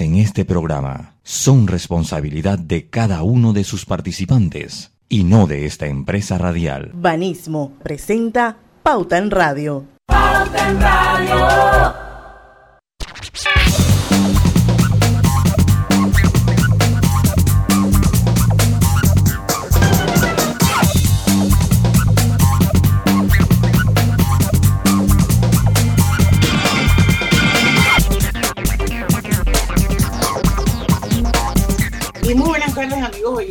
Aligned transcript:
en 0.00 0.16
este 0.16 0.44
programa 0.44 1.14
son 1.22 1.66
responsabilidad 1.66 2.58
de 2.58 2.88
cada 2.88 3.22
uno 3.22 3.52
de 3.52 3.64
sus 3.64 3.84
participantes 3.84 4.92
y 5.08 5.24
no 5.24 5.46
de 5.46 5.66
esta 5.66 5.86
empresa 5.86 6.38
radial. 6.38 6.90
Banismo 6.94 7.72
presenta 7.82 8.56
Pauta 8.82 9.18
en 9.18 9.30
Radio. 9.30 9.84
Pauta 10.06 10.70
en 10.70 10.80
Radio. 10.80 12.01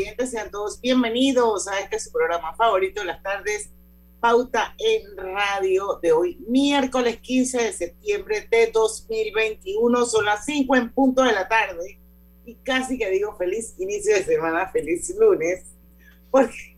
Oyentes, 0.02 0.32
sean 0.32 0.50
todos 0.50 0.82
bienvenidos 0.82 1.68
a 1.68 1.80
este 1.80 2.00
su 2.00 2.12
programa 2.12 2.56
favorito 2.56 3.02
de 3.02 3.08
las 3.08 3.22
tardes, 3.22 3.70
Pauta 4.20 4.74
en 4.80 5.16
Radio 5.16 6.00
de 6.02 6.12
hoy, 6.12 6.38
miércoles 6.48 7.20
15 7.20 7.62
de 7.62 7.74
septiembre 7.74 8.48
de 8.50 8.72
2021, 8.72 10.06
son 10.06 10.26
las 10.26 10.46
5 10.46 10.76
en 10.76 10.92
punto 10.92 11.24
de 11.24 11.34
la 11.34 11.48
tarde 11.48 12.00
y 12.46 12.56
casi 12.56 12.98
que 12.98 13.12
digo 13.12 13.36
feliz 13.36 13.76
inicio 13.78 14.16
de 14.16 14.24
semana, 14.24 14.72
feliz 14.72 15.14
lunes, 15.20 15.66
porque, 16.32 16.78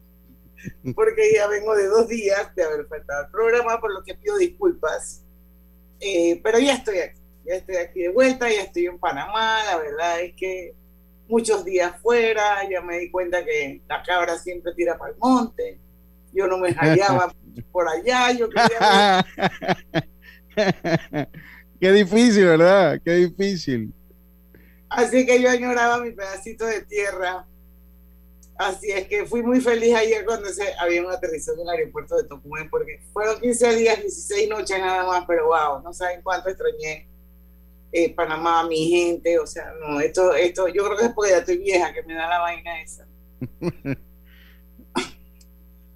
porque 0.93 1.33
ya 1.33 1.47
vengo 1.47 1.75
de 1.75 1.87
dos 1.87 2.09
días 2.09 2.53
de 2.55 2.63
haber 2.63 2.87
faltado 2.87 3.25
el 3.25 3.31
programa, 3.31 3.79
por 3.79 3.93
lo 3.93 4.03
que 4.03 4.15
pido 4.15 4.37
disculpas, 4.37 5.23
eh, 6.01 6.41
pero 6.43 6.59
ya 6.59 6.73
estoy 6.73 6.97
aquí, 6.97 7.21
ya 7.45 7.55
estoy 7.55 7.75
aquí 7.77 8.01
de 8.01 8.09
vuelta, 8.09 8.49
ya 8.49 8.63
estoy 8.63 8.87
en 8.87 8.99
Panamá, 8.99 9.63
la 9.65 9.77
verdad 9.77 10.19
es 10.19 10.33
que 10.35 10.75
muchos 11.27 11.65
días 11.65 11.99
fuera, 12.01 12.67
ya 12.69 12.81
me 12.81 12.99
di 12.99 13.11
cuenta 13.11 13.43
que 13.43 13.81
la 13.87 14.03
cabra 14.03 14.37
siempre 14.37 14.73
tira 14.75 14.97
para 14.97 15.11
el 15.11 15.17
monte, 15.17 15.79
yo 16.33 16.47
no 16.47 16.57
me 16.57 16.73
hallaba 16.73 17.33
por 17.71 17.87
allá, 17.87 18.31
yo 18.31 18.49
quería... 18.49 19.25
Qué 21.79 21.91
difícil, 21.91 22.45
¿verdad? 22.45 23.01
Qué 23.03 23.11
difícil. 23.15 23.93
Así 24.87 25.25
que 25.25 25.41
yo 25.41 25.49
añoraba 25.49 25.99
mi 25.99 26.11
pedacito 26.11 26.65
de 26.65 26.81
tierra. 26.81 27.45
Así 28.55 28.91
es 28.91 29.07
que 29.07 29.25
fui 29.25 29.41
muy 29.41 29.59
feliz 29.59 29.93
ayer 29.95 30.23
cuando 30.23 30.47
se 30.49 30.63
había 30.79 31.01
un 31.01 31.11
aterrizaje 31.11 31.59
en 31.59 31.67
el 31.67 31.69
aeropuerto 31.69 32.15
de 32.15 32.23
Tocumen, 32.25 32.69
porque 32.69 33.01
fueron 33.11 33.41
15 33.41 33.75
días, 33.75 33.99
16 33.99 34.49
noches 34.49 34.79
nada 34.79 35.05
más, 35.05 35.25
pero 35.27 35.47
wow, 35.47 35.81
no 35.83 35.91
saben 35.91 36.21
cuánto 36.21 36.49
extrañé 36.49 37.09
eh, 37.95 38.11
Panamá, 38.15 38.67
mi 38.67 38.89
gente, 38.89 39.37
o 39.37 39.45
sea, 39.45 39.71
no, 39.79 39.99
esto, 39.99 40.33
esto, 40.33 40.67
yo 40.67 40.83
creo 40.83 40.97
que 40.97 41.05
es 41.05 41.13
porque 41.13 41.29
ya 41.29 41.37
estoy 41.37 41.59
vieja 41.59 41.93
que 41.93 42.01
me 42.01 42.15
da 42.15 42.27
la 42.27 42.39
vaina 42.39 42.81
esa. 42.81 43.05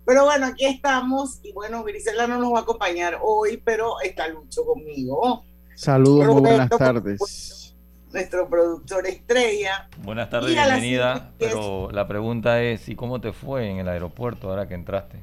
pero 0.06 0.25
bueno, 0.25 0.45
aquí 0.45 0.66
estamos 0.66 1.40
y 1.42 1.52
bueno, 1.53 1.84
Grisela 1.84 2.28
no 2.28 2.38
nos 2.38 2.53
va 2.53 2.59
a 2.59 2.62
acompañar 2.62 3.18
hoy, 3.20 3.59
pero 3.66 4.00
está 4.02 4.28
Lucho 4.28 4.64
conmigo. 4.64 5.44
Saludos, 5.73 6.28
muy 6.28 6.42
buenas 6.42 6.70
tardes. 6.70 7.73
Nuestro 8.14 8.48
productor 8.48 9.08
estrella. 9.08 9.90
Buenas 10.03 10.30
tardes, 10.30 10.52
bienvenida. 10.52 11.31
Pero 11.40 11.90
la 11.92 12.08
pregunta 12.08 12.62
es, 12.62 12.88
¿y 12.90 12.95
cómo 12.95 13.20
te 13.22 13.34
fue 13.34 13.72
en 13.72 13.80
el 13.80 13.88
aeropuerto 13.88 14.52
ahora 14.52 14.68
que 14.68 14.75
entraste? 14.75 15.18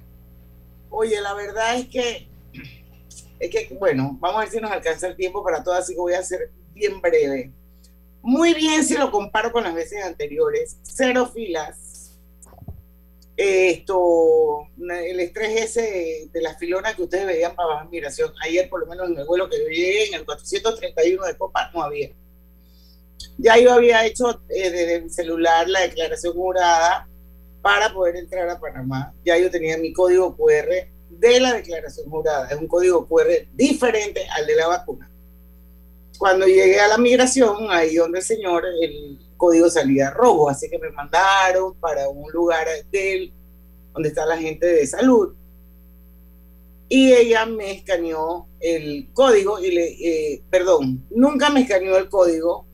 Oye, 0.91 1.21
la 1.21 1.35
verdad 1.35 1.77
es 1.77 1.87
que, 1.87 2.27
es 3.39 3.51
que, 3.51 3.75
bueno, 3.79 4.17
vamos 4.21 4.39
a 4.39 4.41
ver 4.41 4.51
si 4.51 4.61
nos 4.61 4.71
alcanza 4.71 5.09
el 5.09 5.17
tiempo 5.17 5.43
para 5.43 5.63
todo, 5.63 5.75
así 5.75 5.95
que 5.95 6.01
voy 6.01 6.15
a 6.15 6.21
hacer 6.21 6.51
bien 6.73 7.01
breve. 7.01 7.53
Muy 8.23 8.55
bien 8.55 8.85
si 8.85 8.95
lo 8.97 9.11
comparo 9.11 9.53
con 9.53 9.65
las 9.65 9.75
veces 9.75 10.03
anteriores. 10.05 10.79
Cero 10.83 11.31
filas. 11.33 12.19
Esto, 13.37 14.69
el 14.79 15.21
estrés 15.21 15.63
ese 15.63 16.29
de 16.33 16.41
las 16.41 16.57
filonas 16.57 16.95
que 16.95 17.03
ustedes 17.03 17.27
veían 17.27 17.55
para 17.55 17.69
bajar 17.69 17.91
migración. 17.91 18.33
Ayer, 18.43 18.69
por 18.71 18.81
lo 18.81 18.87
menos 18.87 19.11
en 19.11 19.19
el 19.19 19.27
vuelo 19.27 19.51
que 19.51 19.59
yo 19.59 19.67
llegué, 19.67 20.09
en 20.09 20.15
el 20.15 20.25
431 20.25 21.27
de 21.27 21.37
Copa, 21.37 21.71
no 21.75 21.83
había. 21.83 22.11
Ya 23.37 23.59
yo 23.59 23.73
había 23.73 24.07
hecho 24.07 24.43
eh, 24.49 24.71
desde 24.71 25.01
mi 25.01 25.11
celular 25.11 25.69
la 25.69 25.81
declaración 25.81 26.35
jurada 26.35 27.09
para 27.61 27.93
poder 27.93 28.17
entrar 28.17 28.49
a 28.49 28.61
Panamá. 28.61 29.13
Ya 29.25 29.37
yo 29.37 29.51
tenía 29.51 29.77
mi 29.77 29.93
código 29.93 30.37
QR 30.37 30.94
de 31.19 31.41
la 31.41 31.55
declaración 31.55 32.09
jurada. 32.09 32.49
Es 32.49 32.57
un 32.57 32.67
código 32.67 33.07
QR 33.07 33.29
diferente 33.53 34.27
al 34.37 34.47
de 34.47 34.57
la 34.57 34.69
vacuna. 34.69 35.11
Cuando 36.19 36.47
llegué 36.47 36.79
a 36.81 36.89
la 36.89 36.99
migración, 36.99 37.71
ahí 37.71 37.97
donde 37.97 38.19
el 38.19 38.25
señor, 38.25 38.65
el 38.81 39.19
código 39.37 39.69
salía 39.69 40.11
rojo, 40.11 40.49
así 40.49 40.71
que 40.71 40.79
me 40.79 40.91
mandaron 40.91 41.75
para 41.75 42.09
un 42.09 42.31
lugar 42.33 42.67
del, 42.91 43.33
donde 43.93 44.09
está 44.09 44.25
la 44.25 44.39
gente 44.39 44.67
de 44.67 44.87
salud. 44.87 45.35
Y 46.89 47.13
ella 47.13 47.47
me 47.47 47.73
escaneó 47.73 48.47
el 48.61 49.09
código 49.13 49.59
y 49.59 49.71
le, 49.73 49.87
eh, 49.87 50.43
perdón, 50.51 51.05
nunca 51.11 51.51
me 51.51 51.63
escaneó 51.63 51.97
el 51.97 52.09
código. 52.09 52.67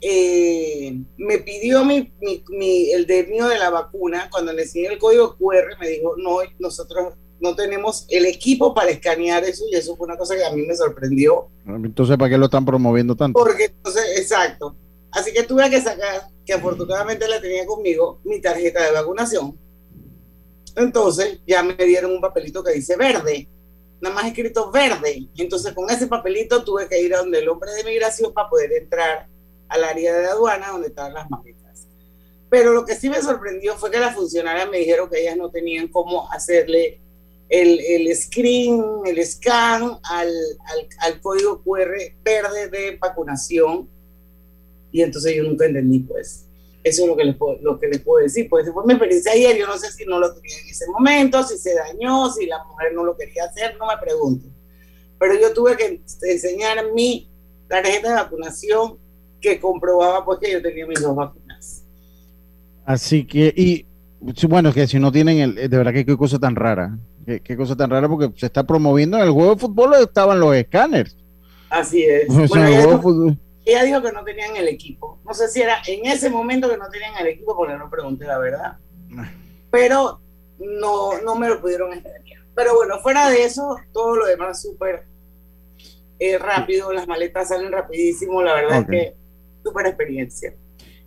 Eh, 0.00 0.96
me 1.16 1.38
pidió 1.38 1.84
mi, 1.84 2.12
mi, 2.48 2.90
el 2.90 3.06
de 3.06 3.24
de 3.24 3.58
la 3.58 3.70
vacuna. 3.70 4.28
Cuando 4.30 4.52
le 4.52 4.62
enseñé 4.62 4.88
el 4.88 4.98
código 4.98 5.36
QR, 5.36 5.78
me 5.78 5.88
dijo, 5.88 6.14
no, 6.16 6.38
nosotros 6.58 7.14
no 7.40 7.54
tenemos 7.54 8.06
el 8.08 8.26
equipo 8.26 8.74
para 8.74 8.90
escanear 8.90 9.44
eso 9.44 9.64
y 9.70 9.76
eso 9.76 9.96
fue 9.96 10.06
una 10.06 10.16
cosa 10.16 10.36
que 10.36 10.44
a 10.44 10.52
mí 10.52 10.62
me 10.62 10.74
sorprendió. 10.74 11.48
Entonces, 11.66 12.16
¿para 12.16 12.30
qué 12.30 12.38
lo 12.38 12.46
están 12.46 12.64
promoviendo 12.64 13.14
tanto? 13.14 13.38
Porque 13.38 13.66
entonces, 13.66 14.18
exacto. 14.18 14.74
Así 15.10 15.32
que 15.32 15.42
tuve 15.44 15.68
que 15.70 15.80
sacar, 15.80 16.28
que 16.44 16.52
afortunadamente 16.52 17.28
la 17.28 17.40
tenía 17.40 17.66
conmigo, 17.66 18.20
mi 18.24 18.40
tarjeta 18.40 18.84
de 18.84 18.92
vacunación. 18.92 19.58
Entonces 20.76 21.40
ya 21.46 21.62
me 21.62 21.74
dieron 21.74 22.12
un 22.12 22.20
papelito 22.20 22.62
que 22.62 22.72
dice 22.72 22.96
verde, 22.96 23.48
nada 24.00 24.14
más 24.14 24.26
escrito 24.26 24.70
verde. 24.70 25.28
Entonces 25.36 25.72
con 25.72 25.90
ese 25.90 26.06
papelito 26.06 26.62
tuve 26.62 26.88
que 26.88 27.00
ir 27.00 27.14
a 27.14 27.18
donde 27.18 27.38
el 27.38 27.48
hombre 27.48 27.72
de 27.72 27.84
migración 27.84 28.32
para 28.32 28.48
poder 28.48 28.72
entrar 28.72 29.26
al 29.68 29.84
área 29.84 30.16
de 30.16 30.26
aduana 30.26 30.70
donde 30.70 30.88
estaban 30.88 31.14
las 31.14 31.28
maletas. 31.30 31.86
Pero 32.50 32.72
lo 32.72 32.84
que 32.84 32.94
sí 32.94 33.10
me 33.10 33.20
sorprendió 33.20 33.76
fue 33.76 33.90
que 33.90 33.98
las 33.98 34.14
funcionarias 34.14 34.68
me 34.70 34.78
dijeron 34.78 35.10
que 35.10 35.20
ellas 35.20 35.36
no 35.36 35.50
tenían 35.50 35.88
cómo 35.88 36.30
hacerle 36.30 37.00
el, 37.48 37.80
el 37.80 38.14
screen, 38.16 38.82
el 39.06 39.24
scan 39.26 39.98
al, 40.02 40.32
al, 41.00 41.20
código 41.20 41.62
QR 41.62 41.90
verde 42.22 42.68
de 42.68 42.98
vacunación. 43.00 43.88
Y 44.92 45.02
entonces 45.02 45.34
yo 45.36 45.44
nunca 45.44 45.66
entendí, 45.66 46.00
pues. 46.00 46.44
Eso 46.84 47.02
es 47.02 47.08
lo 47.08 47.16
que 47.16 47.24
les 47.24 47.36
puedo, 47.36 47.58
lo 47.60 47.78
que 47.78 47.88
les 47.88 48.00
puedo 48.00 48.22
decir. 48.22 48.48
Pues 48.48 48.70
fue 48.72 48.84
mi 48.86 48.92
experiencia 48.92 49.32
ayer. 49.32 49.56
Yo 49.56 49.66
no 49.66 49.76
sé 49.78 49.90
si 49.92 50.04
no 50.04 50.18
lo 50.18 50.34
tenía 50.34 50.58
en 50.58 50.68
ese 50.68 50.86
momento, 50.90 51.42
si 51.42 51.58
se 51.58 51.74
dañó, 51.74 52.30
si 52.30 52.46
la 52.46 52.62
mujer 52.64 52.92
no 52.94 53.04
lo 53.04 53.16
quería 53.16 53.44
hacer, 53.44 53.76
no 53.78 53.86
me 53.86 53.96
pregunto. 54.00 54.46
Pero 55.18 55.34
yo 55.34 55.52
tuve 55.52 55.76
que 55.76 56.00
enseñar 56.22 56.92
mi 56.94 57.28
tarjeta 57.68 58.08
de 58.08 58.14
vacunación 58.14 58.98
que 59.40 59.60
comprobaba 59.60 60.24
pues 60.24 60.38
que 60.38 60.52
yo 60.52 60.62
tenía 60.62 60.86
mis 60.86 61.00
dos 61.00 61.14
vacunas. 61.14 61.84
Así 62.84 63.26
que, 63.26 63.52
y 63.54 63.86
bueno, 64.48 64.72
que 64.72 64.86
si 64.86 64.98
no 64.98 65.12
tienen 65.12 65.38
el, 65.38 65.54
de 65.54 65.76
verdad 65.76 65.92
que 65.92 66.06
qué 66.06 66.16
cosa 66.16 66.38
tan 66.38 66.56
rara. 66.56 66.98
Qué, 67.44 67.56
cosa 67.58 67.76
tan 67.76 67.90
rara 67.90 68.08
porque 68.08 68.32
se 68.38 68.46
está 68.46 68.64
promoviendo 68.64 69.18
en 69.18 69.24
el 69.24 69.30
juego 69.30 69.54
de 69.54 69.60
fútbol 69.60 69.94
estaban 70.00 70.40
los 70.40 70.56
escáneres. 70.56 71.14
Así 71.68 72.02
es. 72.02 72.26
ella, 73.66 73.82
dijo, 73.84 74.02
que 74.02 74.12
no 74.12 74.24
tenían 74.24 74.56
el 74.56 74.66
equipo. 74.66 75.18
No 75.26 75.34
sé 75.34 75.48
si 75.48 75.60
era 75.60 75.76
en 75.86 76.06
ese 76.06 76.30
momento 76.30 76.70
que 76.70 76.78
no 76.78 76.88
tenían 76.88 77.12
el 77.20 77.26
equipo 77.26 77.54
porque 77.54 77.76
no 77.76 77.90
pregunté 77.90 78.24
la 78.24 78.38
verdad. 78.38 78.78
Pero 79.70 80.20
no, 80.58 81.20
no 81.20 81.34
me 81.34 81.48
lo 81.48 81.60
pudieron 81.60 81.92
extrañar. 81.92 82.40
Pero 82.54 82.74
bueno, 82.74 82.98
fuera 83.00 83.28
de 83.28 83.44
eso, 83.44 83.76
todo 83.92 84.16
lo 84.16 84.26
demás 84.26 84.62
súper 84.62 85.04
eh, 86.18 86.38
rápido, 86.38 86.94
las 86.94 87.06
maletas 87.06 87.48
salen 87.48 87.70
rapidísimo, 87.70 88.42
la 88.42 88.54
verdad 88.54 88.78
es 88.80 88.86
que 88.86 89.14
súper 89.62 89.86
experiencia. 89.86 90.54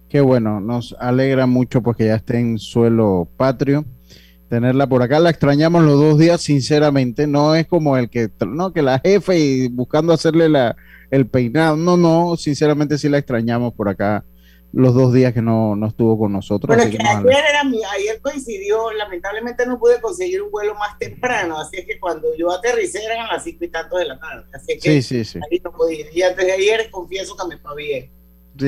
Qué 0.07 0.21
bueno, 0.21 0.59
nos 0.59 0.95
alegra 0.99 1.47
mucho 1.47 1.81
porque 1.81 2.05
ya 2.05 2.15
esté 2.15 2.37
en 2.37 2.59
suelo 2.59 3.27
patrio 3.37 3.85
tenerla 4.51 4.85
por 4.85 5.01
acá. 5.01 5.17
La 5.19 5.29
extrañamos 5.29 5.81
los 5.81 5.97
dos 5.97 6.19
días, 6.19 6.41
sinceramente. 6.41 7.25
No 7.25 7.55
es 7.55 7.65
como 7.67 7.95
el 7.95 8.09
que, 8.09 8.29
no, 8.45 8.73
que 8.73 8.81
la 8.81 8.99
jefe 8.99 9.39
y 9.39 9.67
buscando 9.69 10.11
hacerle 10.11 10.49
la, 10.49 10.75
el 11.09 11.25
peinado. 11.25 11.77
No, 11.77 11.95
no, 11.95 12.35
sinceramente 12.35 12.97
sí 12.97 13.07
la 13.07 13.17
extrañamos 13.17 13.73
por 13.73 13.87
acá 13.87 14.25
los 14.73 14.93
dos 14.93 15.13
días 15.13 15.33
que 15.33 15.41
no, 15.41 15.77
no 15.77 15.87
estuvo 15.87 16.19
con 16.19 16.33
nosotros. 16.33 16.75
Pero 16.75 16.89
que 16.89 16.97
ayer, 17.01 17.43
era 17.49 17.61
ayer 17.93 18.21
coincidió, 18.21 18.91
lamentablemente 18.91 19.65
no 19.65 19.79
pude 19.79 20.01
conseguir 20.01 20.41
un 20.41 20.51
vuelo 20.51 20.75
más 20.75 20.97
temprano, 20.97 21.59
así 21.59 21.77
es 21.77 21.85
que 21.85 21.99
cuando 21.99 22.33
yo 22.37 22.51
aterricé 22.51 23.03
eran 23.03 23.25
a 23.25 23.33
las 23.33 23.43
cinco 23.43 23.65
y 23.65 23.67
tanto 23.67 23.97
de 23.97 24.05
la 24.05 24.17
tarde, 24.17 24.45
así 24.53 24.79
que 24.79 25.01
sí, 25.01 25.01
sí, 25.01 25.25
sí. 25.25 25.39
ahí 25.49 25.61
no 25.61 25.73
podía. 25.73 26.05
Y 26.13 26.21
antes 26.21 26.45
de 26.45 26.53
ayer 26.53 26.89
confieso 26.89 27.35
que 27.35 27.47
me 27.49 27.57
fue 27.57 27.75
bien. 27.75 28.20
Sí, 28.59 28.67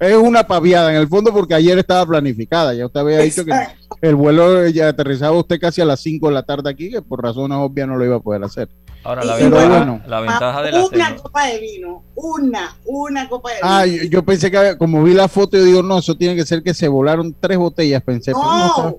es 0.00 0.16
una 0.16 0.46
paviada 0.46 0.90
en 0.90 0.96
el 0.96 1.08
fondo 1.08 1.32
porque 1.32 1.54
ayer 1.54 1.78
estaba 1.78 2.06
planificada. 2.06 2.72
Ya 2.74 2.86
usted 2.86 3.00
había 3.00 3.18
dicho 3.18 3.44
que 3.44 3.52
el 4.00 4.14
vuelo 4.14 4.68
ya 4.68 4.88
aterrizaba 4.88 5.36
usted 5.38 5.60
casi 5.60 5.80
a 5.80 5.84
las 5.84 6.00
5 6.00 6.28
de 6.28 6.34
la 6.34 6.42
tarde 6.44 6.70
aquí, 6.70 6.90
que 6.90 7.02
por 7.02 7.22
razones 7.22 7.58
obvias 7.60 7.88
no 7.88 7.96
lo 7.96 8.04
iba 8.04 8.16
a 8.16 8.20
poder 8.20 8.42
hacer. 8.44 8.68
Ahora, 9.04 9.24
la, 9.24 9.36
ventaja, 9.36 9.66
bueno. 9.66 10.02
la 10.06 10.20
ventaja 10.20 10.62
de 10.62 10.72
la 10.72 10.86
Una 10.86 11.16
copa 11.16 11.46
de 11.46 11.58
vino, 11.58 12.04
una, 12.14 12.76
una 12.84 13.28
copa 13.28 13.50
de 13.50 13.56
vino. 13.56 13.68
Ah, 13.68 13.84
yo, 13.84 14.04
yo 14.04 14.24
pensé 14.24 14.50
que 14.50 14.78
como 14.78 15.02
vi 15.02 15.12
la 15.12 15.26
foto, 15.26 15.56
yo 15.56 15.64
digo, 15.64 15.82
no, 15.82 15.98
eso 15.98 16.14
tiene 16.16 16.36
que 16.36 16.46
ser 16.46 16.62
que 16.62 16.72
se 16.72 16.86
volaron 16.86 17.34
tres 17.40 17.58
botellas, 17.58 18.02
pensé. 18.02 18.32
pero 18.32 18.44
no, 18.44 18.76
no, 18.76 18.98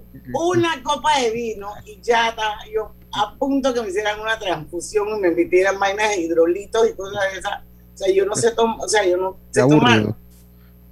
una 0.50 0.84
copa 0.84 1.18
de 1.20 1.32
vino 1.32 1.70
y 1.86 2.02
ya 2.02 2.30
está. 2.30 2.44
Yo 2.74 2.92
a 3.14 3.36
punto 3.36 3.74
que 3.74 3.82
me 3.82 3.90
hicieran 3.90 4.20
una 4.20 4.38
transfusión 4.38 5.08
y 5.18 5.22
me 5.22 5.32
metieran 5.32 5.80
vainas 5.80 6.10
de 6.10 6.22
hidrolitos 6.22 6.90
y 6.90 6.94
cosas 6.94 7.24
de 7.32 7.40
esas. 7.40 7.62
O 7.94 7.98
sea, 7.98 8.13
yo 8.13 8.25
no 8.25 8.36
sé 8.36 8.51
tomar, 8.56 8.78
o 8.81 8.88
sea, 8.88 9.07
yo 9.07 9.18
no 9.18 9.34
qué 9.34 9.40
sé 9.51 9.62
tomar. 9.62 9.92
aburrido. 9.94 10.18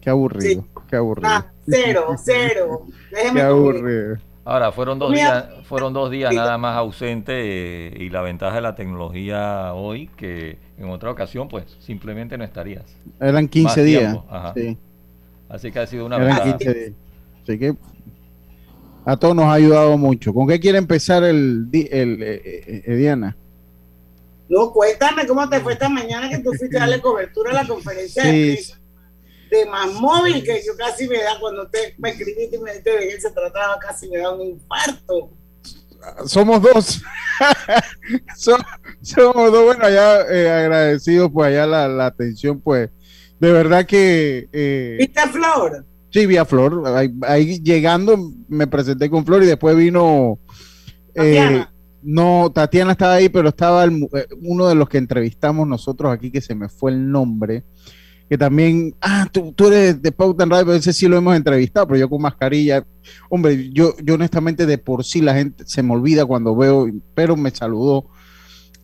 Qué 0.01 0.09
aburrido, 0.09 0.65
qué 0.89 0.95
aburrido. 0.95 1.29
Nada, 1.29 1.53
cero, 1.67 2.05
cero. 2.23 2.85
Déjeme 3.11 3.41
Qué 3.41 3.47
comer. 3.47 3.75
aburrido. 3.75 4.17
Ahora, 4.43 4.71
fueron 4.71 4.97
dos 4.97 5.11
días, 5.13 5.45
fueron 5.65 5.93
dos 5.93 6.09
días 6.09 6.33
nada 6.33 6.57
más 6.57 6.75
ausente 6.75 7.33
eh, 7.35 7.93
y 7.99 8.09
la 8.09 8.21
ventaja 8.21 8.55
de 8.55 8.61
la 8.61 8.73
tecnología 8.73 9.73
hoy 9.75 10.09
que 10.17 10.57
en 10.79 10.89
otra 10.89 11.11
ocasión 11.11 11.47
pues 11.47 11.65
simplemente 11.79 12.37
no 12.39 12.43
estarías. 12.43 12.83
Eran 13.19 13.47
15 13.47 13.67
Más 13.67 13.85
días. 13.85 14.17
Sí, 14.55 14.77
Así 15.47 15.71
que 15.71 15.79
ha 15.79 15.85
sido 15.85 16.07
una 16.07 16.15
eran 16.15 16.27
ventaja. 16.29 16.57
15 16.57 16.73
días. 16.73 16.91
Así 17.43 17.59
que 17.59 17.75
a 19.05 19.17
todos 19.17 19.35
nos 19.35 19.45
ha 19.45 19.53
ayudado 19.53 19.95
mucho. 19.97 20.33
¿Con 20.33 20.47
qué 20.47 20.59
quiere 20.59 20.79
empezar 20.79 21.23
el, 21.23 21.69
di- 21.69 21.87
el 21.91 22.21
eh, 22.23 22.41
eh, 22.43 22.83
eh, 22.87 22.95
Diana? 22.95 23.37
No, 24.53 24.71
cuéntame 24.73 25.25
cómo 25.25 25.47
te 25.49 25.61
fue 25.61 25.71
esta 25.73 25.87
mañana 25.87 26.29
que 26.29 26.39
tú 26.39 26.51
fuiste 26.53 26.75
a 26.75 26.81
darle 26.81 26.99
cobertura 27.01 27.51
a 27.51 27.53
la 27.63 27.67
conferencia 27.67 28.23
de 28.25 28.31
Sí. 28.31 28.53
prensa 28.53 28.77
de 29.49 29.65
más 29.65 29.93
móvil, 29.93 30.43
que 30.43 30.61
yo 30.65 30.73
casi 30.77 31.07
me 31.07 31.17
da, 31.23 31.39
cuando 31.39 31.63
usted 31.63 31.93
me 31.97 32.09
escribiste 32.09 32.55
y 32.57 32.59
me 32.59 32.71
dijiste 32.71 32.91
de 32.97 33.07
qué 33.09 33.21
se 33.21 33.31
trataba, 33.31 33.77
casi 33.79 34.09
me 34.09 34.17
da 34.17 34.33
un 34.33 34.41
infarto. 34.41 35.31
Somos 36.25 36.61
dos. 36.61 37.01
So- 38.35 38.57
somos 39.01 39.51
dos. 39.51 39.63
Bueno, 39.65 39.85
allá 39.85 40.21
eh, 40.29 40.49
agradecidos, 40.49 41.31
pues 41.33 41.47
allá 41.47 41.65
la, 41.65 41.87
la 41.87 42.05
atención, 42.07 42.59
pues 42.59 42.89
de 43.39 43.51
verdad 43.51 43.85
que 43.85 44.49
eh, 44.51 44.97
¿Viste 44.99 45.19
a 45.19 45.27
Flor? 45.29 45.85
sí, 46.11 46.25
vi 46.25 46.37
a 46.37 46.45
Flor. 46.45 46.83
Ahí, 46.87 47.09
ahí 47.23 47.59
llegando 47.63 48.17
me 48.49 48.67
presenté 48.67 49.09
con 49.09 49.25
Flor 49.25 49.43
y 49.43 49.47
después 49.47 49.75
vino. 49.77 50.39
eh. 51.15 51.65
No, 52.03 52.51
Tatiana 52.53 52.93
estaba 52.93 53.15
ahí, 53.15 53.29
pero 53.29 53.49
estaba 53.49 53.85
eh, 53.85 54.27
uno 54.41 54.67
de 54.67 54.75
los 54.75 54.89
que 54.89 54.97
entrevistamos 54.97 55.67
nosotros 55.67 56.11
aquí, 56.11 56.31
que 56.31 56.41
se 56.41 56.55
me 56.55 56.69
fue 56.69 56.91
el 56.91 57.11
nombre. 57.11 57.63
Que 58.29 58.37
también, 58.37 58.95
ah, 59.01 59.27
tú, 59.31 59.51
tú 59.51 59.67
eres 59.67 60.01
de 60.01 60.11
Pauta 60.11 60.43
en 60.43 60.49
Radio, 60.49 60.73
ese 60.73 60.93
sí 60.93 61.07
lo 61.07 61.17
hemos 61.17 61.35
entrevistado, 61.35 61.87
pero 61.87 61.99
yo 61.99 62.09
con 62.09 62.21
mascarilla. 62.21 62.85
Hombre, 63.29 63.69
yo, 63.71 63.93
yo 64.01 64.13
honestamente 64.13 64.65
de 64.65 64.77
por 64.77 65.03
sí 65.03 65.21
la 65.21 65.33
gente 65.33 65.65
se 65.67 65.83
me 65.83 65.93
olvida 65.93 66.25
cuando 66.25 66.55
veo, 66.55 66.87
pero 67.13 67.35
me 67.35 67.51
saludó. 67.51 68.05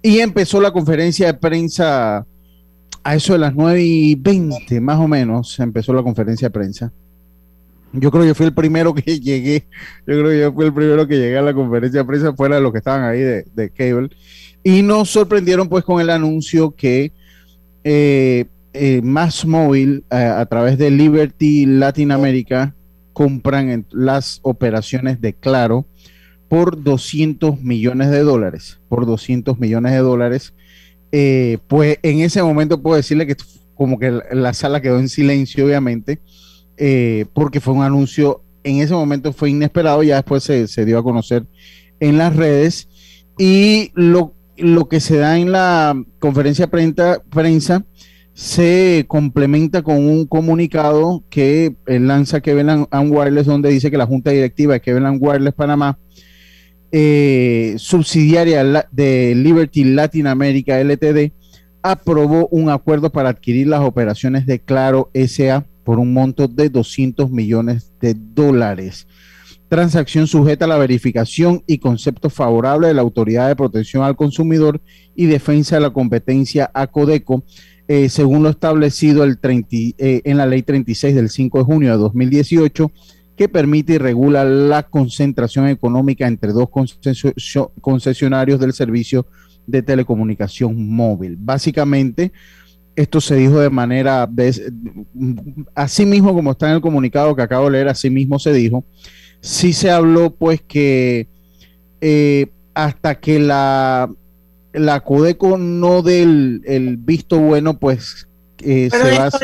Y 0.02 0.20
empezó 0.20 0.60
la 0.60 0.72
conferencia 0.72 1.28
de 1.28 1.34
prensa 1.34 2.26
a 3.04 3.16
eso 3.16 3.34
de 3.34 3.40
las 3.40 3.56
9 3.56 3.82
y 3.82 4.16
20, 4.16 4.82
más 4.82 5.00
o 5.00 5.08
menos, 5.08 5.58
empezó 5.60 5.94
la 5.94 6.04
conferencia 6.04 6.50
de 6.50 6.54
prensa. 6.54 6.92
Yo 7.94 8.12
creo 8.12 8.24
que 8.24 8.28
yo 8.30 8.36
fui 8.36 8.46
el 8.46 8.54
primero 8.54 8.94
que 8.96 9.20
llegué, 9.20 9.68
yo 10.06 10.20
creo 10.20 10.30
que 10.30 10.40
yo 10.40 10.54
fui 10.54 10.66
el 10.66 10.74
primero 10.74 11.08
que 11.08 11.18
llegué 11.18 11.38
a 11.38 11.42
la 11.42 11.54
conferencia 11.54 12.02
de 12.02 12.06
prensa 12.06 12.34
fuera 12.34 12.56
de 12.56 12.62
los 12.62 12.72
que 12.72 12.80
estaban 12.80 13.04
ahí 13.04 13.20
de, 13.20 13.72
Cable. 13.76 14.10
Y 14.64 14.82
nos 14.82 15.10
sorprendieron 15.10 15.70
pues 15.70 15.84
con 15.84 16.02
el 16.02 16.10
anuncio 16.10 16.72
que 16.72 17.14
eh, 17.84 18.46
eh, 18.74 19.02
Mass 19.02 19.46
Móvil 19.46 20.04
eh, 20.12 20.16
a 20.18 20.46
través 20.46 20.78
de 20.78 20.92
Liberty 20.92 21.66
Latinoamérica 21.66 22.76
compran 23.14 23.86
las 23.92 24.40
operaciones 24.44 25.22
de 25.22 25.34
Claro 25.34 25.88
por 26.48 26.84
200 26.84 27.62
millones 27.62 28.10
de 28.12 28.20
dólares, 28.20 28.80
por 28.90 29.06
200 29.06 29.60
millones 29.60 29.94
de 29.94 30.00
dólares. 30.00 30.54
Eh, 31.12 31.58
pues 31.68 31.98
en 32.04 32.20
ese 32.20 32.44
momento 32.44 32.82
puedo 32.82 32.96
decirle 32.96 33.26
que 33.26 33.36
como 33.76 34.00
que 34.00 34.20
la 34.32 34.54
sala 34.54 34.82
quedó 34.82 35.00
en 35.00 35.10
silencio, 35.10 35.66
obviamente, 35.66 36.20
eh, 36.78 37.26
porque 37.34 37.60
fue 37.60 37.74
un 37.74 37.84
anuncio, 37.84 38.42
en 38.64 38.78
ese 38.78 38.94
momento 38.94 39.34
fue 39.34 39.50
inesperado, 39.50 40.04
ya 40.04 40.16
después 40.16 40.44
se, 40.44 40.86
dio 40.86 41.00
a 41.00 41.04
conocer 41.04 41.46
en 42.00 42.18
las 42.18 42.36
redes. 42.36 42.88
Y 43.38 43.92
lo, 43.94 44.34
lo 44.58 44.88
que 44.88 45.00
se 45.00 45.18
da 45.18 45.38
en 45.38 45.52
la 45.52 45.96
conferencia 46.20 46.68
de 46.68 47.20
prensa, 47.30 47.86
se 48.34 49.06
complementa 49.08 49.82
con 49.82 50.08
un 50.08 50.28
comunicado 50.28 51.24
que 51.30 51.76
eh, 51.88 52.00
lanza 52.00 52.40
Kevin 52.40 52.70
and 52.70 53.12
Wireless, 53.12 53.48
donde 53.48 53.70
dice 53.70 53.90
que 53.90 53.98
la 53.98 54.06
Junta 54.06 54.30
Directiva 54.30 54.74
de 54.74 54.82
Kevin 54.82 55.06
and 55.06 55.18
Wireless 55.20 55.56
Panamá, 55.56 55.98
eh, 56.92 57.74
subsidiaria 57.80 58.64
de 58.92 59.34
Liberty 59.36 59.86
Latin 59.86 60.28
America 60.28 60.80
LTD, 60.80 61.32
aprobó 61.82 62.48
un 62.52 62.70
acuerdo 62.70 63.12
para 63.12 63.30
adquirir 63.30 63.68
las 63.68 63.82
operaciones 63.82 64.46
de 64.46 64.60
Claro 64.60 65.10
SA 65.14 65.66
por 65.88 66.00
un 66.00 66.12
monto 66.12 66.50
de 66.50 66.70
200 66.70 67.32
millones 67.32 67.94
de 68.02 68.14
dólares. 68.14 69.08
Transacción 69.70 70.28
sujeta 70.28 70.66
a 70.66 70.68
la 70.68 70.78
verificación 70.78 71.64
y 71.66 71.78
concepto 71.78 72.30
favorable 72.30 72.90
de 72.90 72.94
la 72.94 73.04
Autoridad 73.04 73.48
de 73.48 73.56
Protección 73.56 74.04
al 74.04 74.18
Consumidor 74.18 74.82
y 75.16 75.28
Defensa 75.28 75.78
de 75.78 75.84
la 75.84 75.92
Competencia 75.92 76.70
ACODECO, 76.74 77.46
eh, 77.88 78.10
según 78.10 78.44
lo 78.44 78.50
establecido 78.50 79.24
el 79.24 79.38
30 79.40 79.68
y- 79.78 79.96
eh, 79.98 80.22
en 80.26 80.36
la 80.36 80.46
Ley 80.46 80.62
36 80.62 81.16
del 81.16 81.30
5 81.30 81.60
de 81.60 81.64
junio 81.64 81.92
de 81.94 81.98
2018, 81.98 82.92
que 83.38 83.48
permite 83.48 83.94
y 83.94 83.98
regula 83.98 84.44
la 84.44 84.84
concentración 84.84 85.70
económica 85.70 86.28
entre 86.28 86.52
dos 86.52 86.68
concesio- 86.70 87.72
concesionarios 87.80 88.60
del 88.60 88.74
servicio 88.74 89.26
de 89.66 89.84
telecomunicación 89.84 90.90
móvil. 90.90 91.38
Básicamente, 91.40 92.34
esto 92.98 93.22
se 93.22 93.36
dijo 93.36 93.60
de 93.60 93.70
manera, 93.70 94.28
de, 94.28 94.74
así 95.76 96.04
mismo 96.06 96.34
como 96.34 96.52
está 96.52 96.68
en 96.68 96.76
el 96.76 96.82
comunicado 96.82 97.36
que 97.36 97.44
acabo 97.44 97.66
de 97.66 97.72
leer, 97.74 97.88
así 97.90 98.10
mismo 98.10 98.40
se 98.40 98.52
dijo, 98.52 98.84
sí 99.40 99.72
se 99.72 99.92
habló 99.92 100.32
pues 100.32 100.62
que 100.64 101.28
eh, 102.02 102.48
hasta 102.74 103.20
que 103.20 103.40
la, 103.40 104.12
la 104.74 105.00
Codeco 105.02 105.60
no 105.60 106.02
dé 106.02 106.24
el, 106.24 106.62
el 106.66 106.98
visto 106.98 107.38
bueno, 107.40 107.78
pues 107.78 108.28
eh, 108.64 108.90
Pero 108.92 109.06
se 109.06 109.18
va 109.20 109.26
a 109.26 109.28
eso, 109.28 109.38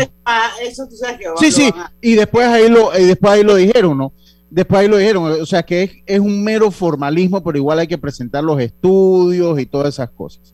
es 0.63 0.69
eso 0.69 0.87
tú 0.89 0.95
sabes 0.95 1.19
que 1.19 1.29
va 1.29 1.35
Sí, 1.37 1.51
sí, 1.51 1.69
a- 1.75 1.91
y 2.01 2.15
después 2.15 2.47
ahí 2.47 2.69
lo, 2.69 2.89
y 2.99 3.03
después 3.05 3.33
ahí 3.33 3.43
lo 3.43 3.53
dijeron, 3.55 3.97
¿no? 3.99 4.13
Después 4.49 4.81
ahí 4.81 4.87
lo 4.87 4.97
dijeron, 4.97 5.31
o 5.41 5.45
sea 5.45 5.61
que 5.61 5.83
es, 5.83 5.91
es 6.07 6.19
un 6.19 6.43
mero 6.43 6.71
formalismo, 6.71 7.43
pero 7.43 7.57
igual 7.59 7.77
hay 7.79 7.87
que 7.87 7.97
presentar 7.99 8.43
los 8.43 8.59
estudios 8.59 9.59
y 9.59 9.67
todas 9.67 9.93
esas 9.93 10.09
cosas. 10.09 10.52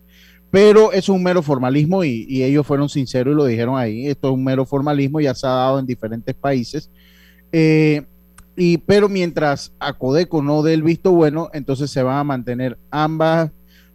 Pero 0.50 0.92
es 0.92 1.08
un 1.08 1.22
mero 1.22 1.42
formalismo 1.42 2.02
y, 2.02 2.26
y 2.28 2.42
ellos 2.42 2.66
fueron 2.66 2.88
sinceros 2.88 3.32
y 3.32 3.36
lo 3.36 3.44
dijeron 3.44 3.78
ahí, 3.78 4.06
esto 4.08 4.28
es 4.28 4.34
un 4.34 4.42
mero 4.44 4.66
formalismo, 4.66 5.20
ya 5.20 5.34
se 5.34 5.46
ha 5.46 5.50
dado 5.50 5.78
en 5.78 5.86
diferentes 5.86 6.34
países. 6.34 6.90
Eh, 7.52 8.02
y, 8.56 8.78
pero 8.78 9.08
mientras 9.08 9.72
a 9.78 9.92
Codeco 9.92 10.42
no 10.42 10.62
dé 10.62 10.74
el 10.74 10.82
visto 10.82 11.12
bueno, 11.12 11.50
entonces 11.52 11.90
se 11.90 12.02
van 12.02 12.16
a 12.18 12.24
mantener 12.24 12.76
ambas, 12.90 13.50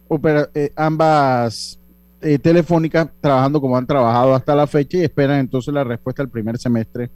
opera- 0.08 0.48
eh, 0.54 0.72
ambas 0.76 1.78
eh, 2.22 2.38
telefónicas 2.38 3.08
trabajando 3.20 3.60
como 3.60 3.76
han 3.76 3.86
trabajado 3.86 4.34
hasta 4.34 4.54
la 4.56 4.66
fecha 4.66 4.96
y 4.96 5.02
esperan 5.02 5.40
entonces 5.40 5.72
la 5.74 5.84
respuesta 5.84 6.22
el 6.22 6.30
primer 6.30 6.56
semestre 6.58 7.10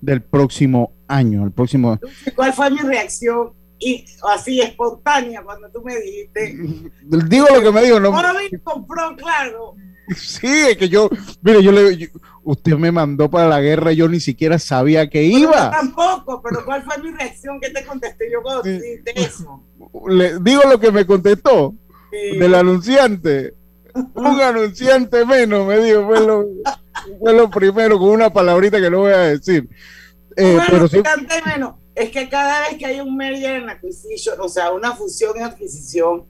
del 0.00 0.22
próximo 0.22 0.92
año, 1.06 1.44
el 1.44 1.52
próximo. 1.52 1.98
¿Cuál 2.34 2.52
fue 2.54 2.70
mi 2.70 2.78
reacción? 2.78 3.50
Y 3.78 4.04
así 4.32 4.60
espontánea 4.60 5.42
cuando 5.42 5.68
tú 5.70 5.82
me 5.82 5.96
dijiste, 5.98 6.56
Digo 7.28 7.46
lo 7.54 7.60
que 7.62 7.70
me 7.72 7.82
dijo, 7.82 8.00
no. 8.00 8.10
Móvil 8.12 8.60
compró, 8.62 9.14
claro. 9.16 9.74
Sí, 10.16 10.46
es 10.46 10.76
que 10.76 10.88
yo, 10.88 11.10
mire, 11.42 11.60
yo 11.64 11.72
le, 11.72 11.96
yo- 11.96 12.06
usted 12.44 12.74
me 12.76 12.92
mandó 12.92 13.28
para 13.28 13.48
la 13.48 13.60
guerra, 13.60 13.90
yo 13.92 14.08
ni 14.08 14.20
siquiera 14.20 14.56
sabía 14.56 15.10
que 15.10 15.28
Yo 15.28 15.38
iba. 15.38 15.72
tampoco, 15.72 16.40
pero 16.42 16.64
¿cuál 16.64 16.84
fue 16.84 16.96
mi 16.98 17.10
reacción? 17.10 17.58
¿Qué 17.60 17.70
te 17.70 17.84
contesté 17.84 18.30
yo 18.32 18.40
cuando 18.40 18.62
Sí. 18.62 18.80
eso? 19.16 19.64
Le 20.08 20.38
digo 20.38 20.62
lo 20.70 20.78
que 20.78 20.92
me 20.92 21.04
contestó 21.04 21.74
Sí. 22.12 22.38
del 22.38 22.54
anunciante. 22.54 23.54
Un 24.14 24.40
anunciante 24.40 25.24
menos, 25.26 25.66
me 25.66 25.80
dijo, 25.80 26.06
fue 26.06 26.20
lo, 26.24 26.44
fue 27.18 27.32
lo 27.34 27.50
primero 27.50 27.98
con 27.98 28.10
una 28.10 28.30
palabrita 28.32 28.80
que 28.80 28.90
no 28.90 28.98
voy 29.00 29.12
a 29.12 29.18
decir. 29.18 29.68
Eh, 30.36 30.58
pero 30.70 30.86
sí, 30.86 31.00
bastante 31.00 31.34
menos. 31.44 31.74
Es 31.96 32.10
que 32.10 32.28
cada 32.28 32.68
vez 32.68 32.78
que 32.78 32.84
hay 32.86 33.00
un 33.00 33.16
merger 33.16 33.62
en 33.62 33.70
acquisition, 33.70 34.38
o 34.40 34.48
sea, 34.50 34.70
una 34.70 34.94
fusión 34.94 35.34
en 35.38 35.44
adquisición, 35.44 36.26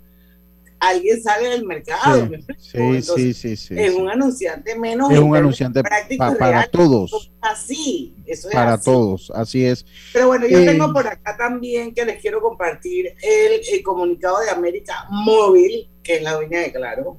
alguien 0.78 1.20
sale 1.20 1.48
del 1.48 1.66
mercado. 1.66 2.28
sí, 2.28 2.36
sí, 2.58 2.78
Entonces, 2.78 3.36
sí, 3.36 3.56
sí, 3.56 3.74
Es 3.76 3.92
un 3.94 4.08
anunciante 4.08 4.78
menos. 4.78 5.10
Es 5.10 5.18
un 5.18 5.34
anunciante 5.34 5.82
pa- 5.82 6.36
para 6.38 6.68
todos, 6.68 7.32
Así, 7.40 8.14
eso 8.26 8.48
es 8.48 8.54
para 8.54 8.74
así. 8.74 8.84
todos, 8.84 9.32
así 9.34 9.64
es. 9.66 9.84
Pero 10.12 10.28
bueno, 10.28 10.46
yo 10.46 10.58
Eh, 10.58 10.66
tengo 10.66 10.92
por 10.92 11.06
acá 11.08 11.36
también 11.36 11.92
que 11.92 12.04
les 12.04 12.20
quiero 12.20 12.40
compartir 12.40 13.14
el, 13.20 13.60
el 13.72 13.82
comunicado 13.82 14.38
de 14.40 14.50
América 14.50 15.06
Móvil, 15.10 15.88
que 16.02 16.16
es 16.16 16.22
la 16.22 16.34
dueña 16.34 16.60
de 16.60 16.72
Claro, 16.72 17.18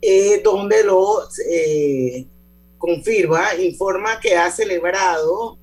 eh, 0.00 0.40
donde 0.42 0.84
los, 0.84 1.38
eh, 1.40 2.26
confirma, 2.78 3.54
informa 3.60 4.20
que 4.20 4.36
ha 4.36 4.50
celebrado 4.50 5.58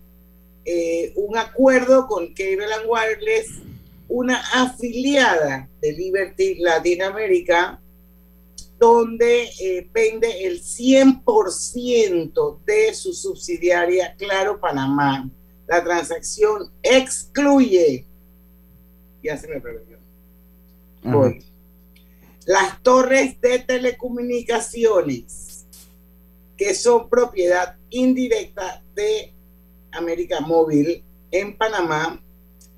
eh, 0.65 1.13
un 1.15 1.37
acuerdo 1.37 2.07
con 2.07 2.33
Cable 2.33 2.73
and 2.73 2.85
Wireless, 2.87 3.61
una 4.07 4.41
afiliada 4.53 5.69
de 5.79 5.93
Liberty 5.93 6.55
Latinoamérica, 6.55 7.79
donde 8.79 9.47
eh, 9.61 9.87
vende 9.93 10.45
el 10.45 10.61
100% 10.61 12.59
de 12.65 12.93
su 12.93 13.13
subsidiaria 13.13 14.13
Claro 14.17 14.59
Panamá. 14.59 15.29
La 15.67 15.81
transacción 15.83 16.71
excluye, 16.81 18.05
ya 19.23 19.37
se 19.37 19.47
me 19.47 19.61
perdió, 19.61 19.99
las 22.45 22.81
torres 22.81 23.39
de 23.39 23.59
telecomunicaciones 23.59 25.67
que 26.57 26.73
son 26.73 27.07
propiedad 27.09 27.75
indirecta 27.89 28.83
de 28.95 29.34
América 29.97 30.41
Móvil 30.41 31.03
en 31.31 31.57
Panamá 31.57 32.21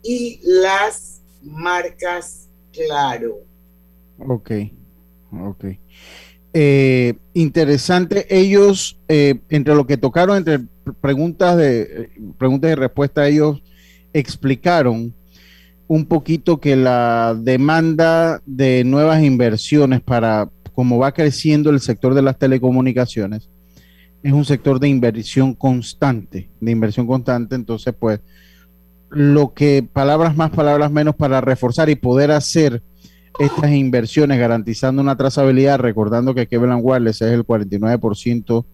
y 0.03 0.39
las 0.43 1.21
marcas 1.41 2.47
Claro. 2.77 3.39
Ok, 4.19 4.51
ok. 5.31 5.65
Eh, 6.53 7.15
interesante. 7.33 8.25
Ellos, 8.29 8.99
eh, 9.07 9.39
entre 9.49 9.75
lo 9.75 9.85
que 9.85 9.97
tocaron, 9.97 10.37
entre 10.37 10.59
preguntas 11.01 11.57
de 11.57 12.09
preguntas 12.37 12.71
y 12.71 12.75
respuestas, 12.75 13.29
ellos 13.29 13.61
explicaron 14.13 15.13
un 15.87 16.05
poquito 16.05 16.59
que 16.59 16.75
la 16.75 17.35
demanda 17.39 18.41
de 18.45 18.83
nuevas 18.83 19.23
inversiones 19.23 20.01
para 20.01 20.49
como 20.73 20.99
va 20.99 21.13
creciendo 21.13 21.69
el 21.71 21.79
sector 21.79 22.13
de 22.13 22.21
las 22.21 22.37
telecomunicaciones, 22.37 23.49
es 24.23 24.33
un 24.33 24.45
sector 24.45 24.79
de 24.79 24.89
inversión 24.89 25.53
constante, 25.53 26.49
de 26.59 26.71
inversión 26.71 27.07
constante, 27.07 27.55
entonces 27.55 27.93
pues 27.97 28.19
lo 29.09 29.53
que 29.53 29.87
palabras 29.91 30.35
más, 30.35 30.51
palabras 30.51 30.91
menos 30.91 31.15
para 31.15 31.39
reforzar 31.41 31.89
y 31.89 31.95
poder 31.95 32.31
hacer 32.31 32.81
estas 33.39 33.71
inversiones 33.71 34.39
garantizando 34.39 35.01
una 35.01 35.15
trazabilidad, 35.15 35.79
recordando 35.79 36.33
que 36.33 36.47
Kevin 36.47 36.79
Wireless 36.81 37.21
es 37.21 37.31
el 37.31 37.45
49%, 37.45 38.65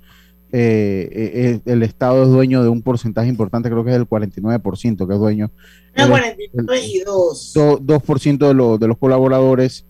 eh, 0.56 1.10
eh, 1.12 1.32
eh, 1.34 1.60
el 1.66 1.84
Estado 1.84 2.24
es 2.24 2.30
dueño 2.30 2.64
de 2.64 2.70
un 2.70 2.82
porcentaje 2.82 3.28
importante, 3.28 3.70
creo 3.70 3.84
que 3.84 3.92
es 3.92 3.98
el 3.98 4.08
49% 4.08 5.08
que 5.08 5.14
es 5.14 5.20
dueño. 5.20 5.52
El 5.94 6.10
49 6.10 6.82
y 6.86 7.00
2. 7.00 7.54
2% 7.56 8.38
de, 8.38 8.78
de 8.78 8.88
los 8.88 8.98
colaboradores 8.98 9.86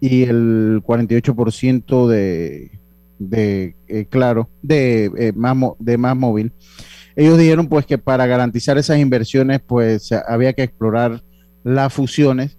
y 0.00 0.22
el 0.24 0.82
48% 0.84 2.08
de, 2.08 2.81
de 3.30 3.76
claro, 4.10 4.50
de, 4.62 5.32
más, 5.36 5.56
de 5.78 5.98
más 5.98 6.16
móvil. 6.16 6.52
Ellos 7.14 7.38
dijeron 7.38 7.68
pues 7.68 7.84
que 7.84 7.98
para 7.98 8.26
garantizar 8.26 8.78
esas 8.78 8.98
inversiones 8.98 9.60
pues 9.60 10.10
había 10.12 10.52
que 10.52 10.62
explorar 10.62 11.22
las 11.62 11.92
fusiones 11.92 12.58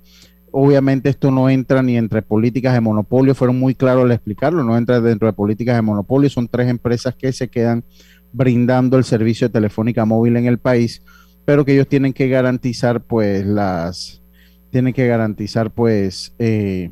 obviamente 0.53 1.09
esto 1.09 1.31
no 1.31 1.49
entra 1.49 1.81
ni 1.81 1.97
entre 1.97 2.21
políticas 2.21 2.73
de 2.75 2.79
monopolio, 2.79 3.33
fueron 3.33 3.59
muy 3.59 3.73
claros 3.73 4.03
al 4.05 4.11
explicarlo, 4.11 4.63
no 4.63 4.77
entra 4.77 5.01
dentro 5.01 5.27
de 5.27 5.33
políticas 5.33 5.75
de 5.75 5.81
monopolio, 5.81 6.29
son 6.29 6.47
tres 6.47 6.69
empresas 6.69 7.15
que 7.15 7.33
se 7.33 7.47
quedan 7.47 7.83
brindando 8.31 8.97
el 8.97 9.03
servicio 9.03 9.47
de 9.47 9.53
telefónica 9.53 10.05
móvil 10.05 10.37
en 10.37 10.45
el 10.45 10.59
país, 10.59 11.01
pero 11.43 11.65
que 11.65 11.73
ellos 11.73 11.87
tienen 11.87 12.13
que 12.13 12.29
garantizar 12.29 13.01
pues 13.01 13.43
las, 13.43 14.21
tienen 14.69 14.93
que 14.93 15.07
garantizar 15.07 15.71
pues, 15.71 16.35
eh, 16.37 16.91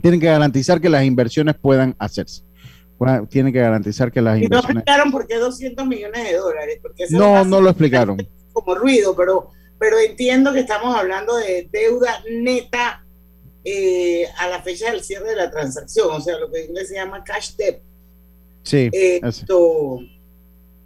tienen 0.00 0.20
que 0.20 0.26
garantizar 0.26 0.80
que 0.80 0.88
las 0.88 1.04
inversiones 1.04 1.56
puedan 1.56 1.94
hacerse. 1.98 2.42
tienen 3.28 3.52
que 3.52 3.60
garantizar 3.60 4.12
que 4.12 4.20
las 4.20 4.36
inversiones... 4.36 4.74
no 4.74 4.80
explicaron 4.80 5.10
por 5.10 5.26
qué 5.26 5.36
200 5.36 5.86
millones 5.86 6.24
de 6.24 6.36
dólares. 6.36 6.80
no, 7.10 7.44
no 7.44 7.60
lo 7.60 7.70
explicaron. 7.70 8.16
Como 8.52 8.74
ruido, 8.74 9.14
pero 9.16 9.50
pero 9.80 9.98
entiendo 9.98 10.52
que 10.52 10.60
estamos 10.60 10.94
hablando 10.94 11.36
de 11.36 11.66
deuda 11.72 12.22
neta 12.30 13.02
eh, 13.64 14.26
a 14.38 14.46
la 14.46 14.62
fecha 14.62 14.90
del 14.90 15.02
cierre 15.02 15.30
de 15.30 15.36
la 15.36 15.50
transacción, 15.50 16.08
o 16.10 16.20
sea, 16.20 16.38
lo 16.38 16.50
que 16.50 16.60
en 16.60 16.68
inglés 16.68 16.88
se 16.88 16.96
llama 16.96 17.24
cash 17.24 17.56
debt. 17.56 17.80
Sí. 18.62 18.90
Esto, 18.92 20.00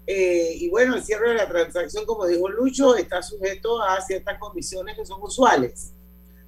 eh, 0.06 0.54
y 0.60 0.70
bueno, 0.70 0.94
el 0.94 1.02
cierre 1.02 1.30
de 1.30 1.34
la 1.34 1.48
transacción, 1.48 2.06
como 2.06 2.24
dijo 2.26 2.48
Lucho, 2.48 2.94
está 2.94 3.20
sujeto 3.20 3.82
a 3.82 4.00
ciertas 4.00 4.38
condiciones 4.38 4.96
que 4.96 5.04
son 5.04 5.20
usuales 5.20 5.92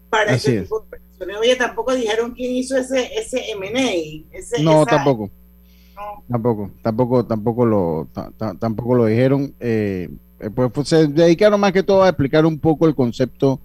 para 0.08 0.34
ese 0.34 0.60
tipo 0.60 0.86
de. 0.88 0.98
Oye, 1.40 1.56
tampoco 1.56 1.94
dijeron 1.94 2.32
quién 2.32 2.52
hizo 2.52 2.76
ese, 2.76 3.18
ese 3.18 3.50
M&A. 3.52 4.62
no, 4.62 4.84
tampoco. 4.84 5.30
Tampoco, 6.28 6.70
tampoco, 6.82 7.26
tampoco 7.26 7.66
lo, 7.66 8.08
tampoco 8.58 8.94
lo 8.94 9.06
dijeron. 9.06 9.54
Eh, 9.60 10.08
eh, 10.40 10.50
pues, 10.54 10.70
pues, 10.72 10.88
se 10.88 11.06
dedicaron 11.06 11.60
más 11.60 11.72
que 11.72 11.82
todo 11.82 12.02
a 12.02 12.08
explicar 12.08 12.44
un 12.44 12.58
poco 12.58 12.86
el 12.86 12.94
concepto 12.94 13.60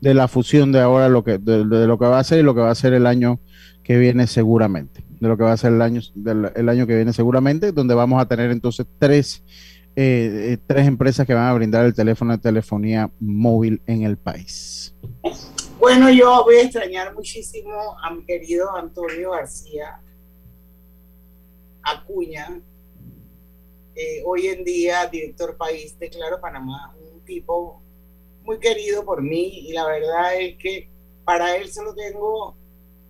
de 0.00 0.14
la 0.14 0.28
fusión 0.28 0.70
de 0.70 0.80
ahora, 0.80 1.08
lo 1.08 1.24
que, 1.24 1.38
de, 1.38 1.64
lo 1.64 1.98
que 1.98 2.06
va 2.06 2.18
a 2.18 2.24
ser 2.24 2.40
y 2.40 2.42
lo 2.42 2.54
que 2.54 2.60
va 2.60 2.70
a 2.70 2.74
ser 2.74 2.92
el 2.92 3.06
año 3.06 3.40
que 3.82 3.96
viene 3.96 4.26
seguramente, 4.26 5.04
de 5.20 5.28
lo 5.28 5.36
que 5.36 5.44
va 5.44 5.52
a 5.52 5.56
ser 5.56 5.72
el 5.72 5.82
año, 5.82 6.00
del, 6.14 6.68
año 6.68 6.86
que 6.86 6.94
viene 6.94 7.12
seguramente, 7.12 7.72
donde 7.72 7.94
vamos 7.94 8.20
a 8.20 8.26
tener 8.26 8.50
entonces 8.50 8.86
tres, 8.98 9.42
eh, 9.96 10.52
eh, 10.52 10.58
tres 10.66 10.86
empresas 10.86 11.26
que 11.26 11.34
van 11.34 11.46
a 11.46 11.54
brindar 11.54 11.84
el 11.84 11.94
teléfono 11.94 12.32
de 12.32 12.38
telefonía 12.38 13.10
móvil 13.20 13.80
en 13.86 14.02
el 14.02 14.16
país. 14.16 14.94
Bueno, 15.78 16.10
yo 16.10 16.44
voy 16.44 16.56
a 16.56 16.62
extrañar 16.62 17.14
muchísimo 17.14 17.72
a 18.02 18.14
mi 18.14 18.24
querido 18.24 18.74
Antonio 18.76 19.32
García 19.32 20.00
Acuña, 21.82 22.60
hoy 24.24 24.46
en 24.46 24.64
día 24.64 25.06
director 25.06 25.56
país 25.56 25.98
de 25.98 26.08
Claro 26.08 26.40
Panamá, 26.40 26.96
un 27.12 27.20
tipo 27.24 27.82
muy 28.42 28.58
querido 28.58 29.04
por 29.04 29.22
mí 29.22 29.68
y 29.68 29.72
la 29.72 29.86
verdad 29.86 30.40
es 30.40 30.56
que 30.56 30.90
para 31.24 31.56
él 31.56 31.70
solo 31.70 31.94
tengo 31.94 32.56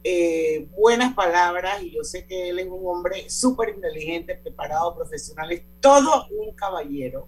eh, 0.07 0.69
buenas 0.77 1.15
palabras 1.15 1.83
y 1.83 1.91
yo 1.91 2.05
sé 2.05 2.27
que 2.27 2.51
él 2.51 2.59
es 2.59 2.67
un 2.67 2.87
hombre 2.87 3.31
súper 3.31 3.71
inteligente, 3.71 4.35
preparado, 4.35 4.95
profesional, 4.95 5.51
es 5.51 5.63
todo 5.81 6.27
un 6.31 6.55
caballero. 6.55 7.27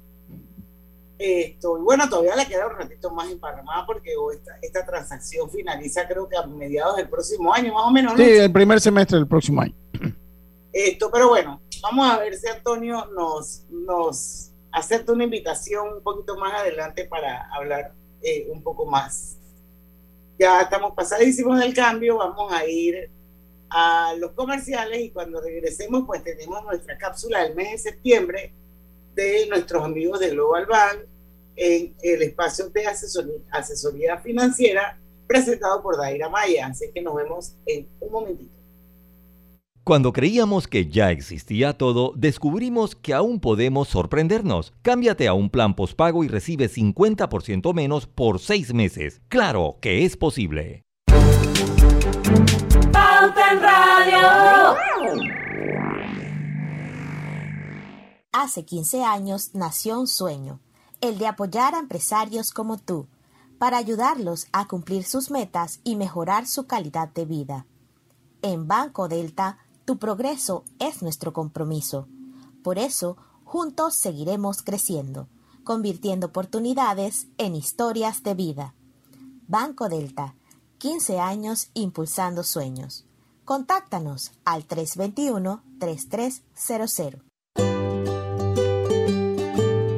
Esto, 1.18 1.78
y 1.78 1.80
bueno, 1.80 2.06
todavía 2.10 2.36
le 2.36 2.46
queda 2.46 2.66
un 2.66 2.76
ratito 2.76 3.10
más 3.10 3.30
en 3.30 3.40
Panamá 3.40 3.84
porque 3.86 4.12
esta, 4.34 4.58
esta 4.60 4.84
transacción 4.84 5.50
finaliza 5.50 6.06
creo 6.06 6.28
que 6.28 6.36
a 6.36 6.46
mediados 6.46 6.96
del 6.96 7.08
próximo 7.08 7.54
año, 7.54 7.72
más 7.72 7.86
o 7.86 7.90
menos. 7.90 8.12
Sí, 8.14 8.22
el 8.22 8.52
primer 8.52 8.78
semestre 8.78 9.16
del 9.16 9.26
próximo 9.26 9.62
año. 9.62 9.74
Esto, 10.70 11.10
pero 11.10 11.30
bueno, 11.30 11.62
vamos 11.80 12.06
a 12.06 12.18
ver 12.18 12.34
si 12.34 12.46
Antonio 12.46 13.06
nos, 13.16 13.64
nos 13.70 14.50
acepta 14.70 15.12
una 15.14 15.24
invitación 15.24 15.94
un 15.94 16.02
poquito 16.02 16.36
más 16.36 16.60
adelante 16.60 17.06
para 17.06 17.48
hablar 17.54 17.94
eh, 18.20 18.46
un 18.50 18.62
poco 18.62 18.84
más. 18.84 19.38
Ya 20.38 20.60
estamos 20.60 20.92
pasadísimos 20.94 21.58
del 21.58 21.74
cambio, 21.74 22.18
vamos 22.18 22.52
a 22.52 22.66
ir 22.66 23.10
a 23.70 24.14
los 24.18 24.32
comerciales 24.32 25.00
y 25.00 25.10
cuando 25.10 25.40
regresemos 25.40 26.04
pues 26.06 26.22
tenemos 26.22 26.62
nuestra 26.64 26.96
cápsula 26.98 27.42
del 27.42 27.54
mes 27.54 27.72
de 27.72 27.90
septiembre 27.90 28.52
de 29.14 29.46
nuestros 29.48 29.82
amigos 29.82 30.20
de 30.20 30.30
Global 30.30 30.66
Bank 30.66 30.98
en 31.56 31.94
el 32.02 32.22
espacio 32.22 32.68
de 32.68 32.86
asesoría, 32.86 34.18
financiera 34.18 34.98
presentado 35.26 35.82
por 35.82 35.96
Daira 35.96 36.28
Maya. 36.28 36.66
Así 36.66 36.90
que 36.92 37.00
nos 37.00 37.14
vemos 37.14 37.56
en 37.64 37.88
un 38.00 38.12
momentito. 38.12 38.55
Cuando 39.86 40.12
creíamos 40.12 40.66
que 40.66 40.90
ya 40.90 41.12
existía 41.12 41.78
todo, 41.78 42.12
descubrimos 42.16 42.96
que 42.96 43.14
aún 43.14 43.38
podemos 43.38 43.86
sorprendernos. 43.86 44.72
Cámbiate 44.82 45.28
a 45.28 45.32
un 45.32 45.48
plan 45.48 45.76
postpago 45.76 46.24
y 46.24 46.28
recibe 46.28 46.68
50% 46.68 47.72
menos 47.72 48.08
por 48.08 48.40
seis 48.40 48.74
meses. 48.74 49.20
Claro 49.28 49.78
que 49.80 50.04
es 50.04 50.16
posible. 50.16 50.82
Pauta 52.90 53.52
en 53.52 53.62
Radio. 53.62 54.76
Hace 58.32 58.64
15 58.64 59.04
años 59.04 59.50
nació 59.54 60.00
un 60.00 60.08
sueño, 60.08 60.58
el 61.00 61.16
de 61.16 61.28
apoyar 61.28 61.76
a 61.76 61.78
empresarios 61.78 62.50
como 62.50 62.76
tú, 62.78 63.06
para 63.60 63.78
ayudarlos 63.78 64.48
a 64.50 64.66
cumplir 64.66 65.04
sus 65.04 65.30
metas 65.30 65.78
y 65.84 65.94
mejorar 65.94 66.48
su 66.48 66.66
calidad 66.66 67.08
de 67.10 67.24
vida. 67.24 67.66
En 68.42 68.66
Banco 68.66 69.06
Delta, 69.06 69.58
tu 69.86 69.96
progreso 69.98 70.64
es 70.80 71.00
nuestro 71.00 71.32
compromiso. 71.32 72.08
Por 72.62 72.78
eso, 72.78 73.16
juntos 73.44 73.94
seguiremos 73.94 74.62
creciendo, 74.62 75.28
convirtiendo 75.64 76.26
oportunidades 76.26 77.28
en 77.38 77.54
historias 77.54 78.24
de 78.24 78.34
vida. 78.34 78.74
Banco 79.46 79.88
Delta, 79.88 80.34
15 80.78 81.20
años 81.20 81.68
impulsando 81.72 82.42
sueños. 82.42 83.06
Contáctanos 83.44 84.32
al 84.44 84.66
321-3300. 84.66 87.22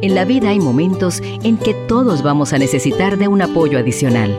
En 0.01 0.15
la 0.15 0.25
vida 0.27 0.51
hay 0.51 0.61
momentos 0.61 1.21
en 1.23 1.57
que 1.57 1.73
todos 1.89 2.23
vamos 2.23 2.53
a 2.53 2.59
necesitar 2.59 3.17
de 3.17 3.27
un 3.27 3.41
apoyo 3.41 3.79
adicional. 3.79 4.39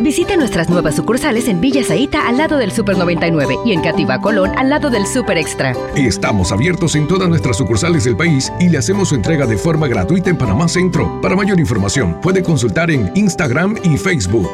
Visite 0.00 0.36
nuestras 0.36 0.68
nuevas 0.68 0.94
sucursales 0.94 1.48
en 1.48 1.60
Villa 1.60 1.82
Zaita 1.82 2.28
al 2.28 2.36
lado 2.36 2.58
del 2.58 2.70
Super 2.70 2.98
99 2.98 3.56
y 3.64 3.72
en 3.72 3.80
Cativa 3.80 4.20
Colón 4.20 4.52
al 4.56 4.68
lado 4.68 4.90
del 4.90 5.06
Super 5.06 5.38
Extra. 5.38 5.72
Estamos 5.94 6.52
abiertos 6.52 6.94
en 6.96 7.08
todas 7.08 7.28
nuestras 7.28 7.56
sucursales 7.56 8.04
del 8.04 8.16
país 8.16 8.52
y 8.60 8.68
le 8.68 8.78
hacemos 8.78 9.08
su 9.08 9.14
entrega 9.14 9.46
de 9.46 9.56
forma 9.56 9.88
gratuita 9.88 10.28
en 10.28 10.36
Panamá 10.36 10.68
Centro. 10.68 11.20
Para 11.22 11.34
mayor 11.34 11.58
información, 11.58 12.20
puede 12.20 12.42
consultar 12.42 12.90
en 12.90 13.10
Instagram 13.14 13.76
y 13.84 13.96
Facebook. 13.96 14.50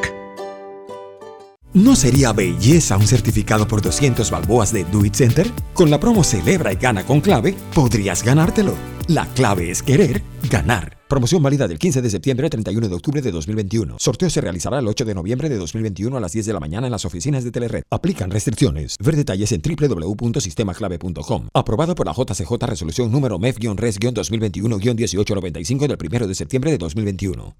¿No 1.75 1.97
sería 1.97 2.33
belleza 2.33 2.97
un 2.97 3.07
certificado 3.07 3.67
por 3.67 3.81
200 3.81 4.31
balboas 4.31 4.73
de 4.73 4.85
Do 4.85 5.05
It 5.05 5.15
Center? 5.15 5.51
Con 5.73 5.91
la 5.91 5.99
promo 5.99 6.23
Celebra 6.23 6.73
y 6.73 6.77
Gana 6.77 7.03
con 7.05 7.21
Clave, 7.21 7.55
podrías 7.75 8.23
ganártelo. 8.23 8.75
La 9.09 9.27
clave 9.27 9.71
es 9.71 9.83
querer 9.83 10.23
ganar. 10.51 11.02
Promoción 11.13 11.43
válida 11.43 11.69
del 11.69 11.79
15 11.79 12.01
de 12.01 12.09
septiembre 12.09 12.47
al 12.47 12.51
31 12.51 12.89
de 12.89 12.95
octubre 12.95 13.21
de 13.21 13.31
2021. 13.31 13.97
Sorteo 13.99 14.31
se 14.31 14.41
realizará 14.41 14.79
el 14.79 14.89
8 14.89 15.05
de 15.05 15.15
noviembre 15.15 15.51
de 15.51 15.59
2021 15.59 16.17
a 16.17 16.21
las 16.21 16.33
10 16.33 16.47
de 16.47 16.55
la 16.55 16.59
mañana 16.59 16.87
en 16.87 16.91
las 16.91 17.05
oficinas 17.05 17.45
de 17.45 17.51
Telered. 17.51 17.83
Aplican 17.91 18.31
restricciones. 18.31 18.97
Ver 18.99 19.17
detalles 19.17 19.53
en 19.53 19.61
www.sistemaclave.com. 19.61 21.49
Aprobado 21.53 21.95
por 21.95 22.07
la 22.07 22.15
JCJ 22.15 22.67
Resolución 22.67 23.13
número 23.13 23.39
MEF-RES-2021-1895 23.39 25.87
del 25.87 25.99
1 26.01 26.29
de 26.29 26.35
septiembre 26.35 26.71
de 26.71 26.79
2021. 26.79 27.57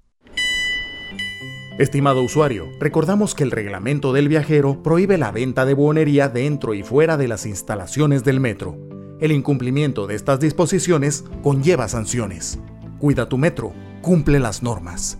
Estimado 1.77 2.23
usuario, 2.23 2.71
recordamos 2.79 3.35
que 3.35 3.43
el 3.43 3.51
reglamento 3.51 4.13
del 4.13 4.29
viajero 4.29 4.81
prohíbe 4.81 5.19
la 5.19 5.31
venta 5.31 5.65
de 5.65 5.75
buonería 5.75 6.27
dentro 6.27 6.73
y 6.73 6.81
fuera 6.81 7.17
de 7.17 7.27
las 7.27 7.45
instalaciones 7.45 8.23
del 8.23 8.39
metro. 8.39 8.79
El 9.19 9.31
incumplimiento 9.31 10.07
de 10.07 10.15
estas 10.15 10.39
disposiciones 10.39 11.23
conlleva 11.43 11.87
sanciones. 11.87 12.57
Cuida 13.03 13.27
tu 13.27 13.37
metro, 13.37 13.73
cumple 14.01 14.39
las 14.39 14.63
normas. 14.63 15.17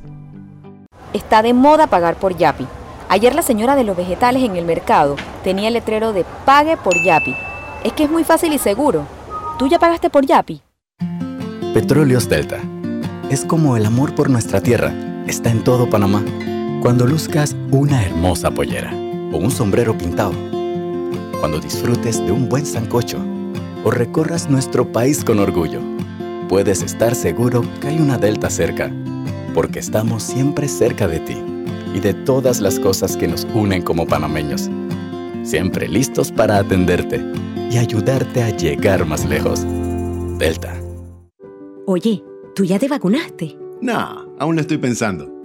Está 1.11 1.41
de 1.41 1.53
moda 1.53 1.87
pagar 1.87 2.15
por 2.15 2.37
Yapi. 2.37 2.65
Ayer 3.09 3.35
la 3.35 3.41
señora 3.41 3.75
de 3.75 3.83
los 3.83 3.97
vegetales 3.97 4.41
en 4.41 4.55
el 4.55 4.63
mercado 4.63 5.17
tenía 5.43 5.67
el 5.67 5.73
letrero 5.73 6.13
de 6.13 6.23
Pague 6.45 6.77
por 6.77 6.95
Yapi. 7.03 7.35
Es 7.83 7.91
que 7.91 8.05
es 8.05 8.09
muy 8.09 8.23
fácil 8.23 8.53
y 8.53 8.57
seguro. 8.57 9.05
¿Tú 9.59 9.67
ya 9.67 9.79
pagaste 9.79 10.09
por 10.09 10.25
Yapi? 10.25 10.61
Petróleos 11.73 12.29
Delta. 12.29 12.59
Es 13.29 13.43
como 13.43 13.75
el 13.75 13.85
amor 13.85 14.15
por 14.15 14.29
nuestra 14.29 14.61
tierra. 14.61 14.93
Está 15.27 15.51
en 15.51 15.61
todo 15.65 15.89
Panamá. 15.89 16.23
Cuando 16.81 17.05
luzcas 17.05 17.53
una 17.69 18.05
hermosa 18.05 18.49
pollera 18.51 18.93
o 19.33 19.37
un 19.39 19.51
sombrero 19.51 19.97
pintado. 19.97 20.31
Cuando 21.41 21.59
disfrutes 21.59 22.25
de 22.25 22.31
un 22.31 22.47
buen 22.47 22.65
sancocho 22.65 23.17
o 23.83 23.91
recorras 23.91 24.49
nuestro 24.49 24.89
país 24.89 25.25
con 25.25 25.39
orgullo 25.39 25.92
puedes 26.49 26.81
estar 26.81 27.15
seguro 27.15 27.63
que 27.79 27.87
hay 27.87 27.97
una 27.99 28.17
Delta 28.17 28.49
cerca, 28.49 28.91
porque 29.53 29.79
estamos 29.79 30.23
siempre 30.23 30.67
cerca 30.67 31.07
de 31.07 31.19
ti 31.19 31.37
y 31.93 31.99
de 31.99 32.13
todas 32.13 32.59
las 32.59 32.79
cosas 32.79 33.17
que 33.17 33.27
nos 33.27 33.45
unen 33.53 33.81
como 33.81 34.05
panameños. 34.05 34.69
Siempre 35.43 35.87
listos 35.87 36.31
para 36.31 36.57
atenderte 36.57 37.23
y 37.69 37.77
ayudarte 37.77 38.43
a 38.43 38.49
llegar 38.49 39.05
más 39.05 39.25
lejos. 39.25 39.65
Delta. 40.37 40.79
Oye, 41.85 42.23
¿tú 42.55 42.63
ya 42.63 42.79
te 42.79 42.87
vacunaste? 42.87 43.57
No, 43.81 44.25
aún 44.39 44.55
lo 44.55 44.61
estoy 44.61 44.77
pensando. 44.77 45.32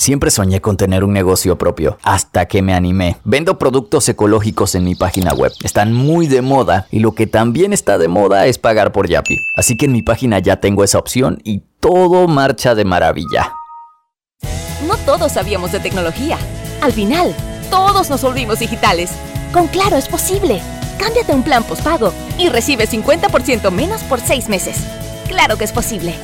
Siempre 0.00 0.30
soñé 0.30 0.62
con 0.62 0.78
tener 0.78 1.04
un 1.04 1.12
negocio 1.12 1.58
propio, 1.58 1.98
hasta 2.02 2.46
que 2.46 2.62
me 2.62 2.72
animé. 2.72 3.18
Vendo 3.24 3.58
productos 3.58 4.08
ecológicos 4.08 4.74
en 4.74 4.84
mi 4.84 4.94
página 4.94 5.34
web. 5.34 5.52
Están 5.62 5.92
muy 5.92 6.26
de 6.26 6.40
moda 6.40 6.86
y 6.90 7.00
lo 7.00 7.14
que 7.14 7.26
también 7.26 7.74
está 7.74 7.98
de 7.98 8.08
moda 8.08 8.46
es 8.46 8.56
pagar 8.56 8.92
por 8.92 9.10
Yapi. 9.10 9.36
Así 9.54 9.76
que 9.76 9.84
en 9.84 9.92
mi 9.92 10.00
página 10.00 10.38
ya 10.38 10.56
tengo 10.56 10.84
esa 10.84 10.98
opción 10.98 11.42
y 11.44 11.64
todo 11.80 12.28
marcha 12.28 12.74
de 12.74 12.86
maravilla. 12.86 13.52
No 14.88 14.96
todos 15.04 15.32
sabíamos 15.32 15.70
de 15.70 15.80
tecnología. 15.80 16.38
Al 16.80 16.94
final, 16.94 17.36
todos 17.68 18.08
nos 18.08 18.22
volvimos 18.22 18.58
digitales. 18.58 19.10
Con 19.52 19.66
Claro 19.66 19.98
es 19.98 20.08
posible. 20.08 20.62
Cámbiate 20.98 21.34
un 21.34 21.42
plan 21.42 21.62
postpago 21.62 22.14
y 22.38 22.48
recibe 22.48 22.88
50% 22.88 23.70
menos 23.70 24.02
por 24.04 24.18
6 24.18 24.48
meses. 24.48 24.78
Claro 25.28 25.58
que 25.58 25.64
es 25.64 25.72
posible. 25.72 26.14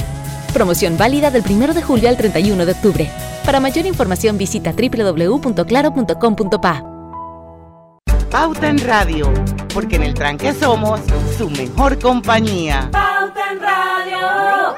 Promoción 0.55 0.97
válida 0.97 1.31
del 1.31 1.45
1 1.47 1.75
de 1.75 1.83
julio 1.83 2.09
al 2.09 2.17
31 2.17 2.65
de 2.65 2.73
octubre. 2.73 3.11
Para 3.47 3.61
mayor 3.61 3.87
información 3.87 4.37
visita 4.37 4.73
www.claro.com.pa. 4.73 6.85
Pauta 8.29 8.69
en 8.69 8.81
Radio, 8.81 9.33
porque 9.73 9.95
en 9.95 10.03
el 10.03 10.15
tranque 10.15 10.53
somos 10.53 10.99
su 11.39 11.49
mejor 11.51 11.97
compañía. 12.01 12.89
Pauta 12.91 13.53
en 13.53 13.61
Radio. 13.61 14.75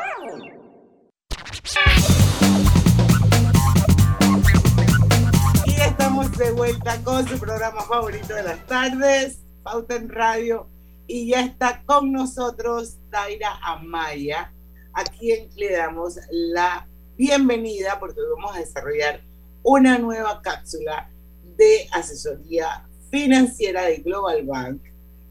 Y 5.64 5.80
estamos 5.80 6.30
de 6.36 6.50
vuelta 6.52 7.02
con 7.02 7.26
su 7.26 7.38
programa 7.38 7.80
favorito 7.84 8.34
de 8.34 8.42
las 8.42 8.66
tardes, 8.66 9.46
Pauta 9.62 9.96
en 9.96 10.10
Radio. 10.10 10.68
Y 11.06 11.30
ya 11.30 11.40
está 11.40 11.82
con 11.86 12.12
nosotros 12.12 12.98
Daira 13.08 13.58
Amaya, 13.62 14.52
a 14.92 15.04
quien 15.04 15.48
le 15.56 15.72
damos 15.72 16.18
la 16.30 16.86
bienvenida 17.18 17.98
porque 17.98 18.20
vamos 18.36 18.54
a 18.54 18.60
desarrollar 18.60 19.20
una 19.64 19.98
nueva 19.98 20.40
cápsula 20.40 21.10
de 21.56 21.88
asesoría 21.90 22.88
financiera 23.10 23.86
de 23.86 23.96
Global 23.96 24.46
Bank 24.46 24.80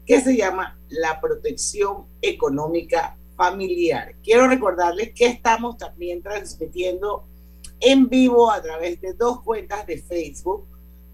que 0.04 0.20
se 0.20 0.36
llama 0.36 0.78
la 0.90 1.18
protección 1.18 2.04
económica 2.20 3.16
familiar. 3.36 4.14
Quiero 4.22 4.48
recordarles 4.48 5.14
que 5.14 5.28
estamos 5.28 5.78
también 5.78 6.22
transmitiendo 6.22 7.24
en 7.80 8.10
vivo 8.10 8.50
a 8.50 8.60
través 8.60 9.00
de 9.00 9.14
dos 9.14 9.40
cuentas 9.40 9.86
de 9.86 9.96
Facebook. 9.96 10.66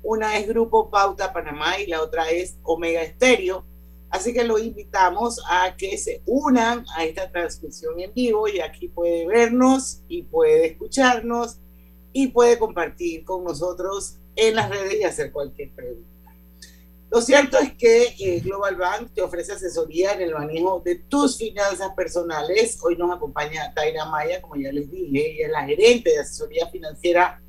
Una 0.02 0.36
es 0.38 0.48
Grupo 0.48 0.90
Pauta 0.90 1.32
Panamá 1.32 1.78
y 1.78 1.86
la 1.86 2.02
otra 2.02 2.30
es 2.30 2.58
Omega 2.64 3.02
Estéreo. 3.02 3.64
Así 4.14 4.32
que 4.32 4.44
lo 4.44 4.58
invitamos 4.60 5.42
a 5.50 5.76
que 5.76 5.98
se 5.98 6.22
unan 6.24 6.86
a 6.94 7.04
esta 7.04 7.28
transmisión 7.32 7.98
en 7.98 8.14
vivo 8.14 8.46
y 8.46 8.60
aquí 8.60 8.86
puede 8.86 9.26
vernos 9.26 10.02
y 10.06 10.22
puede 10.22 10.66
escucharnos 10.66 11.58
y 12.12 12.28
puede 12.28 12.56
compartir 12.56 13.24
con 13.24 13.42
nosotros 13.42 14.18
en 14.36 14.54
las 14.54 14.70
redes 14.70 15.00
y 15.00 15.02
hacer 15.02 15.32
cualquier 15.32 15.72
pregunta. 15.72 16.32
Lo 17.10 17.20
cierto 17.20 17.58
es 17.58 17.72
que 17.74 18.14
eh, 18.20 18.38
Global 18.38 18.76
Bank 18.76 19.10
te 19.16 19.20
ofrece 19.20 19.50
asesoría 19.50 20.12
en 20.12 20.22
el 20.22 20.32
manejo 20.32 20.80
de 20.84 20.94
tus 20.94 21.36
finanzas 21.36 21.90
personales. 21.96 22.78
Hoy 22.84 22.96
nos 22.96 23.10
acompaña 23.10 23.74
Taira 23.74 24.04
Maya, 24.04 24.40
como 24.40 24.54
ya 24.54 24.70
les 24.70 24.88
dije, 24.92 25.32
ella 25.32 25.46
es 25.46 25.50
la 25.50 25.64
gerente 25.64 26.10
de 26.10 26.20
asesoría 26.20 26.68
financiera 26.68 27.42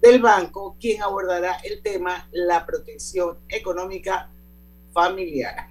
del 0.00 0.22
banco, 0.22 0.78
quien 0.80 1.02
abordará 1.02 1.58
el 1.62 1.82
tema 1.82 2.26
la 2.32 2.64
protección 2.64 3.36
económica 3.50 4.30
familiar. 4.94 5.69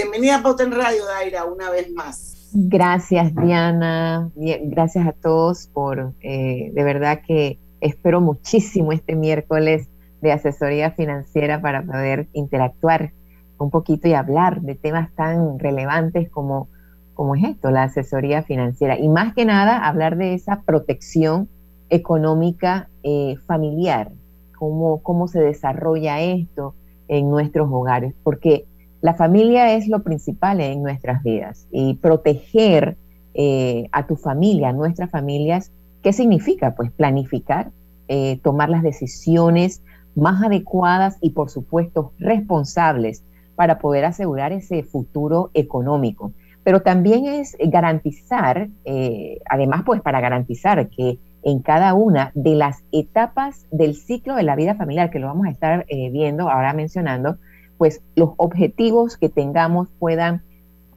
Bienvenida 0.00 0.36
a 0.36 0.42
Pauta 0.44 0.62
en 0.62 0.70
Radio, 0.70 1.04
Daira, 1.06 1.44
una 1.44 1.70
vez 1.70 1.90
más. 1.90 2.52
Gracias, 2.52 3.34
Diana. 3.34 4.30
Gracias 4.36 5.04
a 5.08 5.12
todos 5.12 5.66
por, 5.66 6.14
eh, 6.20 6.70
de 6.72 6.84
verdad 6.84 7.22
que 7.26 7.58
espero 7.80 8.20
muchísimo 8.20 8.92
este 8.92 9.16
miércoles 9.16 9.88
de 10.20 10.30
asesoría 10.30 10.92
financiera 10.92 11.60
para 11.60 11.82
poder 11.82 12.28
interactuar 12.32 13.10
un 13.58 13.72
poquito 13.72 14.06
y 14.06 14.14
hablar 14.14 14.60
de 14.60 14.76
temas 14.76 15.12
tan 15.16 15.58
relevantes 15.58 16.30
como, 16.30 16.68
como 17.14 17.34
es 17.34 17.42
esto, 17.42 17.72
la 17.72 17.82
asesoría 17.82 18.44
financiera. 18.44 18.96
Y 18.96 19.08
más 19.08 19.34
que 19.34 19.44
nada, 19.44 19.84
hablar 19.84 20.16
de 20.16 20.34
esa 20.34 20.62
protección 20.62 21.48
económica 21.90 22.88
eh, 23.02 23.34
familiar, 23.48 24.12
cómo, 24.56 25.02
cómo 25.02 25.26
se 25.26 25.40
desarrolla 25.40 26.20
esto 26.20 26.76
en 27.08 27.28
nuestros 27.28 27.68
hogares, 27.72 28.14
porque 28.22 28.67
la 29.00 29.14
familia 29.14 29.74
es 29.74 29.88
lo 29.88 30.02
principal 30.02 30.60
en 30.60 30.82
nuestras 30.82 31.22
vidas 31.22 31.66
y 31.70 31.94
proteger 31.94 32.96
eh, 33.34 33.88
a 33.92 34.06
tu 34.06 34.16
familia, 34.16 34.70
a 34.70 34.72
nuestras 34.72 35.10
familias, 35.10 35.70
¿qué 36.02 36.12
significa? 36.12 36.74
Pues 36.74 36.90
planificar, 36.90 37.70
eh, 38.08 38.40
tomar 38.42 38.68
las 38.68 38.82
decisiones 38.82 39.82
más 40.16 40.42
adecuadas 40.42 41.18
y 41.20 41.30
por 41.30 41.48
supuesto 41.48 42.12
responsables 42.18 43.22
para 43.54 43.78
poder 43.78 44.04
asegurar 44.04 44.52
ese 44.52 44.82
futuro 44.82 45.50
económico. 45.54 46.32
Pero 46.64 46.82
también 46.82 47.26
es 47.26 47.56
garantizar, 47.60 48.68
eh, 48.84 49.38
además 49.48 49.82
pues 49.86 50.00
para 50.02 50.20
garantizar 50.20 50.88
que 50.88 51.18
en 51.44 51.60
cada 51.60 51.94
una 51.94 52.32
de 52.34 52.56
las 52.56 52.82
etapas 52.90 53.66
del 53.70 53.94
ciclo 53.94 54.34
de 54.34 54.42
la 54.42 54.56
vida 54.56 54.74
familiar, 54.74 55.10
que 55.10 55.20
lo 55.20 55.28
vamos 55.28 55.46
a 55.46 55.50
estar 55.50 55.86
viendo 55.88 56.50
ahora 56.50 56.72
mencionando, 56.72 57.38
pues 57.78 58.02
los 58.16 58.30
objetivos 58.36 59.16
que 59.16 59.28
tengamos 59.28 59.88
puedan, 59.98 60.42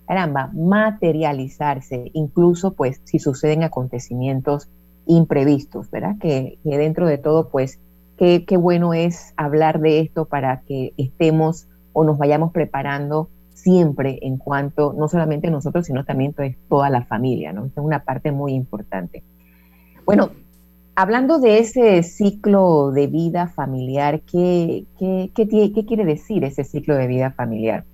caramba, 0.08 0.52
materializarse, 0.54 2.12
incluso 2.14 2.74
pues 2.74 3.00
si 3.06 3.20
suceden 3.20 3.64
acontecimientos 3.64 4.68
imprevistos, 5.06 5.90
¿verdad? 5.90 6.16
Que, 6.20 6.60
dentro 6.64 7.08
de 7.08 7.18
todo, 7.18 7.50
pues, 7.50 7.80
qué, 8.18 8.46
qué 8.46 8.58
bueno 8.58 8.94
es 8.94 9.34
hablar 9.38 9.80
de 9.80 10.00
esto 10.00 10.26
para 10.26 10.62
que 10.62 10.94
estemos 10.98 11.68
o 11.94 12.04
nos 12.04 12.18
vayamos 12.18 12.52
preparando 12.52 13.30
siempre 13.54 14.20
en 14.22 14.38
cuanto, 14.38 14.94
no 14.94 15.08
solamente 15.08 15.52
nosotros, 15.52 15.86
sino 15.86 16.04
también 16.04 16.34
pues, 16.34 16.58
toda 16.68 16.90
la 16.90 17.06
familia, 17.06 17.54
¿no? 17.54 17.66
Es 17.66 17.74
una 17.76 18.04
parte 18.04 18.32
muy 18.32 18.54
importante. 18.54 19.24
Bueno, 20.06 20.32
Hablando 20.96 21.40
de 21.40 21.60
ese 21.60 22.04
ciclo 22.04 22.92
de 22.92 23.08
vida 23.08 23.48
familiar, 23.48 24.22
¿qué, 24.22 24.86
qué, 25.00 25.86
quiere 25.88 26.06
decir 26.06 26.44
ese 26.44 26.66
ciclo 26.66 26.96
de 26.96 27.08
vida 27.08 27.32
familiar? 27.32 27.86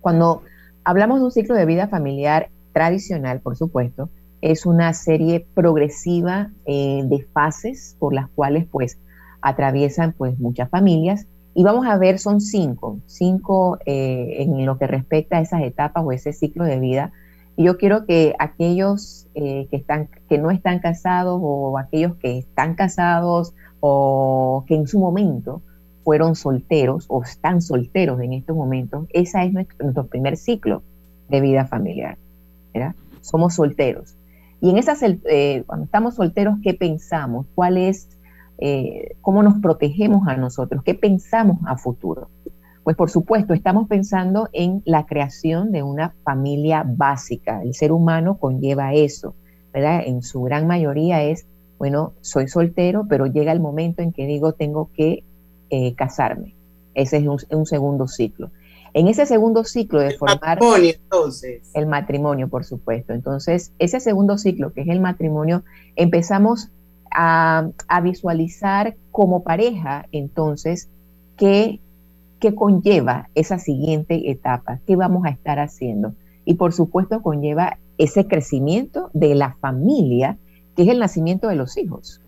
Cuando 0.00 0.42
hablamos 0.82 1.20
de 1.20 1.24
un 1.26 1.30
ciclo 1.30 1.54
de 1.54 1.66
vida 1.66 1.86
familiar 1.86 2.50
tradicional, 2.72 3.40
por 3.40 3.56
supuesto, 3.56 4.10
es 4.40 4.66
una 4.66 4.92
serie 4.92 5.46
progresiva 5.54 6.50
eh, 6.66 7.02
de 7.04 7.22
fases 7.32 7.96
por 8.00 8.12
las 8.12 8.28
cuales 8.30 8.66
pues 8.66 8.98
atraviesan 9.40 10.12
pues 10.12 10.38
muchas 10.38 10.68
familias 10.68 11.26
y 11.54 11.62
vamos 11.62 11.86
a 11.86 11.96
ver 11.96 12.18
son 12.18 12.40
cinco, 12.40 12.98
cinco 13.06 13.78
eh, 13.86 14.42
en 14.42 14.66
lo 14.66 14.78
que 14.78 14.88
respecta 14.88 15.38
a 15.38 15.40
esas 15.40 15.62
etapas 15.62 16.04
o 16.04 16.12
ese 16.12 16.32
ciclo 16.32 16.64
de 16.64 16.80
vida 16.80 17.12
y 17.56 17.64
yo 17.64 17.78
quiero 17.78 18.04
que 18.04 18.34
aquellos 18.38 19.26
eh, 19.34 19.66
que, 19.70 19.76
están, 19.76 20.08
que 20.28 20.38
no 20.38 20.50
están 20.50 20.78
casados 20.78 21.40
o 21.42 21.78
aquellos 21.78 22.16
que 22.16 22.38
están 22.38 22.74
casados 22.74 23.54
o 23.80 24.64
que 24.66 24.74
en 24.74 24.86
su 24.86 24.98
momento 24.98 25.62
fueron 26.04 26.36
solteros 26.36 27.06
o 27.08 27.22
están 27.22 27.62
solteros 27.62 28.20
en 28.20 28.34
estos 28.34 28.56
momentos, 28.56 29.06
ese 29.12 29.42
es 29.44 29.52
nuestro, 29.52 30.06
primer 30.06 30.36
ciclo 30.36 30.82
de 31.28 31.40
vida 31.40 31.66
familiar. 31.66 32.18
Somos 33.22 33.54
solteros. 33.54 34.16
Y 34.60 34.70
en 34.70 34.78
esas, 34.78 35.02
eh, 35.02 35.64
cuando 35.66 35.86
estamos 35.86 36.14
solteros, 36.14 36.58
¿qué 36.62 36.74
pensamos? 36.74 37.46
¿Cuál 37.54 37.78
es, 37.78 38.08
eh, 38.58 39.16
cómo 39.20 39.42
nos 39.42 39.58
protegemos 39.60 40.28
a 40.28 40.36
nosotros? 40.36 40.82
¿Qué 40.84 40.94
pensamos 40.94 41.58
a 41.66 41.76
futuro? 41.76 42.28
Pues 42.86 42.96
por 42.96 43.10
supuesto, 43.10 43.52
estamos 43.52 43.88
pensando 43.88 44.48
en 44.52 44.80
la 44.84 45.06
creación 45.06 45.72
de 45.72 45.82
una 45.82 46.14
familia 46.22 46.84
básica. 46.86 47.60
El 47.64 47.74
ser 47.74 47.90
humano 47.90 48.38
conlleva 48.38 48.94
eso, 48.94 49.34
¿verdad? 49.72 50.02
En 50.06 50.22
su 50.22 50.42
gran 50.42 50.68
mayoría 50.68 51.24
es, 51.24 51.46
bueno, 51.80 52.12
soy 52.20 52.46
soltero, 52.46 53.04
pero 53.08 53.26
llega 53.26 53.50
el 53.50 53.58
momento 53.58 54.02
en 54.02 54.12
que 54.12 54.24
digo, 54.26 54.52
tengo 54.52 54.88
que 54.94 55.24
eh, 55.68 55.94
casarme. 55.96 56.54
Ese 56.94 57.16
es 57.16 57.26
un, 57.26 57.66
segundo 57.66 58.06
ciclo. 58.06 58.52
En 58.94 59.08
ese 59.08 59.26
segundo 59.26 59.64
ciclo 59.64 59.98
de 59.98 60.12
formar... 60.16 60.60
Matrimonio, 60.60 60.94
entonces. 60.94 61.68
El 61.74 61.88
matrimonio, 61.88 62.46
por 62.46 62.64
supuesto. 62.64 63.14
Entonces, 63.14 63.72
ese 63.80 63.98
segundo 63.98 64.38
ciclo, 64.38 64.72
que 64.72 64.82
es 64.82 64.88
el 64.88 65.00
matrimonio, 65.00 65.64
empezamos 65.96 66.68
a, 67.10 67.68
a 67.88 68.00
visualizar 68.00 68.94
como 69.10 69.42
pareja, 69.42 70.06
entonces, 70.12 70.88
que 71.36 71.80
¿Qué 72.38 72.54
conlleva 72.54 73.30
esa 73.34 73.58
siguiente 73.58 74.30
etapa? 74.30 74.80
¿Qué 74.86 74.94
vamos 74.94 75.24
a 75.24 75.30
estar 75.30 75.58
haciendo? 75.58 76.12
Y 76.44 76.54
por 76.54 76.74
supuesto 76.74 77.22
conlleva 77.22 77.78
ese 77.96 78.26
crecimiento 78.26 79.10
de 79.14 79.34
la 79.34 79.54
familia, 79.54 80.36
que 80.76 80.82
es 80.82 80.88
el 80.88 80.98
nacimiento 80.98 81.48
de 81.48 81.56
los 81.56 81.78
hijos. 81.78 82.20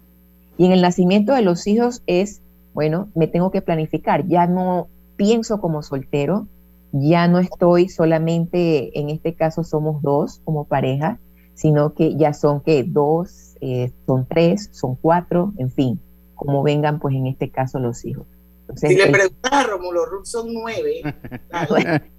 Y 0.56 0.64
en 0.64 0.72
el 0.72 0.80
nacimiento 0.80 1.34
de 1.34 1.42
los 1.42 1.66
hijos 1.66 2.02
es, 2.06 2.40
bueno, 2.72 3.08
me 3.14 3.26
tengo 3.26 3.50
que 3.50 3.60
planificar, 3.60 4.26
ya 4.26 4.46
no 4.46 4.88
pienso 5.16 5.60
como 5.60 5.82
soltero, 5.82 6.46
ya 6.92 7.28
no 7.28 7.38
estoy 7.38 7.90
solamente, 7.90 8.98
en 8.98 9.10
este 9.10 9.34
caso 9.34 9.62
somos 9.62 10.00
dos 10.00 10.40
como 10.42 10.64
pareja, 10.64 11.18
sino 11.52 11.92
que 11.92 12.16
ya 12.16 12.32
son 12.32 12.62
que 12.62 12.82
dos, 12.82 13.56
eh, 13.60 13.92
son 14.06 14.26
tres, 14.26 14.70
son 14.72 14.94
cuatro, 14.94 15.52
en 15.58 15.70
fin, 15.70 16.00
como 16.34 16.62
vengan 16.62 16.98
pues 16.98 17.14
en 17.14 17.26
este 17.26 17.50
caso 17.50 17.78
los 17.78 18.06
hijos 18.06 18.26
si 18.76 18.94
le 18.94 19.06
preguntas 19.06 19.52
a 19.52 19.64
Romulo 19.64 20.06
Ruth 20.06 20.24
son 20.24 20.52
nueve. 20.52 21.02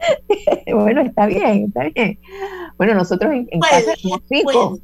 bueno, 0.72 1.02
está 1.02 1.26
bien, 1.26 1.64
está 1.64 1.84
bien. 1.94 2.18
Bueno, 2.76 2.94
nosotros 2.94 3.32
en, 3.32 3.60
casa 3.60 3.94
somos 3.96 4.20
cinco. 4.28 4.78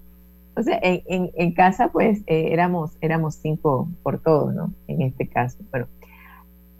O 0.58 0.62
sea, 0.62 0.78
en, 0.82 1.30
en, 1.34 1.52
casa 1.52 1.88
pues 1.92 2.20
eh, 2.26 2.48
éramos, 2.50 2.92
éramos 3.00 3.34
cinco 3.36 3.88
por 4.02 4.20
todo, 4.22 4.52
¿no? 4.52 4.72
En 4.88 5.02
este 5.02 5.28
caso. 5.28 5.58
Bueno, 5.70 5.86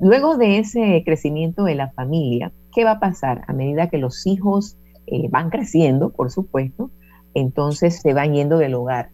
luego 0.00 0.37
de 0.37 0.59
ese 0.59 1.02
crecimiento 1.05 1.64
de 1.64 1.74
la 1.74 1.90
familia, 1.90 2.52
¿qué 2.74 2.85
va 2.85 2.92
a 2.92 3.00
pasar? 3.00 3.44
A 3.48 3.52
medida 3.52 3.90
que 3.90 3.98
los 3.98 4.26
hijos 4.26 4.79
eh, 5.07 5.29
van 5.31 5.50
creciendo, 5.50 6.11
por 6.11 6.31
supuesto, 6.31 6.90
entonces 7.35 8.00
se 8.00 8.14
van 8.14 8.33
yendo 8.33 8.57
del 8.57 8.74
hogar. 8.74 9.11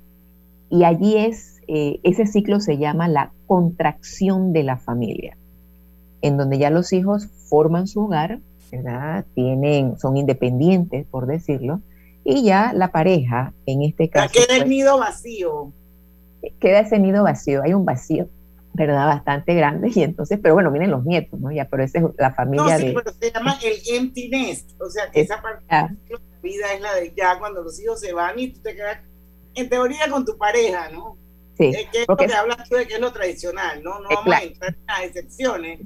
Y 0.71 0.85
allí 0.85 1.17
es 1.17 1.53
eh, 1.69 2.01
ese 2.03 2.27
ciclo 2.27 2.61
se 2.61 2.79
llama 2.79 3.09
la 3.09 3.33
contracción 3.53 4.55
de 4.55 4.63
la 4.63 4.79
familia, 4.79 5.37
en 6.23 6.39
donde 6.39 6.57
ya 6.57 6.71
los 6.71 6.91
hijos 6.95 7.29
forman 7.51 7.87
su 7.87 8.07
hogar, 8.07 8.41
Tienen, 9.35 9.99
son 9.99 10.17
independientes, 10.17 11.07
por 11.11 11.27
decirlo, 11.27 11.83
y 12.25 12.45
ya 12.45 12.73
la 12.73 12.93
pareja, 12.93 13.53
en 13.67 13.83
este 13.83 14.09
caso... 14.09 14.33
queda 14.33 14.55
el 14.55 14.61
pues, 14.61 14.69
nido 14.71 14.99
vacío. 14.99 15.71
Queda 16.61 16.81
ese 16.81 16.99
nido 16.99 17.25
vacío, 17.25 17.63
hay 17.63 17.75
un 17.75 17.85
vacío, 17.85 18.27
¿verdad? 18.73 19.05
Bastante 19.05 19.53
grande, 19.55 19.91
y 19.95 20.03
entonces, 20.03 20.39
pero 20.43 20.55
bueno, 20.55 20.71
vienen 20.71 20.91
los 20.91 21.05
nietos, 21.05 21.39
¿no? 21.39 21.53
Ya, 21.53 21.69
pero 21.69 21.85
esa 21.85 21.99
es 21.99 22.05
la 22.17 22.33
familia 22.33 22.79
no, 22.79 22.87
sí, 22.87 22.95
pero 22.95 23.13
se 23.13 23.31
llama 23.33 23.59
el 23.63 23.97
empty 23.97 24.31
nest, 24.31 24.71
o 24.81 24.89
sea, 24.89 25.11
que 25.11 25.21
esa 25.21 25.43
parte 25.43 25.63
de 25.67 26.15
la 26.15 26.21
vida 26.43 26.73
es 26.75 26.81
la 26.81 26.95
de 26.95 27.13
ya 27.15 27.39
cuando 27.39 27.63
los 27.63 27.79
hijos 27.79 28.01
se 28.01 28.15
van 28.15 28.39
y 28.39 28.49
tú 28.49 28.61
te 28.63 28.75
quedas, 28.75 29.01
en 29.55 29.69
teoría, 29.69 30.09
con 30.11 30.25
tu 30.25 30.39
pareja, 30.39 30.89
¿no? 30.89 31.19
Es 31.71 31.89
que 31.91 32.05
porque... 32.07 32.25
lo 32.25 32.31
que 32.31 32.37
hablas 32.37 32.69
tú 32.69 32.77
de 32.77 32.87
que 32.87 32.95
es 32.95 33.01
lo 33.01 33.13
tradicional, 33.13 33.83
¿no? 33.83 34.01
No 34.01 34.09
vamos 34.09 34.35
a 34.35 34.43
entrar 34.43 34.75
en 34.75 34.87
las 34.87 35.03
excepciones, 35.05 35.81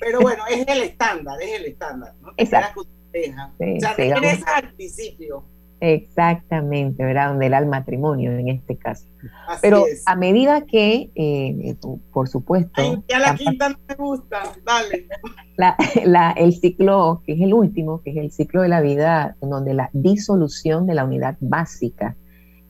pero 0.00 0.20
bueno, 0.20 0.44
es 0.50 0.66
el 0.66 0.82
estándar, 0.82 1.40
es 1.40 1.60
el 1.60 1.66
estándar, 1.66 2.14
¿no? 2.20 2.32
Exacto. 2.36 2.86
Sí, 3.12 3.30
o 3.76 3.80
sea, 3.80 3.94
regresa 3.94 4.56
al 4.56 4.72
principio. 4.72 5.44
Exactamente, 5.84 7.04
¿verdad? 7.04 7.30
Donde 7.30 7.46
era 7.46 7.58
el 7.58 7.66
matrimonio 7.66 8.30
en 8.30 8.48
este 8.48 8.76
caso. 8.76 9.04
Pero 9.60 9.84
a 10.06 10.14
medida 10.14 10.60
que, 10.60 11.10
eh, 11.16 11.74
por 12.12 12.28
supuesto. 12.28 12.80
Ay, 12.80 13.02
ya 13.08 13.18
la, 13.18 13.34
quinta 13.34 13.70
no 13.70 13.78
me 13.88 13.94
gusta, 13.96 14.42
dale. 14.64 15.08
La, 15.56 16.30
el 16.36 16.54
ciclo, 16.54 17.22
que 17.26 17.32
es 17.32 17.40
el 17.40 17.52
último, 17.52 18.00
que 18.00 18.10
es 18.10 18.16
el 18.16 18.30
ciclo 18.30 18.62
de 18.62 18.68
la 18.68 18.80
vida, 18.80 19.36
en 19.42 19.50
donde 19.50 19.74
la 19.74 19.90
disolución 19.92 20.86
de 20.86 20.94
la 20.94 21.04
unidad 21.04 21.36
básica. 21.40 22.14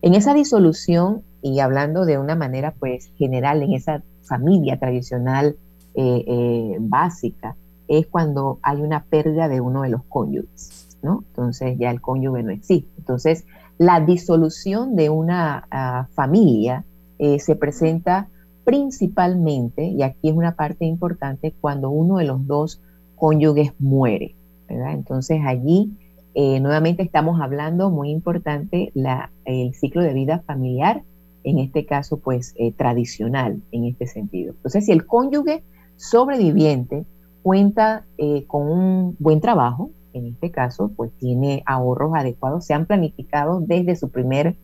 En 0.01 0.15
esa 0.15 0.33
disolución 0.33 1.23
y 1.43 1.59
hablando 1.59 2.05
de 2.05 2.17
una 2.17 2.35
manera 2.35 2.73
pues 2.79 3.11
general 3.17 3.61
en 3.61 3.73
esa 3.73 4.01
familia 4.21 4.79
tradicional 4.79 5.57
eh, 5.93 6.23
eh, 6.25 6.77
básica, 6.79 7.57
es 7.89 8.07
cuando 8.07 8.59
hay 8.63 8.81
una 8.81 9.03
pérdida 9.03 9.49
de 9.49 9.59
uno 9.59 9.81
de 9.81 9.89
los 9.89 10.03
cónyuges, 10.05 10.97
¿no? 11.03 11.25
Entonces 11.27 11.77
ya 11.77 11.91
el 11.91 11.99
cónyuge 11.99 12.43
no 12.43 12.51
existe. 12.51 12.89
Entonces 12.97 13.45
la 13.77 13.99
disolución 13.99 14.95
de 14.95 15.09
una 15.09 15.67
ah, 15.69 16.07
familia 16.13 16.85
eh, 17.19 17.39
se 17.39 17.57
presenta 17.57 18.29
principalmente, 18.63 19.83
y 19.83 20.01
aquí 20.01 20.29
es 20.29 20.35
una 20.35 20.55
parte 20.55 20.85
importante, 20.85 21.53
cuando 21.59 21.89
uno 21.89 22.19
de 22.19 22.23
los 22.23 22.47
dos 22.47 22.81
cónyuges 23.15 23.73
muere, 23.79 24.35
¿verdad? 24.69 24.93
Entonces 24.93 25.41
allí 25.45 25.91
nuevamente 26.35 27.03
estamos 27.03 27.39
hablando, 27.41 27.91
muy 27.91 28.09
importante, 28.09 28.91
la, 28.95 29.29
el 29.45 29.75
ciclo 29.75 30.01
de 30.01 30.13
vida 30.13 30.39
familiar 30.47 31.03
en 31.43 31.59
este 31.59 31.85
caso, 31.85 32.17
pues, 32.17 32.53
eh, 32.57 32.71
tradicional 32.71 33.61
en 33.71 33.85
este 33.85 34.07
sentido. 34.07 34.53
Entonces, 34.53 34.85
si 34.85 34.91
el 34.91 35.05
cónyuge 35.05 35.63
sobreviviente 35.95 37.05
cuenta 37.41 38.05
eh, 38.17 38.45
con 38.47 38.69
un 38.71 39.15
buen 39.19 39.41
trabajo, 39.41 39.91
en 40.13 40.27
este 40.27 40.51
caso, 40.51 40.91
pues 40.95 41.11
tiene 41.17 41.63
ahorros 41.65 42.13
adecuados, 42.15 42.65
se 42.65 42.73
han 42.73 42.85
planificado 42.85 43.59
desde 43.61 43.95
su 43.95 44.09
primer, 44.09 44.55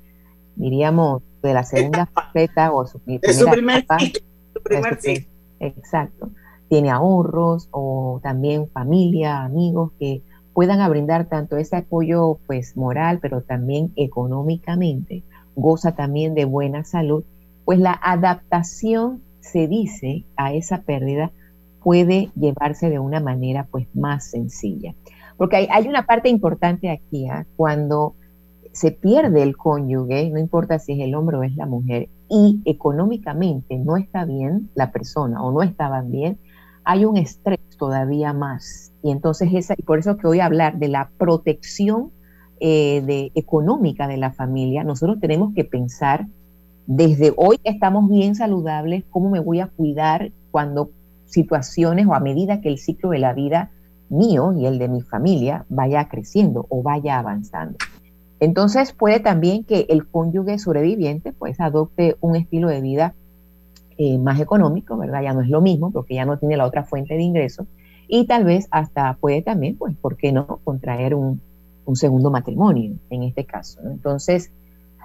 diríamos, 0.56 1.24
de 1.42 1.54
la 1.54 1.64
segunda 1.64 2.06
faceta 2.08 2.72
o 2.72 2.86
su, 2.86 3.02
de 3.06 3.34
su 3.34 3.50
primer, 3.50 3.80
etapa, 3.80 4.00
su 4.54 4.64
primer 4.64 5.02
sí. 5.02 5.28
Exacto. 5.60 6.30
Tiene 6.70 6.92
ahorros 6.92 7.68
o 7.72 8.20
también 8.22 8.70
familia, 8.70 9.44
amigos 9.44 9.92
que 10.00 10.22
puedan 10.54 10.88
brindar 10.90 11.28
tanto 11.28 11.58
ese 11.58 11.78
apoyo 11.78 12.40
pues 12.46 12.78
moral, 12.78 13.20
pero 13.22 13.42
también 13.42 13.92
económicamente, 13.96 15.24
goza 15.62 15.96
también 15.96 16.36
de 16.36 16.46
buena 16.46 16.84
salud, 16.84 17.24
pues 17.66 17.80
la 17.80 18.00
adaptación 18.02 19.22
se 19.40 19.68
dice 19.68 20.26
a 20.36 20.54
esa 20.54 20.82
pérdida 20.82 21.32
puede 21.84 22.32
llevarse 22.36 22.90
de 22.90 23.00
una 23.00 23.20
manera 23.20 23.68
pues 23.70 23.88
más 23.94 24.30
sencilla. 24.30 24.94
Porque 25.38 25.68
hay, 25.72 25.88
una 25.88 26.06
parte 26.06 26.30
importante 26.30 26.90
aquí, 26.90 27.26
¿eh? 27.26 27.46
cuando 27.56 28.16
se 28.74 28.92
pierde 28.92 29.42
el 29.42 29.56
cónyuge, 29.56 30.30
no 30.30 30.40
importa 30.40 30.80
si 30.80 30.94
es 30.94 31.00
el 31.00 31.16
hombre 31.16 31.38
o 31.38 31.44
es 31.44 31.56
la 31.56 31.66
mujer, 31.66 32.10
y 32.30 32.62
económicamente 32.66 33.78
no 33.78 33.98
está 33.98 34.26
bien 34.26 34.70
la 34.76 34.92
persona 34.92 35.42
o 35.42 35.52
no 35.52 35.64
estaban 35.64 36.12
bien, 36.12 36.38
hay 36.84 37.06
un 37.06 37.18
estrés 37.18 37.60
todavía 37.78 38.34
más. 38.34 38.92
Y 39.02 39.12
entonces 39.12 39.50
esa, 39.54 39.76
y 39.78 39.84
por 39.84 40.00
eso 40.00 40.18
que 40.18 40.28
voy 40.28 40.40
a 40.40 40.46
hablar 40.46 40.78
de 40.78 40.90
la 40.90 41.10
protección 41.18 42.12
eh, 42.60 43.02
de, 43.06 43.32
económica 43.36 44.08
de 44.08 44.18
la 44.18 44.32
familia, 44.32 44.84
nosotros 44.84 45.20
tenemos 45.20 45.54
que 45.54 45.64
pensar 45.64 46.28
desde 46.92 47.34
hoy 47.38 47.60
estamos 47.64 48.10
bien 48.10 48.34
saludables, 48.34 49.04
cómo 49.12 49.30
me 49.30 49.40
voy 49.40 49.60
a 49.60 49.68
cuidar 49.68 50.32
cuando 50.50 50.90
situaciones 51.26 52.08
o 52.08 52.16
a 52.16 52.20
medida 52.20 52.62
que 52.62 52.70
el 52.70 52.80
ciclo 52.80 53.12
de 53.12 53.20
la 53.20 53.34
vida 53.34 53.70
mío 54.10 54.54
y 54.54 54.66
el 54.66 54.80
de 54.80 54.88
mi 54.90 55.02
familia 55.02 55.66
vaya 55.70 56.10
creciendo 56.10 56.66
o 56.70 56.82
vaya 56.82 57.20
avanzando. 57.20 57.78
Entonces 58.40 58.92
puede 58.92 59.20
también 59.20 59.66
que 59.66 59.86
el 59.90 60.08
cónyuge 60.08 60.58
sobreviviente 60.58 61.32
pues 61.32 61.60
adopte 61.60 62.16
un 62.22 62.36
estilo 62.36 62.70
de 62.70 62.82
vida 62.82 63.14
eh, 63.98 64.18
más 64.18 64.40
económico, 64.40 64.98
¿verdad? 64.98 65.22
Ya 65.22 65.34
no 65.34 65.42
es 65.42 65.50
lo 65.50 65.62
mismo 65.62 65.92
porque 65.92 66.16
ya 66.16 66.26
no 66.26 66.40
tiene 66.40 66.58
la 66.58 66.66
otra 66.66 66.86
fuente 66.86 67.14
de 67.14 67.22
ingreso 67.22 67.68
y 68.08 68.26
tal 68.26 68.46
vez 68.46 68.68
hasta 68.72 69.14
puede 69.22 69.44
también, 69.44 69.78
pues, 69.78 69.96
¿por 69.96 70.18
qué 70.18 70.32
no? 70.32 70.60
Contraer 70.64 71.14
un, 71.14 71.40
un 71.90 71.96
segundo 71.96 72.30
matrimonio 72.30 72.96
en 73.10 73.24
este 73.24 73.46
caso. 73.46 73.80
Entonces, 73.84 74.52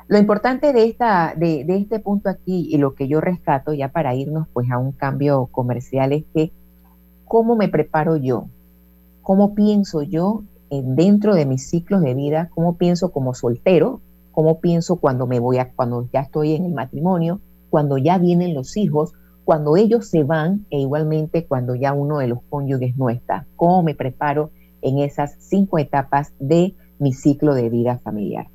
lo 0.07 0.19
importante 0.19 0.73
de, 0.75 0.85
esta, 0.85 1.35
de, 1.35 1.65
de, 1.65 1.79
este 1.79 1.99
punto 1.99 2.29
aquí 2.29 2.69
y 2.71 2.77
lo 2.77 2.95
que 2.95 3.09
yo 3.09 3.23
rescato 3.23 3.73
ya 3.73 3.89
para 3.89 4.15
irnos 4.15 4.47
pues 4.53 4.71
a 4.71 4.77
un 4.77 4.93
cambio 4.93 5.47
comercial 5.47 6.13
es 6.13 6.25
que 6.35 6.53
cómo 7.25 7.57
me 7.57 7.69
preparo 7.69 8.17
yo, 8.17 8.49
cómo 9.23 9.55
pienso 9.55 10.03
yo 10.03 10.45
dentro 10.71 11.35
de 11.35 11.47
mis 11.47 11.71
ciclos 11.71 12.03
de 12.03 12.15
vida, 12.15 12.51
cómo 12.55 12.77
pienso 12.77 13.13
como 13.13 13.33
soltero, 13.33 14.01
cómo 14.33 14.61
pienso 14.61 14.97
cuando 14.97 15.27
me 15.27 15.41
voy 15.41 15.59
a, 15.59 15.73
cuando 15.73 16.09
ya 16.13 16.21
estoy 16.21 16.55
en 16.55 16.67
el 16.67 16.75
matrimonio, 16.75 17.41
cuando 17.71 17.97
ya 17.97 18.19
vienen 18.19 18.53
los 18.53 18.77
hijos, 18.77 19.13
cuando 19.45 19.77
ellos 19.77 20.09
se 20.09 20.23
van 20.23 20.67
e 20.71 20.81
igualmente 20.81 21.47
cuando 21.47 21.75
ya 21.75 21.93
uno 21.93 22.19
de 22.19 22.29
los 22.29 22.41
cónyuges 22.51 22.97
no 22.97 23.09
está. 23.09 23.47
¿Cómo 23.57 23.83
me 23.83 23.95
preparo 23.95 24.51
en 24.85 24.99
esas 25.01 25.37
cinco 25.41 25.79
etapas 25.79 26.33
de 26.39 26.75
mi 26.99 27.13
ciclo 27.13 27.55
de 27.55 27.69
vida 27.69 27.99
familiar? 28.05 28.47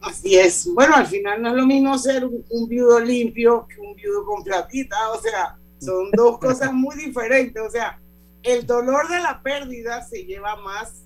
Así 0.00 0.36
es. 0.36 0.68
Bueno, 0.74 0.96
al 0.96 1.06
final 1.06 1.40
no 1.40 1.50
es 1.50 1.54
lo 1.54 1.66
mismo 1.66 1.96
ser 1.96 2.24
un, 2.24 2.44
un 2.50 2.68
viudo 2.68 3.00
limpio 3.00 3.66
que 3.68 3.80
un 3.80 3.94
viudo 3.94 4.24
con 4.24 4.42
platita. 4.42 4.96
O 5.12 5.20
sea, 5.20 5.56
son 5.78 6.10
dos 6.12 6.38
cosas 6.38 6.72
muy 6.72 6.96
diferentes. 6.96 7.62
O 7.62 7.70
sea, 7.70 7.98
el 8.42 8.66
dolor 8.66 9.08
de 9.08 9.20
la 9.20 9.40
pérdida 9.42 10.02
se 10.02 10.24
lleva 10.24 10.56
más 10.56 11.04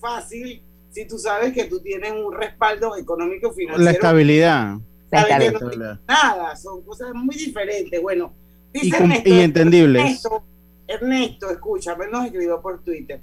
fácil 0.00 0.62
si 0.90 1.06
tú 1.06 1.18
sabes 1.18 1.52
que 1.52 1.64
tú 1.64 1.80
tienes 1.80 2.12
un 2.12 2.32
respaldo 2.32 2.96
económico 2.96 3.52
financiero. 3.52 3.84
La 3.84 3.92
estabilidad. 3.92 4.76
Sabes 5.10 5.38
que 5.38 5.50
no 5.52 5.98
nada, 6.08 6.56
son 6.56 6.82
cosas 6.82 7.14
muy 7.14 7.36
diferentes. 7.36 8.00
Bueno, 8.00 8.32
dice 8.72 8.88
y, 8.88 8.94
Ernesto, 8.94 9.28
y 9.28 9.40
entendibles. 9.40 10.02
Ernesto, 10.02 10.44
Ernesto, 10.86 11.50
escúchame, 11.50 12.06
nos 12.08 12.26
escribió 12.26 12.60
por 12.60 12.82
Twitter. 12.82 13.20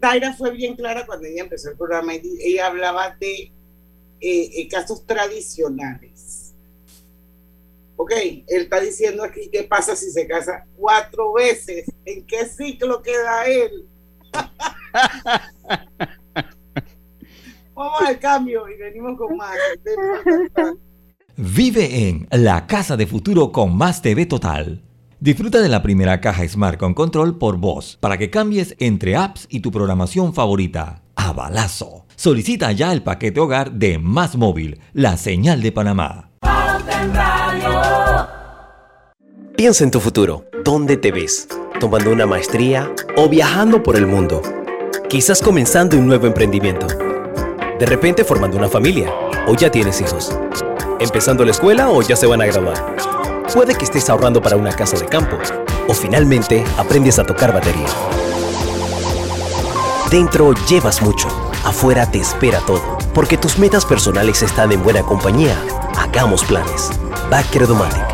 Daira 0.00 0.32
fue 0.32 0.50
bien 0.52 0.74
clara 0.74 1.04
cuando 1.04 1.26
ella 1.26 1.42
empezó 1.42 1.68
el 1.70 1.76
programa 1.76 2.14
y 2.14 2.22
ella 2.42 2.68
hablaba 2.68 3.14
de 3.20 3.52
eh, 4.20 4.68
casos 4.68 5.04
tradicionales. 5.06 6.54
Ok, 7.96 8.12
él 8.12 8.62
está 8.62 8.80
diciendo 8.80 9.22
aquí 9.22 9.50
qué 9.52 9.64
pasa 9.64 9.94
si 9.94 10.10
se 10.10 10.26
casa 10.26 10.64
cuatro 10.74 11.34
veces, 11.34 11.84
en 12.06 12.26
qué 12.26 12.46
ciclo 12.46 13.02
queda 13.02 13.44
él. 13.46 13.86
Vamos 17.74 18.00
al 18.00 18.18
cambio 18.18 18.66
y 18.70 18.78
venimos 18.78 19.18
con 19.18 19.36
más. 19.36 19.58
Vive 21.36 22.08
en 22.08 22.26
la 22.30 22.66
Casa 22.66 22.96
de 22.96 23.06
Futuro 23.06 23.52
con 23.52 23.76
Más 23.76 24.00
TV 24.00 24.24
Total. 24.24 24.82
Disfruta 25.22 25.60
de 25.60 25.68
la 25.68 25.82
primera 25.82 26.18
caja 26.22 26.48
Smart 26.48 26.78
con 26.78 26.94
control 26.94 27.36
por 27.36 27.58
voz 27.58 27.98
para 28.00 28.16
que 28.16 28.30
cambies 28.30 28.74
entre 28.78 29.16
apps 29.16 29.46
y 29.50 29.60
tu 29.60 29.70
programación 29.70 30.32
favorita. 30.32 31.02
A 31.14 31.34
balazo. 31.34 32.06
Solicita 32.16 32.72
ya 32.72 32.90
el 32.90 33.02
paquete 33.02 33.38
hogar 33.38 33.72
de 33.72 33.98
Más 33.98 34.36
Móvil, 34.36 34.80
la 34.94 35.18
señal 35.18 35.60
de 35.60 35.72
Panamá. 35.72 36.30
Piensa 39.58 39.84
en 39.84 39.90
tu 39.90 40.00
futuro. 40.00 40.46
¿Dónde 40.64 40.96
te 40.96 41.12
ves? 41.12 41.48
¿Tomando 41.78 42.10
una 42.12 42.24
maestría 42.24 42.90
o 43.18 43.28
viajando 43.28 43.82
por 43.82 43.96
el 43.96 44.06
mundo? 44.06 44.40
Quizás 45.10 45.42
comenzando 45.42 45.98
un 45.98 46.06
nuevo 46.06 46.28
emprendimiento. 46.28 46.86
De 47.78 47.84
repente 47.84 48.24
formando 48.24 48.56
una 48.56 48.70
familia 48.70 49.12
o 49.46 49.54
ya 49.54 49.70
tienes 49.70 50.00
hijos. 50.00 50.34
Empezando 50.98 51.44
la 51.44 51.50
escuela 51.50 51.90
o 51.90 52.00
ya 52.00 52.16
se 52.16 52.26
van 52.26 52.40
a 52.40 52.46
graduar. 52.46 53.09
Puede 53.52 53.74
que 53.74 53.84
estés 53.84 54.08
ahorrando 54.08 54.40
para 54.40 54.56
una 54.56 54.72
casa 54.72 54.96
de 54.96 55.06
campo 55.06 55.36
o 55.88 55.92
finalmente 55.92 56.64
aprendes 56.78 57.18
a 57.18 57.24
tocar 57.24 57.52
batería. 57.52 57.88
Dentro 60.08 60.54
llevas 60.68 61.02
mucho, 61.02 61.28
afuera 61.64 62.08
te 62.08 62.18
espera 62.18 62.60
todo, 62.60 62.98
porque 63.12 63.36
tus 63.36 63.58
metas 63.58 63.84
personales 63.84 64.42
están 64.42 64.70
en 64.70 64.82
buena 64.84 65.02
compañía. 65.02 65.56
Hagamos 65.96 66.44
planes. 66.44 66.90
Backer 67.28 67.66
Domatic. 67.66 68.06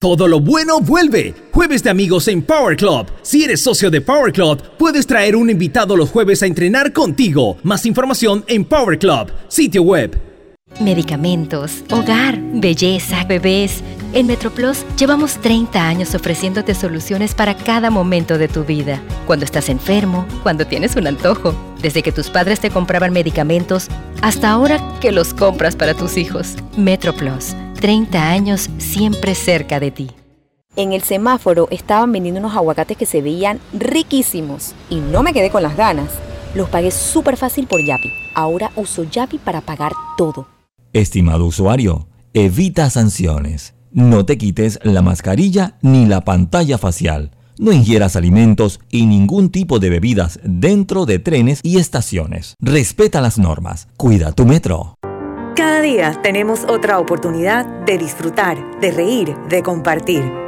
Todo 0.00 0.26
lo 0.28 0.40
bueno 0.40 0.80
vuelve. 0.80 1.34
Jueves 1.52 1.82
de 1.82 1.90
amigos 1.90 2.28
en 2.28 2.42
Power 2.42 2.76
Club. 2.76 3.06
Si 3.22 3.44
eres 3.44 3.60
socio 3.60 3.90
de 3.90 4.00
Power 4.00 4.32
Club, 4.32 4.60
puedes 4.78 5.06
traer 5.06 5.36
un 5.36 5.48
invitado 5.48 5.96
los 5.96 6.10
jueves 6.10 6.42
a 6.42 6.46
entrenar 6.46 6.92
contigo. 6.92 7.56
Más 7.62 7.86
información 7.86 8.44
en 8.48 8.64
Power 8.64 8.98
Club, 8.98 9.32
sitio 9.48 9.82
web. 9.82 10.27
Medicamentos, 10.80 11.82
hogar, 11.90 12.38
belleza, 12.40 13.24
bebés. 13.24 13.82
En 14.12 14.28
MetroPlus 14.28 14.84
llevamos 14.96 15.36
30 15.38 15.86
años 15.88 16.14
ofreciéndote 16.14 16.72
soluciones 16.72 17.34
para 17.34 17.56
cada 17.56 17.90
momento 17.90 18.38
de 18.38 18.46
tu 18.46 18.64
vida. 18.64 19.02
Cuando 19.26 19.44
estás 19.44 19.68
enfermo, 19.68 20.24
cuando 20.44 20.66
tienes 20.68 20.94
un 20.94 21.08
antojo, 21.08 21.52
desde 21.82 22.02
que 22.02 22.12
tus 22.12 22.30
padres 22.30 22.60
te 22.60 22.70
compraban 22.70 23.12
medicamentos 23.12 23.88
hasta 24.22 24.50
ahora 24.50 24.80
que 25.00 25.10
los 25.10 25.34
compras 25.34 25.74
para 25.74 25.94
tus 25.94 26.16
hijos. 26.16 26.54
MetroPlus, 26.76 27.56
30 27.80 28.30
años 28.30 28.70
siempre 28.78 29.34
cerca 29.34 29.80
de 29.80 29.90
ti. 29.90 30.10
En 30.76 30.92
el 30.92 31.02
semáforo 31.02 31.66
estaban 31.72 32.12
vendiendo 32.12 32.38
unos 32.38 32.56
aguacates 32.56 32.96
que 32.96 33.06
se 33.06 33.20
veían 33.20 33.58
riquísimos 33.72 34.74
y 34.88 35.00
no 35.00 35.24
me 35.24 35.32
quedé 35.32 35.50
con 35.50 35.64
las 35.64 35.76
ganas. 35.76 36.10
Los 36.54 36.68
pagué 36.68 36.92
súper 36.92 37.36
fácil 37.36 37.66
por 37.66 37.84
Yapi. 37.84 38.12
Ahora 38.36 38.70
uso 38.76 39.02
Yapi 39.02 39.38
para 39.38 39.60
pagar 39.60 39.92
todo. 40.16 40.46
Estimado 40.98 41.44
usuario, 41.44 42.08
evita 42.34 42.90
sanciones. 42.90 43.74
No 43.92 44.26
te 44.26 44.36
quites 44.36 44.80
la 44.82 45.00
mascarilla 45.00 45.78
ni 45.80 46.06
la 46.06 46.24
pantalla 46.24 46.76
facial. 46.76 47.30
No 47.56 47.70
ingieras 47.70 48.16
alimentos 48.16 48.80
y 48.90 49.06
ningún 49.06 49.50
tipo 49.50 49.78
de 49.78 49.90
bebidas 49.90 50.40
dentro 50.42 51.06
de 51.06 51.20
trenes 51.20 51.60
y 51.62 51.78
estaciones. 51.78 52.56
Respeta 52.60 53.20
las 53.20 53.38
normas. 53.38 53.86
Cuida 53.96 54.32
tu 54.32 54.44
metro. 54.44 54.96
Cada 55.54 55.82
día 55.82 56.20
tenemos 56.20 56.64
otra 56.64 56.98
oportunidad 56.98 57.64
de 57.86 57.96
disfrutar, 57.96 58.58
de 58.80 58.90
reír, 58.90 59.36
de 59.48 59.62
compartir. 59.62 60.47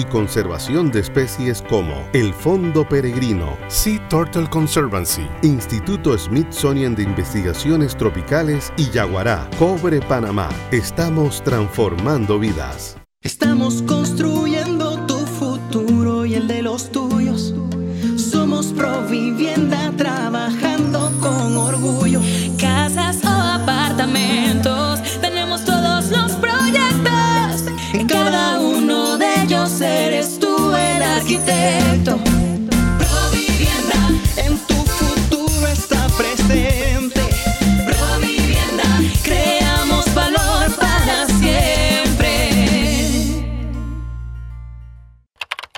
conservación 0.05 0.91
de 0.91 0.99
especies 0.99 1.61
como 1.69 1.93
el 2.13 2.33
Fondo 2.33 2.87
Peregrino, 2.87 3.57
Sea 3.67 4.07
Turtle 4.09 4.49
Conservancy, 4.49 5.27
Instituto 5.41 6.17
Smithsonian 6.17 6.95
de 6.95 7.03
Investigaciones 7.03 7.95
Tropicales 7.95 8.71
y 8.77 8.89
Yaguará. 8.89 9.49
Cobre 9.57 10.01
Panamá. 10.01 10.49
Estamos 10.71 11.43
transformando 11.43 12.39
vidas. 12.39 12.97
Estamos 13.23 13.83
construyendo 13.83 14.90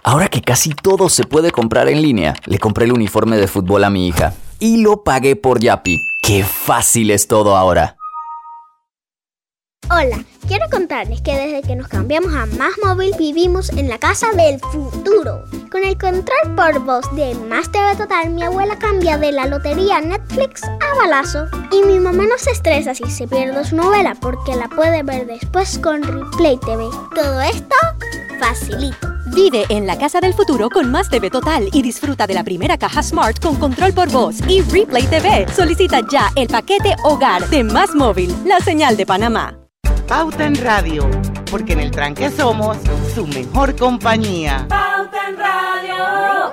Ahora 0.06 0.28
que 0.28 0.42
casi 0.42 0.72
todo 0.72 1.08
se 1.08 1.24
puede 1.24 1.52
comprar 1.52 1.88
en 1.88 2.02
línea, 2.02 2.36
le 2.46 2.60
compré 2.60 2.84
el 2.84 2.92
uniforme 2.92 3.38
de 3.38 3.48
fútbol 3.48 3.86
a 3.86 3.90
mi 3.90 4.10
hija 4.10 4.34
y 4.60 4.82
lo 4.82 5.04
pagué 5.04 5.38
por 5.38 5.62
Yapi. 5.62 5.98
¡Qué 6.22 6.44
fácil 6.44 7.10
es 7.10 7.30
todo 7.30 7.56
ahora! 7.56 7.96
Hola, 9.90 10.24
quiero 10.48 10.66
contarles 10.70 11.22
que 11.22 11.34
desde 11.34 11.66
que 11.66 11.76
nos 11.78 11.88
cambiamos 11.88 12.34
a 12.34 12.46
Más 12.46 12.72
Móvil 12.84 13.14
vivimos 13.18 13.70
en 13.70 13.88
la 13.88 13.98
casa 13.98 14.28
del 14.32 14.60
futuro. 14.60 15.46
Con 15.72 15.86
el 15.86 15.98
control 15.98 16.56
por 16.56 16.80
voz 16.80 17.16
de 17.16 17.34
Más 17.36 17.72
TV 17.72 17.96
Total, 17.96 18.30
mi 18.30 18.44
abuela 18.44 18.78
cambia 18.80 19.18
de 19.18 19.32
la 19.32 19.46
lotería 19.46 20.02
Netflix 20.02 20.64
a 20.64 20.98
balazo. 20.98 21.48
Y 21.72 21.82
mi 21.84 22.00
mamá 22.00 22.24
no 22.24 22.38
se 22.38 22.52
estresa 22.52 22.94
si 22.94 23.10
se 23.10 23.28
pierde 23.28 23.64
su 23.64 23.78
novela 23.78 24.16
porque 24.20 24.56
la 24.56 24.68
puede 24.68 25.04
ver 25.04 25.28
después 25.28 25.80
con 25.80 26.04
Replay 26.04 26.58
TV. 26.58 26.90
Todo 27.16 27.42
esto 27.42 27.76
facilito. 28.44 29.08
Vive 29.34 29.66
en 29.70 29.88
la 29.88 29.98
casa 29.98 30.20
del 30.20 30.34
futuro 30.34 30.70
con 30.70 30.92
Más 30.92 31.10
TV 31.10 31.30
Total 31.30 31.70
y 31.72 31.82
disfruta 31.82 32.28
de 32.28 32.34
la 32.34 32.44
primera 32.44 32.78
caja 32.78 33.02
Smart 33.02 33.42
con 33.42 33.56
control 33.56 33.94
por 33.94 34.12
voz 34.12 34.36
y 34.50 34.62
Replay 34.62 35.08
TV. 35.08 35.48
Solicita 35.56 36.02
ya 36.12 36.30
el 36.36 36.48
paquete 36.48 36.94
Hogar 37.04 37.50
de 37.50 37.64
Más 37.64 37.96
Móvil, 37.96 38.36
la 38.46 38.60
señal 38.60 38.98
de 38.98 39.06
Panamá. 39.06 39.58
Pauta 40.08 40.46
en 40.46 40.56
Radio, 40.56 41.10
porque 41.50 41.74
en 41.74 41.80
el 41.80 41.92
tranque 41.92 42.30
somos 42.30 42.78
su 43.16 43.26
mejor 43.28 43.76
compañía. 43.78 44.68
Pauta 44.68 45.30
en 45.30 45.38
Radio. 45.38 46.52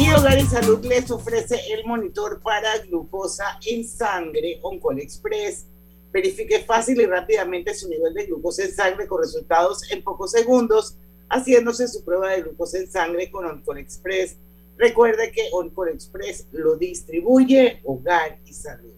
Y 0.00 0.12
Hogar 0.12 0.38
y 0.38 0.46
Salud 0.46 0.84
les 0.84 1.10
ofrece 1.12 1.60
el 1.72 1.86
monitor 1.86 2.42
para 2.42 2.76
glucosa 2.78 3.56
en 3.64 3.86
sangre 3.86 4.58
Oncol 4.62 4.98
Express. 4.98 5.68
Verifique 6.12 6.60
fácil 6.60 7.00
y 7.00 7.06
rápidamente 7.06 7.74
su 7.74 7.88
nivel 7.88 8.14
de 8.14 8.26
glucosa 8.26 8.64
en 8.64 8.74
sangre 8.74 9.06
con 9.06 9.22
resultados 9.22 9.90
en 9.92 10.02
pocos 10.02 10.32
segundos, 10.32 10.96
haciéndose 11.28 11.86
su 11.86 12.04
prueba 12.04 12.30
de 12.30 12.42
glucosa 12.42 12.78
en 12.78 12.90
sangre 12.90 13.30
con 13.30 13.44
Oncol 13.46 13.78
Express. 13.78 14.36
Recuerde 14.76 15.30
que 15.30 15.48
Oncol 15.52 15.90
Express 15.90 16.46
lo 16.52 16.76
distribuye 16.76 17.80
Hogar 17.84 18.38
y 18.44 18.52
Salud. 18.52 18.92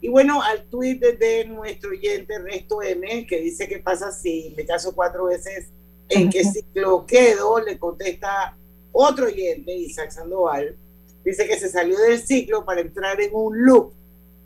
Y 0.00 0.08
bueno, 0.08 0.42
al 0.42 0.64
tweet 0.64 0.98
de 0.98 1.46
nuestro 1.46 1.90
oyente 1.90 2.34
Ernesto 2.34 2.82
M, 2.82 3.26
que 3.26 3.40
dice 3.40 3.66
que 3.68 3.78
pasa 3.78 4.12
si 4.12 4.54
me 4.56 4.64
caso 4.64 4.94
cuatro 4.94 5.24
veces, 5.26 5.68
en 6.08 6.30
qué 6.30 6.44
ciclo 6.44 7.06
quedo, 7.06 7.58
le 7.60 7.78
contesta 7.78 8.56
otro 8.92 9.26
oyente, 9.26 9.74
Isaac 9.74 10.10
Sandoval, 10.10 10.76
dice 11.24 11.48
que 11.48 11.58
se 11.58 11.68
salió 11.68 11.98
del 11.98 12.20
ciclo 12.20 12.64
para 12.64 12.80
entrar 12.80 13.20
en 13.20 13.30
un 13.34 13.64
loop. 13.64 13.92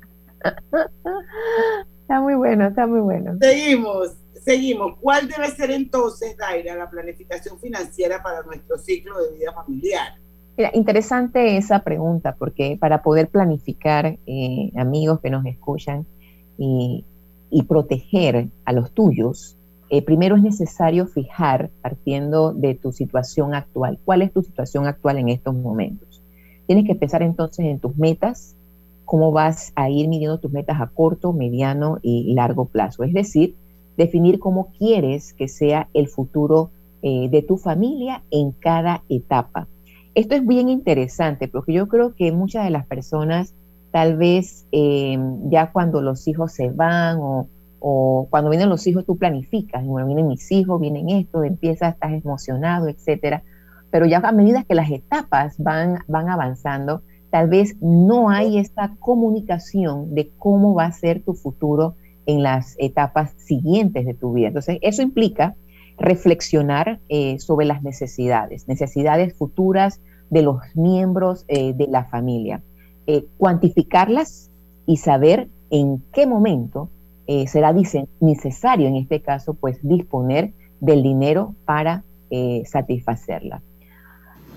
Está 2.02 2.22
muy 2.22 2.36
bueno, 2.36 2.68
está 2.68 2.86
muy 2.86 3.00
bueno. 3.00 3.38
Seguimos, 3.42 4.16
seguimos. 4.44 4.98
¿Cuál 5.02 5.28
debe 5.28 5.50
ser 5.50 5.72
entonces, 5.72 6.38
Daira, 6.38 6.76
la 6.76 6.90
planificación 6.90 7.60
financiera 7.60 8.22
para 8.22 8.44
nuestro 8.44 8.78
ciclo 8.78 9.18
de 9.24 9.38
vida 9.38 9.52
familiar? 9.54 10.14
Mira, 10.58 10.72
interesante 10.74 11.58
esa 11.58 11.84
pregunta, 11.84 12.36
porque 12.38 12.78
para 12.80 13.02
poder 13.02 13.30
planificar, 13.30 14.18
eh, 14.26 14.72
amigos 14.78 15.20
que 15.20 15.30
nos 15.30 15.46
escuchan, 15.46 16.06
y, 16.58 17.04
y 17.50 17.64
proteger 17.64 18.48
a 18.64 18.72
los 18.72 18.92
tuyos, 18.92 19.58
eh, 19.90 20.02
primero 20.02 20.36
es 20.36 20.42
necesario 20.42 21.06
fijar, 21.08 21.70
partiendo 21.82 22.54
de 22.54 22.74
tu 22.76 22.92
situación 22.92 23.54
actual, 23.54 24.00
cuál 24.04 24.22
es 24.22 24.34
tu 24.34 24.42
situación 24.42 24.88
actual 24.88 25.20
en 25.20 25.30
estos 25.30 25.54
momentos. 25.54 26.24
Tienes 26.68 26.86
que 26.86 26.96
pensar 26.96 27.22
entonces 27.22 27.66
en 27.66 27.80
tus 27.80 27.96
metas, 27.96 28.56
cómo 29.06 29.32
vas 29.32 29.72
a 29.76 29.90
ir 29.90 30.08
midiendo 30.08 30.40
tus 30.40 30.52
metas 30.52 30.82
a 30.82 30.88
corto, 30.88 31.32
mediano 31.32 32.00
y 32.02 32.34
largo 32.34 32.66
plazo. 32.66 33.04
Es 33.04 33.14
decir, 33.14 33.56
definir 33.98 34.40
cómo 34.40 34.72
quieres 34.78 35.34
que 35.34 35.48
sea 35.48 35.90
el 35.94 36.08
futuro 36.08 36.72
eh, 37.02 37.30
de 37.30 37.42
tu 37.42 37.58
familia 37.58 38.24
en 38.32 38.52
cada 38.52 39.04
etapa. 39.10 39.68
Esto 40.16 40.36
es 40.36 40.46
bien 40.46 40.70
interesante 40.70 41.48
porque 41.48 41.74
yo 41.74 41.88
creo 41.88 42.16
que 42.16 42.32
muchas 42.32 42.64
de 42.64 42.72
las 42.72 42.86
personas 42.86 43.54
tal 43.92 44.18
vez 44.18 44.66
eh, 44.72 45.18
ya 45.50 45.72
cuando 45.72 46.02
los 46.02 46.28
hijos 46.28 46.52
se 46.52 46.70
van 46.70 47.18
o, 47.20 47.48
o, 47.80 48.28
cuando 48.30 48.50
vienen 48.50 48.70
los 48.70 48.88
hijos 48.88 49.06
tú 49.06 49.18
planificas, 49.18 49.86
bueno, 49.86 50.08
vienen 50.08 50.28
mis 50.28 50.52
hijos, 50.52 50.82
vienen 50.82 51.10
esto, 51.10 51.44
empiezas, 51.44 51.94
estás 51.94 52.12
emocionado, 52.12 52.88
etcétera. 52.88 53.44
Pero 53.92 54.06
ya 54.06 54.18
a 54.18 54.32
medida 54.32 54.64
que 54.64 54.76
las 54.76 54.90
etapas 54.90 55.56
van, 55.60 56.00
van 56.08 56.30
avanzando, 56.30 57.04
tal 57.36 57.50
vez 57.50 57.76
no 57.82 58.30
hay 58.30 58.60
esta 58.60 58.96
comunicación 58.98 60.16
de 60.16 60.32
cómo 60.38 60.74
va 60.74 60.86
a 60.86 60.92
ser 60.94 61.22
tu 61.22 61.34
futuro 61.34 61.96
en 62.26 62.44
las 62.44 62.78
etapas 62.80 63.34
siguientes 63.36 64.06
de 64.06 64.14
tu 64.14 64.32
vida. 64.32 64.48
Entonces, 64.48 64.78
eso 64.82 65.02
implica 65.02 65.54
reflexionar 65.98 67.02
eh, 67.10 67.38
sobre 67.40 67.66
las 67.66 67.84
necesidades, 67.84 68.70
necesidades 68.70 69.34
futuras 69.34 70.00
de 70.30 70.44
los 70.44 70.60
miembros 70.76 71.44
eh, 71.50 71.74
de 71.74 71.88
la 71.88 72.06
familia, 72.06 72.62
eh, 73.06 73.26
cuantificarlas 73.38 74.50
y 74.86 74.96
saber 74.96 75.50
en 75.72 76.02
qué 76.14 76.26
momento 76.28 76.90
será 77.48 77.76
necesario, 78.22 78.88
en 78.88 78.96
este 78.96 79.20
caso, 79.20 79.56
pues 79.56 79.80
disponer 79.82 80.54
del 80.80 81.04
dinero 81.04 81.54
para 81.66 82.06
eh, 82.30 82.64
satisfacerla. 82.66 83.62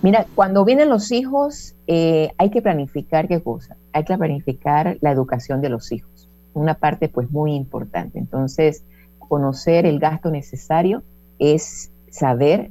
Mira, 0.01 0.27
cuando 0.35 0.65
vienen 0.65 0.89
los 0.89 1.11
hijos, 1.11 1.75
eh, 1.89 2.31
hay 2.39 2.51
que 2.51 2.63
planificar 2.63 3.27
qué 3.27 3.43
cosa. 3.43 3.77
Hay 3.93 4.05
que 4.05 4.17
planificar 4.17 4.97
la 5.01 5.11
educación 5.11 5.61
de 5.61 5.71
los 5.71 5.91
hijos. 5.91 6.29
Una 6.55 6.75
parte 6.75 7.09
pues 7.09 7.31
muy 7.31 7.55
importante. 7.55 8.19
Entonces, 8.19 8.85
conocer 9.19 9.87
el 9.87 9.99
gasto 9.99 10.31
necesario 10.31 11.03
es 11.39 11.91
saber 12.11 12.71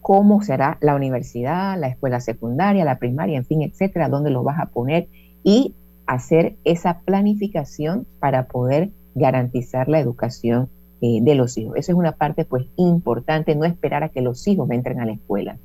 cómo 0.00 0.40
será 0.42 0.78
la 0.80 0.94
universidad, 0.94 1.78
la 1.78 1.88
escuela 1.88 2.20
secundaria, 2.20 2.84
la 2.84 2.98
primaria, 2.98 3.36
en 3.36 3.44
fin, 3.44 3.62
etcétera, 3.62 4.08
dónde 4.08 4.30
lo 4.30 4.44
vas 4.44 4.60
a 4.60 4.66
poner 4.66 5.08
y 5.42 5.74
hacer 6.06 6.56
esa 6.64 7.00
planificación 7.00 8.06
para 8.20 8.46
poder 8.46 8.90
garantizar 9.14 9.88
la 9.88 9.98
educación 9.98 10.70
eh, 11.00 11.18
de 11.22 11.34
los 11.34 11.58
hijos. 11.58 11.76
Esa 11.76 11.92
es 11.92 11.98
una 11.98 12.12
parte 12.12 12.44
pues 12.44 12.66
importante, 12.76 13.54
no 13.54 13.64
esperar 13.64 14.04
a 14.04 14.08
que 14.08 14.22
los 14.22 14.46
hijos 14.46 14.70
entren 14.70 15.00
a 15.00 15.06
la 15.06 15.12
escuela. 15.12 15.58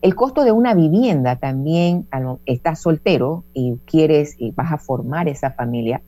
El 0.00 0.14
costo 0.14 0.44
de 0.44 0.52
una 0.52 0.74
vivienda 0.74 1.36
también, 1.36 2.06
estás 2.46 2.80
soltero 2.80 3.42
y 3.52 3.78
quieres 3.84 4.36
y 4.38 4.52
vas 4.52 4.72
a 4.72 4.78
formar 4.78 5.28
esa 5.28 5.50
familia, 5.50 6.02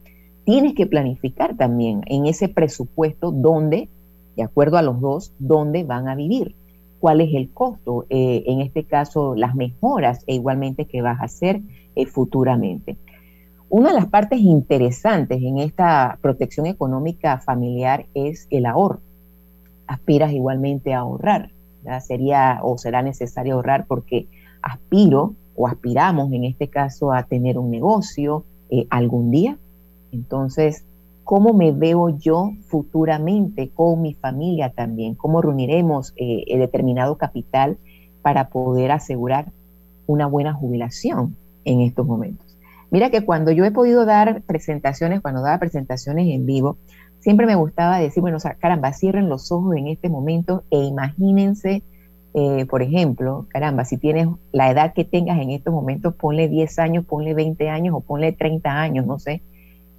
tienes 0.45 0.75
que 0.75 0.87
planificar 0.87 1.57
también 1.57 2.01
en 2.05 2.25
ese 2.25 2.47
presupuesto 2.47 3.31
dónde, 3.31 3.89
de 4.37 4.43
acuerdo 4.43 4.77
a 4.77 4.81
los 4.81 5.01
dos, 5.01 5.33
dónde 5.39 5.83
van 5.83 6.07
a 6.07 6.15
vivir, 6.15 6.55
cuál 7.01 7.19
es 7.19 7.33
el 7.33 7.51
costo, 7.51 8.05
eh, 8.09 8.43
en 8.45 8.61
este 8.61 8.85
caso 8.85 9.35
las 9.35 9.55
mejoras 9.55 10.23
e 10.25 10.35
igualmente 10.35 10.85
que 10.85 11.01
vas 11.01 11.19
a 11.19 11.25
hacer 11.25 11.61
eh, 11.95 12.05
futuramente. 12.05 12.97
Una 13.67 13.89
de 13.89 13.95
las 13.95 14.07
partes 14.07 14.39
interesantes 14.39 15.41
en 15.41 15.57
esta 15.57 16.17
protección 16.21 16.65
económica 16.65 17.39
familiar 17.39 18.05
es 18.13 18.47
el 18.51 18.65
ahorro. 18.65 19.01
Aspiras 19.85 20.31
igualmente 20.31 20.93
a 20.93 20.99
ahorrar. 20.99 21.51
Sería 22.01 22.59
o 22.63 22.77
será 22.77 23.01
necesario 23.01 23.55
ahorrar 23.55 23.85
porque 23.87 24.27
aspiro 24.61 25.33
o 25.55 25.67
aspiramos 25.67 26.31
en 26.31 26.45
este 26.45 26.69
caso 26.69 27.11
a 27.11 27.23
tener 27.23 27.57
un 27.57 27.71
negocio 27.71 28.45
eh, 28.69 28.87
algún 28.89 29.31
día. 29.31 29.57
Entonces, 30.11 30.85
¿cómo 31.23 31.53
me 31.53 31.71
veo 31.71 32.09
yo 32.17 32.51
futuramente 32.67 33.69
con 33.69 34.01
mi 34.01 34.13
familia 34.13 34.71
también? 34.71 35.15
¿Cómo 35.15 35.41
reuniremos 35.41 36.13
eh, 36.17 36.43
el 36.47 36.59
determinado 36.59 37.17
capital 37.17 37.77
para 38.21 38.49
poder 38.49 38.91
asegurar 38.91 39.51
una 40.07 40.27
buena 40.27 40.53
jubilación 40.53 41.35
en 41.65 41.81
estos 41.81 42.05
momentos? 42.05 42.57
Mira 42.91 43.09
que 43.09 43.23
cuando 43.23 43.51
yo 43.51 43.63
he 43.63 43.71
podido 43.71 44.05
dar 44.05 44.41
presentaciones, 44.41 45.21
cuando 45.21 45.41
daba 45.41 45.59
presentaciones 45.59 46.27
en 46.27 46.45
vivo, 46.45 46.77
siempre 47.21 47.45
me 47.45 47.55
gustaba 47.55 47.97
decir, 47.99 48.19
bueno, 48.19 48.37
o 48.37 48.39
sea, 48.41 48.55
caramba, 48.55 48.91
cierren 48.91 49.29
los 49.29 49.51
ojos 49.51 49.75
en 49.77 49.87
este 49.87 50.09
momento 50.09 50.63
e 50.69 50.77
imagínense 50.77 51.83
eh, 52.33 52.65
por 52.65 52.81
ejemplo, 52.81 53.45
caramba, 53.49 53.83
si 53.83 53.97
tienes 53.97 54.27
la 54.53 54.71
edad 54.71 54.93
que 54.93 55.03
tengas 55.03 55.39
en 55.41 55.49
estos 55.49 55.73
momentos, 55.73 56.15
ponle 56.15 56.47
10 56.47 56.79
años, 56.79 57.05
ponle 57.05 57.33
20 57.33 57.69
años 57.69 57.93
o 57.95 57.99
ponle 58.01 58.31
30 58.31 58.69
años, 58.69 59.05
no 59.05 59.19
sé. 59.19 59.41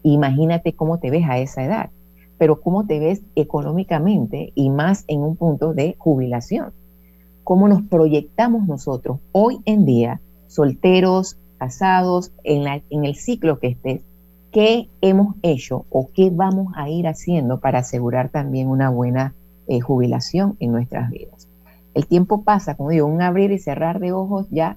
Imagínate 0.03 0.75
cómo 0.75 0.99
te 0.99 1.11
ves 1.11 1.25
a 1.29 1.39
esa 1.39 1.63
edad, 1.63 1.91
pero 2.39 2.61
cómo 2.61 2.87
te 2.87 2.99
ves 2.99 3.23
económicamente 3.35 4.53
y 4.55 4.71
más 4.71 5.05
en 5.09 5.21
un 5.21 5.37
punto 5.37 5.75
de 5.75 5.95
jubilación. 5.99 6.73
Cómo 7.45 7.69
nos 7.69 7.83
proyectamos 7.83 8.67
nosotros 8.67 9.19
hoy 9.33 9.59
en 9.67 9.85
día, 9.85 10.21
solteros, 10.47 11.39
casados, 11.59 12.33
en, 12.45 12.83
en 12.89 13.05
el 13.05 13.15
ciclo 13.15 13.59
que 13.59 13.69
estés, 13.69 14.03
qué 14.53 14.89
hemos 15.01 15.35
hecho 15.43 15.87
o 15.91 16.09
qué 16.15 16.31
vamos 16.31 16.73
a 16.77 16.89
ir 16.89 17.09
haciendo 17.09 17.61
para 17.61 17.81
asegurar 17.81 18.29
también 18.29 18.69
una 18.69 18.91
buena 18.91 19.35
eh, 19.67 19.81
jubilación 19.81 20.57
en 20.61 20.73
nuestras 20.73 21.11
vidas 21.11 21.49
el 21.95 22.07
tiempo 22.07 22.43
pasa, 22.43 22.75
como 22.77 22.91
digo, 22.91 23.07
un 23.07 23.23
abrir 23.23 23.53
y 23.53 23.59
cerrar 23.59 24.01
de 24.01 24.13
ojos 24.13 24.47
ya, 24.51 24.77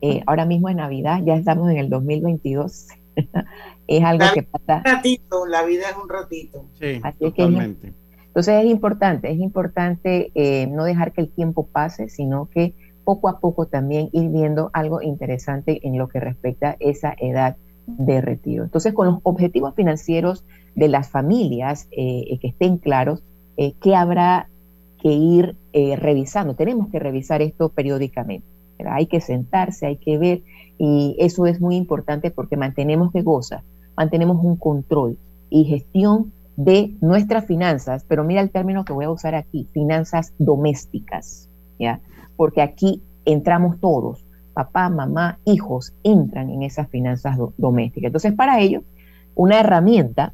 eh, 0.00 0.22
ahora 0.26 0.46
mismo 0.46 0.68
es 0.68 0.76
Navidad, 0.76 1.20
ya 1.24 1.36
estamos 1.36 1.70
en 1.70 1.78
el 1.78 1.90
2022, 1.90 2.88
es 3.86 4.04
algo 4.04 4.24
que 4.32 4.42
pasa. 4.42 4.78
Un 4.78 4.84
ratito, 4.84 5.46
la 5.46 5.64
vida 5.64 5.90
es 5.90 5.96
un 6.02 6.08
ratito. 6.08 6.64
Sí, 6.78 7.00
totalmente. 7.18 7.92
entonces 8.26 8.64
es 8.64 8.70
importante, 8.70 9.30
es 9.30 9.38
importante 9.38 10.30
eh, 10.34 10.68
no 10.68 10.84
dejar 10.84 11.12
que 11.12 11.20
el 11.22 11.30
tiempo 11.30 11.66
pase, 11.66 12.08
sino 12.08 12.48
que 12.48 12.74
poco 13.04 13.28
a 13.28 13.40
poco 13.40 13.66
también 13.66 14.08
ir 14.12 14.28
viendo 14.28 14.70
algo 14.72 15.02
interesante 15.02 15.86
en 15.86 15.98
lo 15.98 16.08
que 16.08 16.20
respecta 16.20 16.70
a 16.70 16.76
esa 16.78 17.14
edad 17.18 17.56
de 17.98 18.20
retiro. 18.20 18.64
Entonces, 18.64 18.92
con 18.92 19.06
los 19.06 19.18
objetivos 19.22 19.74
financieros 19.74 20.44
de 20.74 20.88
las 20.88 21.10
familias 21.10 21.88
eh, 21.90 22.38
que 22.40 22.48
estén 22.48 22.78
claros, 22.78 23.22
¿qué 23.56 23.94
habrá 23.94 24.48
que 25.00 25.12
ir 25.12 25.56
eh, 25.72 25.96
revisando, 25.96 26.54
tenemos 26.54 26.88
que 26.88 26.98
revisar 26.98 27.42
esto 27.42 27.70
periódicamente. 27.70 28.46
Hay 28.86 29.06
que 29.06 29.20
sentarse, 29.20 29.86
hay 29.86 29.96
que 29.96 30.18
ver, 30.18 30.42
y 30.78 31.16
eso 31.18 31.46
es 31.46 31.60
muy 31.60 31.76
importante 31.76 32.30
porque 32.30 32.56
mantenemos 32.56 33.12
que 33.12 33.22
goza, 33.22 33.62
mantenemos 33.96 34.42
un 34.42 34.56
control 34.56 35.18
y 35.50 35.64
gestión 35.64 36.32
de 36.56 36.94
nuestras 37.00 37.46
finanzas, 37.46 38.04
pero 38.08 38.24
mira 38.24 38.40
el 38.40 38.50
término 38.50 38.84
que 38.84 38.92
voy 38.92 39.04
a 39.04 39.10
usar 39.10 39.34
aquí, 39.34 39.68
finanzas 39.72 40.32
domésticas, 40.38 41.48
¿ya? 41.78 42.00
Porque 42.36 42.62
aquí 42.62 43.02
entramos 43.24 43.80
todos, 43.80 44.24
papá, 44.64 44.88
mamá, 44.90 45.38
hijos, 45.44 45.94
entran 46.02 46.50
en 46.50 46.62
esas 46.62 46.88
finanzas 46.88 47.38
domésticas. 47.56 48.08
Entonces, 48.08 48.32
para 48.34 48.60
ello, 48.60 48.82
una 49.34 49.60
herramienta 49.60 50.32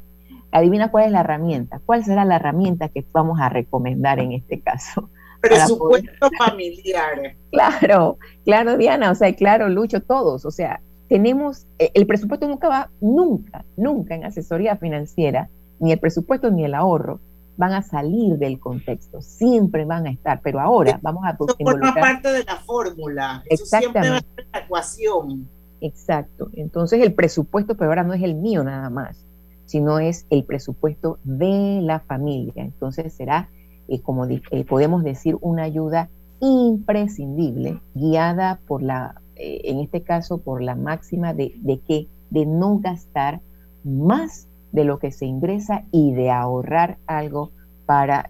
Adivina 0.51 0.89
cuál 0.89 1.05
es 1.05 1.11
la 1.11 1.21
herramienta. 1.21 1.81
¿Cuál 1.85 2.03
será 2.03 2.25
la 2.25 2.37
herramienta 2.37 2.89
que 2.89 3.05
vamos 3.11 3.39
a 3.39 3.49
recomendar 3.49 4.19
en 4.19 4.31
este 4.31 4.61
caso? 4.61 5.09
Presupuesto 5.41 6.29
familiar. 6.37 7.35
Claro, 7.51 8.17
claro, 8.43 8.77
Diana, 8.77 9.11
o 9.11 9.15
sea, 9.15 9.33
claro, 9.35 9.69
Lucho, 9.69 10.01
todos. 10.01 10.45
O 10.45 10.51
sea, 10.51 10.81
tenemos, 11.09 11.67
eh, 11.79 11.91
el 11.93 12.07
presupuesto 12.07 12.47
nunca 12.47 12.69
va, 12.69 12.89
nunca, 13.01 13.65
nunca 13.75 14.15
en 14.15 14.25
asesoría 14.25 14.77
financiera, 14.77 15.49
ni 15.79 15.91
el 15.91 15.99
presupuesto 15.99 16.49
ni 16.49 16.65
el 16.65 16.73
ahorro 16.73 17.19
van 17.57 17.73
a 17.73 17.81
salir 17.81 18.37
del 18.37 18.59
contexto, 18.59 19.21
siempre 19.21 19.83
van 19.83 20.05
a 20.05 20.11
estar, 20.11 20.41
pero 20.41 20.59
ahora 20.59 20.99
vamos 21.01 21.25
a 21.25 21.31
Eso 21.31 21.57
forma 21.59 21.93
parte 21.93 22.31
de 22.31 22.43
la 22.43 22.55
fórmula, 22.57 23.43
eso 23.49 23.65
siempre 23.65 24.09
va 24.09 24.17
a 24.17 24.21
ser 24.21 24.47
la 24.53 24.59
ecuación. 24.59 25.49
Exacto, 25.81 26.49
entonces 26.53 27.01
el 27.01 27.13
presupuesto, 27.13 27.75
pero 27.75 27.89
ahora 27.91 28.03
no 28.03 28.13
es 28.13 28.23
el 28.23 28.35
mío 28.35 28.63
nada 28.63 28.89
más, 28.89 29.25
sino 29.65 29.99
es 29.99 30.25
el 30.29 30.43
presupuesto 30.43 31.19
de 31.23 31.81
la 31.81 31.99
familia. 31.99 32.63
Entonces 32.63 33.13
será, 33.13 33.49
eh, 33.87 34.01
como 34.01 34.25
eh, 34.25 34.65
podemos 34.67 35.03
decir, 35.03 35.35
una 35.41 35.63
ayuda 35.63 36.09
imprescindible, 36.39 37.81
guiada 37.93 38.59
por 38.67 38.81
la, 38.81 39.21
eh, 39.35 39.61
en 39.65 39.79
este 39.79 40.01
caso, 40.01 40.39
por 40.39 40.61
la 40.61 40.75
máxima 40.75 41.33
de, 41.33 41.53
de 41.57 41.79
que 41.79 42.07
de 42.29 42.45
no 42.45 42.79
gastar 42.79 43.41
más 43.83 44.47
de 44.77 44.85
lo 44.85 44.99
que 44.99 45.11
se 45.11 45.25
ingresa 45.25 45.83
y 45.91 46.13
de 46.13 46.29
ahorrar 46.29 46.99
algo 47.07 47.51
para, 47.87 48.27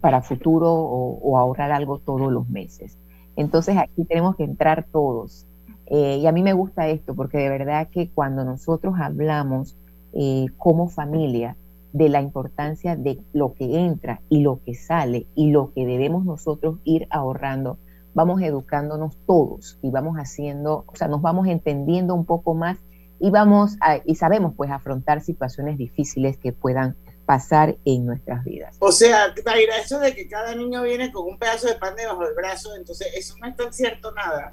para 0.00 0.20
futuro 0.22 0.72
o, 0.72 1.38
ahorrar 1.38 1.70
algo 1.70 1.98
todos 1.98 2.32
los 2.32 2.48
meses. 2.48 2.98
Entonces 3.36 3.76
aquí 3.78 4.04
tenemos 4.04 4.34
que 4.36 4.44
entrar 4.44 4.86
todos. 4.90 5.46
y 5.86 6.26
a 6.26 6.32
mí 6.32 6.42
me 6.42 6.54
gusta 6.54 6.88
esto 6.88 7.14
porque 7.14 7.38
de 7.38 7.50
verdad 7.50 7.88
que 7.88 8.10
cuando 8.10 8.44
nosotros 8.44 8.94
hablamos 8.98 9.76
eh, 10.12 10.46
como 10.58 10.88
familia 10.88 11.56
de 11.92 12.08
la 12.08 12.20
importancia 12.20 12.96
de 12.96 13.20
lo 13.32 13.54
que 13.54 13.84
entra 13.84 14.22
y 14.28 14.40
lo 14.40 14.60
que 14.64 14.74
sale 14.74 15.26
y 15.36 15.50
lo 15.50 15.72
que 15.72 15.86
debemos 15.86 16.24
nosotros 16.24 16.78
ir 16.82 17.06
ahorrando, 17.10 17.78
vamos 18.12 18.42
educándonos 18.42 19.16
todos 19.24 19.78
y 19.82 19.90
vamos 19.90 20.16
haciendo, 20.16 20.84
o 20.88 20.96
sea, 20.96 21.06
nos 21.06 21.22
vamos 21.22 21.46
entendiendo 21.46 22.16
un 22.16 22.24
poco 22.24 22.54
más 22.54 22.78
y 23.20 23.30
vamos 23.30 23.76
y 24.04 24.16
sabemos 24.16 24.54
pues 24.56 24.70
afrontar 24.70 25.20
situaciones 25.20 25.78
difíciles 25.78 26.38
que 26.38 26.52
puedan 26.52 26.96
pasar 27.26 27.76
en 27.84 28.06
nuestras 28.06 28.42
vidas. 28.44 28.76
O 28.80 28.90
sea, 28.90 29.32
Taira, 29.44 29.78
eso 29.78 30.00
de 30.00 30.14
que 30.16 30.26
cada 30.26 30.54
niño 30.54 30.82
viene 30.82 31.12
con 31.12 31.28
un 31.28 31.38
pedazo 31.38 31.68
de 31.68 31.76
pan 31.76 31.94
debajo 31.94 32.24
del 32.24 32.34
brazo, 32.34 32.74
entonces 32.74 33.06
eso 33.14 33.36
no 33.40 33.46
es 33.46 33.54
tan 33.54 33.72
cierto 33.72 34.10
nada. 34.12 34.52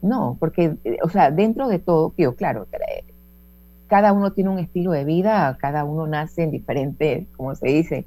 No, 0.00 0.36
porque, 0.38 0.76
eh, 0.84 0.98
o 1.02 1.08
sea, 1.08 1.30
dentro 1.30 1.66
de 1.66 1.80
todo, 1.80 2.14
yo, 2.16 2.36
claro, 2.36 2.68
cada 3.88 4.12
uno 4.12 4.32
tiene 4.32 4.50
un 4.50 4.58
estilo 4.58 4.92
de 4.92 5.04
vida, 5.04 5.56
cada 5.60 5.84
uno 5.84 6.06
nace 6.06 6.42
en 6.42 6.50
diferentes, 6.50 7.26
como 7.36 7.54
se 7.54 7.68
dice, 7.68 8.06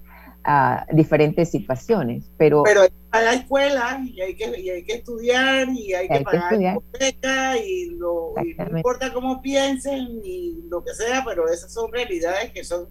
a 0.50 0.86
diferentes 0.94 1.52
situaciones, 1.52 2.32
pero... 2.38 2.64
Pero 2.64 2.82
hay 2.84 2.88
que 2.88 2.96
pagar 3.12 3.34
escuela 3.34 4.02
y 4.06 4.22
hay 4.22 4.36
que, 4.36 4.60
y 4.62 4.70
hay 4.70 4.84
que 4.86 4.94
estudiar 4.94 5.68
y 5.68 5.94
hay, 5.94 6.08
que 6.08 6.22
pagar 6.22 6.54
hipoteca 6.54 7.58
y, 7.58 7.90
lo, 7.98 8.34
y 8.42 8.56
no 8.56 8.78
importa 8.78 9.12
cómo 9.12 9.42
piensen 9.42 10.22
y 10.24 10.64
lo 10.70 10.86
que 10.86 10.94
sea, 10.94 11.22
pero 11.26 11.50
esas 11.50 11.74
son 11.74 11.92
realidades 11.92 12.52
que 12.52 12.64
son 12.64 12.88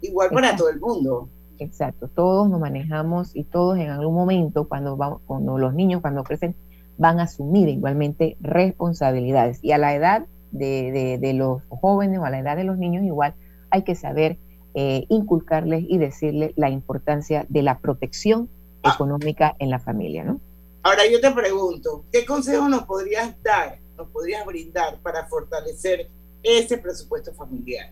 igual 0.00 0.30
para 0.30 0.56
todo 0.56 0.70
el 0.70 0.80
mundo. 0.80 1.28
Exacto, 1.58 2.08
todos 2.08 2.48
nos 2.48 2.58
manejamos 2.58 3.36
y 3.36 3.44
todos 3.44 3.78
en 3.78 3.90
algún 3.90 4.14
momento, 4.14 4.66
cuando, 4.66 4.96
vamos, 4.96 5.20
cuando 5.26 5.58
los 5.58 5.74
niños, 5.74 6.00
cuando 6.00 6.24
crecen, 6.24 6.56
van 6.96 7.20
a 7.20 7.24
asumir 7.24 7.68
igualmente 7.68 8.38
responsabilidades. 8.40 9.58
Y 9.60 9.72
a 9.72 9.78
la 9.78 9.94
edad 9.94 10.26
de, 10.52 11.32
los 11.34 11.60
jóvenes 11.68 12.18
o 12.18 12.24
a 12.24 12.30
la 12.30 12.38
edad 12.38 12.56
de 12.56 12.64
los 12.64 12.78
niños, 12.78 13.04
igual 13.04 13.34
hay 13.68 13.82
que 13.82 13.94
saber 13.94 14.38
eh, 14.80 15.06
inculcarles 15.08 15.84
y 15.88 15.98
decirles 15.98 16.52
la 16.54 16.70
importancia 16.70 17.44
de 17.48 17.62
la 17.62 17.80
protección 17.80 18.48
ah. 18.84 18.92
económica 18.94 19.56
en 19.58 19.70
la 19.70 19.80
familia, 19.80 20.22
¿no? 20.22 20.40
Ahora 20.84 21.02
yo 21.10 21.20
te 21.20 21.32
pregunto, 21.32 22.04
¿qué 22.12 22.24
consejo 22.24 22.68
nos 22.68 22.84
podrías 22.84 23.34
dar, 23.42 23.80
nos 23.96 24.06
podrías 24.10 24.46
brindar 24.46 25.00
para 25.00 25.26
fortalecer 25.26 26.08
ese 26.44 26.78
presupuesto 26.78 27.34
familiar? 27.34 27.90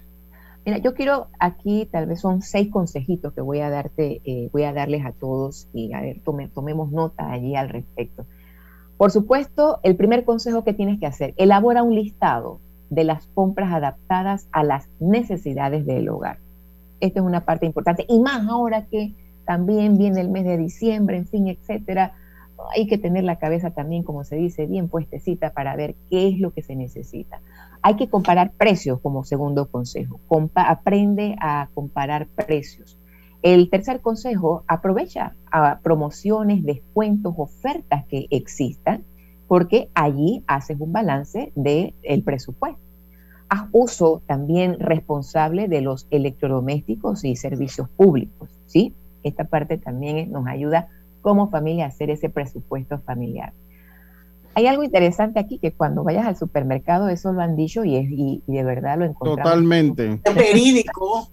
Mira, 0.64 0.78
yo 0.78 0.94
quiero 0.94 1.26
aquí, 1.40 1.88
tal 1.90 2.06
vez 2.06 2.20
son 2.20 2.40
seis 2.40 2.70
consejitos 2.70 3.32
que 3.32 3.40
voy 3.40 3.58
a 3.62 3.68
darte, 3.68 4.20
eh, 4.24 4.48
voy 4.52 4.62
a 4.62 4.72
darles 4.72 5.04
a 5.04 5.10
todos 5.10 5.66
y 5.72 5.92
a 5.92 6.00
ver, 6.00 6.20
tomemos 6.22 6.92
nota 6.92 7.32
allí 7.32 7.56
al 7.56 7.68
respecto. 7.68 8.26
Por 8.96 9.10
supuesto, 9.10 9.80
el 9.82 9.96
primer 9.96 10.24
consejo 10.24 10.62
que 10.62 10.72
tienes 10.72 11.00
que 11.00 11.06
hacer, 11.06 11.34
elabora 11.36 11.82
un 11.82 11.96
listado 11.96 12.60
de 12.90 13.02
las 13.02 13.26
compras 13.34 13.72
adaptadas 13.72 14.48
a 14.52 14.62
las 14.62 14.88
necesidades 15.00 15.84
del 15.84 16.08
hogar. 16.10 16.45
Esta 17.00 17.20
es 17.20 17.26
una 17.26 17.44
parte 17.44 17.66
importante. 17.66 18.04
Y 18.08 18.20
más 18.20 18.46
ahora 18.48 18.86
que 18.86 19.14
también 19.44 19.96
viene 19.96 20.20
el 20.20 20.28
mes 20.28 20.44
de 20.44 20.56
diciembre, 20.56 21.16
en 21.16 21.26
fin, 21.26 21.48
etcétera. 21.48 22.12
Hay 22.74 22.86
que 22.86 22.98
tener 22.98 23.24
la 23.24 23.38
cabeza 23.38 23.70
también, 23.70 24.02
como 24.02 24.24
se 24.24 24.36
dice, 24.36 24.66
bien 24.66 24.88
puestecita 24.88 25.52
para 25.52 25.76
ver 25.76 25.94
qué 26.10 26.28
es 26.28 26.38
lo 26.38 26.52
que 26.52 26.62
se 26.62 26.74
necesita. 26.74 27.40
Hay 27.82 27.96
que 27.96 28.08
comparar 28.08 28.52
precios 28.52 29.00
como 29.00 29.24
segundo 29.24 29.70
consejo. 29.70 30.20
aprende 30.54 31.36
a 31.40 31.68
comparar 31.74 32.26
precios. 32.28 32.98
El 33.42 33.70
tercer 33.70 34.00
consejo, 34.00 34.64
aprovecha 34.66 35.36
a 35.52 35.78
promociones, 35.80 36.64
descuentos, 36.64 37.34
ofertas 37.36 38.04
que 38.06 38.26
existan, 38.30 39.04
porque 39.46 39.90
allí 39.94 40.42
haces 40.46 40.80
un 40.80 40.92
balance 40.92 41.52
del 41.54 41.94
el 42.02 42.24
presupuesto. 42.24 42.85
Haz 43.48 43.68
uso 43.72 44.22
también 44.26 44.78
responsable 44.80 45.68
de 45.68 45.80
los 45.80 46.06
electrodomésticos 46.10 47.24
y 47.24 47.36
servicios 47.36 47.88
públicos, 47.90 48.50
¿sí? 48.66 48.94
Esta 49.22 49.44
parte 49.44 49.78
también 49.78 50.30
nos 50.30 50.46
ayuda 50.46 50.88
como 51.20 51.50
familia 51.50 51.84
a 51.84 51.88
hacer 51.88 52.10
ese 52.10 52.28
presupuesto 52.28 52.98
familiar. 53.00 53.52
Hay 54.54 54.66
algo 54.68 54.84
interesante 54.84 55.38
aquí 55.38 55.58
que 55.58 55.72
cuando 55.72 56.02
vayas 56.02 56.26
al 56.26 56.36
supermercado, 56.36 57.08
eso 57.08 57.32
lo 57.32 57.42
han 57.42 57.56
dicho 57.56 57.84
y, 57.84 57.96
es, 57.96 58.06
y, 58.08 58.42
de 58.46 58.64
verdad 58.64 58.96
lo 58.98 59.04
encontramos. 59.04 59.44
Totalmente. 59.44 60.20
Verídico. 60.34 61.28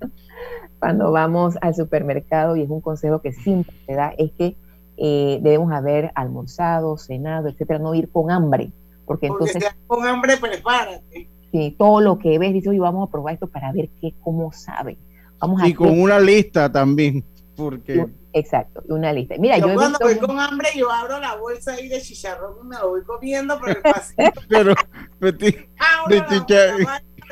Cuando 0.79 1.11
vamos 1.11 1.57
al 1.61 1.73
supermercado, 1.73 2.57
y 2.57 2.63
es 2.63 2.69
un 2.69 2.81
consejo 2.81 3.21
que 3.21 3.31
siempre 3.31 3.73
te 3.87 3.95
da, 3.95 4.13
es 4.17 4.33
que 4.33 4.57
eh, 4.97 5.39
debemos 5.41 5.71
haber 5.71 6.11
almorzado, 6.15 6.97
cenado, 6.97 7.47
etcétera, 7.47 7.79
no 7.79 7.95
ir 7.95 8.09
con 8.09 8.29
hambre. 8.29 8.71
Porque, 9.05 9.27
entonces. 9.27 9.63
con 9.87 10.05
hambre, 10.05 10.35
prepárate. 10.35 11.29
Sí, 11.53 11.75
todo 11.77 12.01
lo 12.01 12.17
que 12.17 12.39
ves, 12.39 12.51
dice, 12.51 12.69
hoy 12.69 12.79
vamos 12.79 13.07
a 13.07 13.11
probar 13.11 13.35
esto 13.35 13.45
para 13.45 13.71
ver 13.71 13.87
qué, 14.01 14.15
cómo 14.21 14.51
sabe. 14.51 14.97
Vamos 15.37 15.61
y 15.63 15.75
con 15.75 16.01
una 16.01 16.19
lista 16.19 16.71
también, 16.71 17.23
porque. 17.55 18.07
Exacto, 18.33 18.81
una 18.87 19.13
lista. 19.13 19.35
Mira, 19.37 19.59
yo, 19.59 19.67
yo 19.67 19.75
cuando 19.75 19.99
voy 20.01 20.17
con 20.17 20.39
hambre, 20.39 20.69
yo 20.75 20.89
abro 20.89 21.19
la 21.19 21.35
bolsa 21.35 21.73
ahí 21.73 21.87
de 21.89 22.01
chicharrón 22.01 22.55
y 22.63 22.67
me 22.67 22.75
lo 22.77 22.89
voy 22.89 23.03
comiendo 23.03 23.59
por 23.59 23.69
el 23.69 23.81
pasillo. 23.83 24.31
Pero, 24.49 24.73
Betty, 25.19 25.55
abro 25.77 26.15
la, 26.15 26.27
chicharrón. 26.27 26.87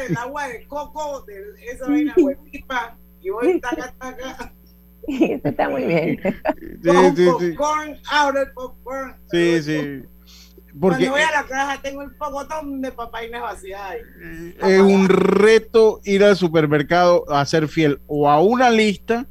el 0.07 0.17
agua 0.17 0.47
de 0.49 0.67
coco, 0.67 1.23
de 1.23 1.41
esa 1.71 1.87
vaina 1.87 2.13
huepipa, 2.15 2.95
y 3.21 3.29
voy 3.31 3.59
taca, 3.59 3.91
taca. 3.97 4.53
Eso 5.07 5.47
está 5.47 5.67
muy 5.67 5.85
bien. 5.85 6.19
Sí, 6.83 6.91
sí, 7.15 7.25
popcorn, 7.25 7.95
sí. 7.95 8.01
abro 8.11 8.41
el 8.41 8.51
popcorn. 8.51 9.15
Sí, 9.31 9.63
sí. 9.63 10.03
Porque 10.79 11.07
Cuando 11.07 11.11
voy 11.11 11.21
a 11.21 11.31
la 11.31 11.43
caja 11.47 11.81
tengo 11.81 12.01
el 12.01 12.11
pocotón 12.15 12.81
de 12.81 12.91
papaines 12.91 13.41
vaciadas. 13.41 13.97
Es 14.61 14.79
un 14.79 15.09
reto 15.09 15.99
ir 16.03 16.23
al 16.23 16.37
supermercado 16.37 17.29
a 17.29 17.45
ser 17.45 17.67
fiel 17.67 17.99
o 18.07 18.29
a 18.29 18.41
una 18.41 18.69
lista 18.69 19.27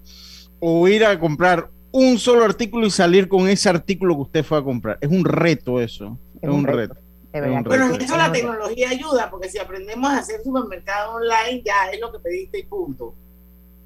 o 0.58 0.86
ir 0.86 1.04
a 1.04 1.18
comprar 1.18 1.70
un 1.92 2.18
solo 2.18 2.44
artículo 2.44 2.86
y 2.86 2.90
salir 2.90 3.28
con 3.28 3.48
ese 3.48 3.68
artículo 3.68 4.14
que 4.16 4.22
usted 4.22 4.44
fue 4.44 4.58
a 4.58 4.62
comprar. 4.62 4.98
Es 5.00 5.10
un 5.10 5.24
reto 5.24 5.80
eso. 5.80 6.18
Es, 6.36 6.42
es 6.42 6.50
un 6.50 6.64
reto. 6.64 6.94
reto. 6.94 7.10
Es 7.32 7.42
un 7.42 8.00
eso 8.00 8.16
la 8.16 8.32
tecnología 8.32 8.90
ayuda, 8.90 9.30
porque 9.30 9.48
si 9.48 9.58
aprendemos 9.58 10.10
a 10.10 10.18
hacer 10.18 10.42
supermercado 10.42 11.14
online, 11.14 11.62
ya 11.64 11.90
es 11.92 12.00
lo 12.00 12.10
que 12.12 12.18
pediste 12.18 12.58
y 12.58 12.64
punto. 12.64 13.14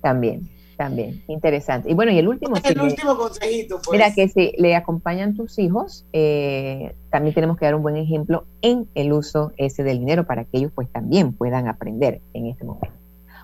También, 0.00 0.48
también, 0.76 1.22
interesante. 1.28 1.90
Y 1.90 1.94
bueno, 1.94 2.12
y 2.12 2.18
el 2.18 2.28
último... 2.28 2.56
El 2.62 2.80
último 2.80 3.16
consejito. 3.16 3.76
Pues. 3.76 3.90
Mira 3.92 4.14
que 4.14 4.28
si 4.28 4.52
le 4.58 4.76
acompañan 4.76 5.34
tus 5.34 5.58
hijos, 5.58 6.04
eh, 6.12 6.94
también 7.10 7.34
tenemos 7.34 7.56
que 7.56 7.64
dar 7.64 7.74
un 7.74 7.82
buen 7.82 7.96
ejemplo 7.96 8.44
en 8.62 8.88
el 8.94 9.12
uso 9.12 9.52
ese 9.56 9.82
del 9.82 9.98
dinero 9.98 10.26
para 10.26 10.44
que 10.44 10.58
ellos 10.58 10.72
pues 10.74 10.88
también 10.90 11.32
puedan 11.32 11.68
aprender 11.68 12.20
en 12.32 12.46
este 12.46 12.64
momento. 12.64 12.88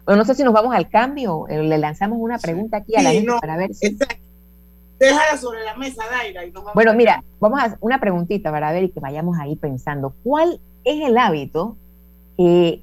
Bueno, 0.04 0.18
no 0.18 0.24
sé 0.24 0.34
si 0.34 0.42
nos 0.42 0.52
vamos 0.52 0.74
al 0.74 0.88
cambio, 0.88 1.46
eh, 1.48 1.62
le 1.62 1.78
lanzamos 1.78 2.18
una 2.20 2.38
pregunta 2.38 2.78
aquí 2.78 2.96
a 2.96 3.02
la 3.02 3.10
Sí, 3.10 3.16
gente 3.16 3.32
no, 3.32 3.38
para 3.40 3.56
ver 3.56 3.74
si... 3.74 3.96
Déjala 4.98 5.38
sobre 5.38 5.64
la 5.64 5.76
mesa, 5.76 6.02
Daira. 6.10 6.44
Y 6.44 6.50
nos 6.50 6.62
vamos 6.62 6.74
Bueno, 6.74 6.92
mira, 6.94 7.24
vamos 7.40 7.60
a 7.60 7.76
una 7.80 7.98
preguntita 8.00 8.50
para 8.50 8.70
ver 8.70 8.84
y 8.84 8.90
que 8.90 9.00
vayamos 9.00 9.38
ahí 9.38 9.56
pensando. 9.56 10.14
¿Cuál 10.22 10.60
es 10.84 11.08
el 11.08 11.16
hábito 11.16 11.76
que 12.36 12.82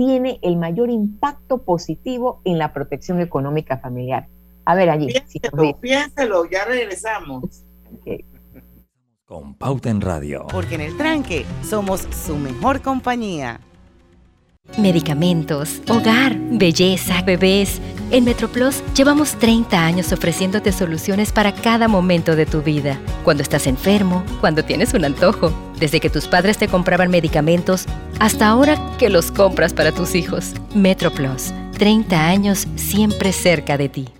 tiene 0.00 0.38
el 0.40 0.56
mayor 0.56 0.88
impacto 0.88 1.58
positivo 1.58 2.40
en 2.46 2.56
la 2.56 2.72
protección 2.72 3.20
económica 3.20 3.76
familiar? 3.76 4.28
A 4.64 4.74
ver, 4.74 4.88
allí. 4.88 5.08
si 5.26 5.38
nos 5.40 5.50
Piénselo, 5.52 5.62
dice. 5.62 5.78
piénselo, 5.78 6.44
ya 6.50 6.64
regresamos. 6.64 7.64
Con 9.26 9.54
Pauta 9.54 9.90
en 9.90 10.00
Radio. 10.00 10.46
Porque 10.50 10.76
en 10.76 10.80
el 10.80 10.96
tranque 10.96 11.44
somos 11.62 12.08
su 12.24 12.34
mejor 12.36 12.80
compañía. 12.80 13.60
Medicamentos, 14.78 15.82
hogar, 15.86 16.34
belleza, 16.50 17.20
bebés. 17.20 17.78
En 18.10 18.24
MetroPlus 18.24 18.82
llevamos 18.94 19.34
30 19.34 19.84
años 19.84 20.12
ofreciéndote 20.12 20.72
soluciones 20.72 21.30
para 21.30 21.52
cada 21.52 21.88
momento 21.88 22.36
de 22.36 22.46
tu 22.46 22.62
vida. 22.62 22.98
Cuando 23.22 23.42
estás 23.42 23.66
enfermo, 23.66 24.24
cuando 24.40 24.64
tienes 24.64 24.94
un 24.94 25.04
antojo, 25.04 25.52
desde 25.80 25.98
que 25.98 26.10
tus 26.10 26.28
padres 26.28 26.58
te 26.58 26.68
compraban 26.68 27.10
medicamentos 27.10 27.86
hasta 28.20 28.46
ahora 28.46 28.76
que 28.98 29.08
los 29.08 29.32
compras 29.32 29.72
para 29.72 29.92
tus 29.92 30.14
hijos. 30.14 30.52
MetroPlus, 30.74 31.52
30 31.78 32.28
años 32.28 32.68
siempre 32.76 33.32
cerca 33.32 33.76
de 33.78 33.88
ti. 33.88 34.19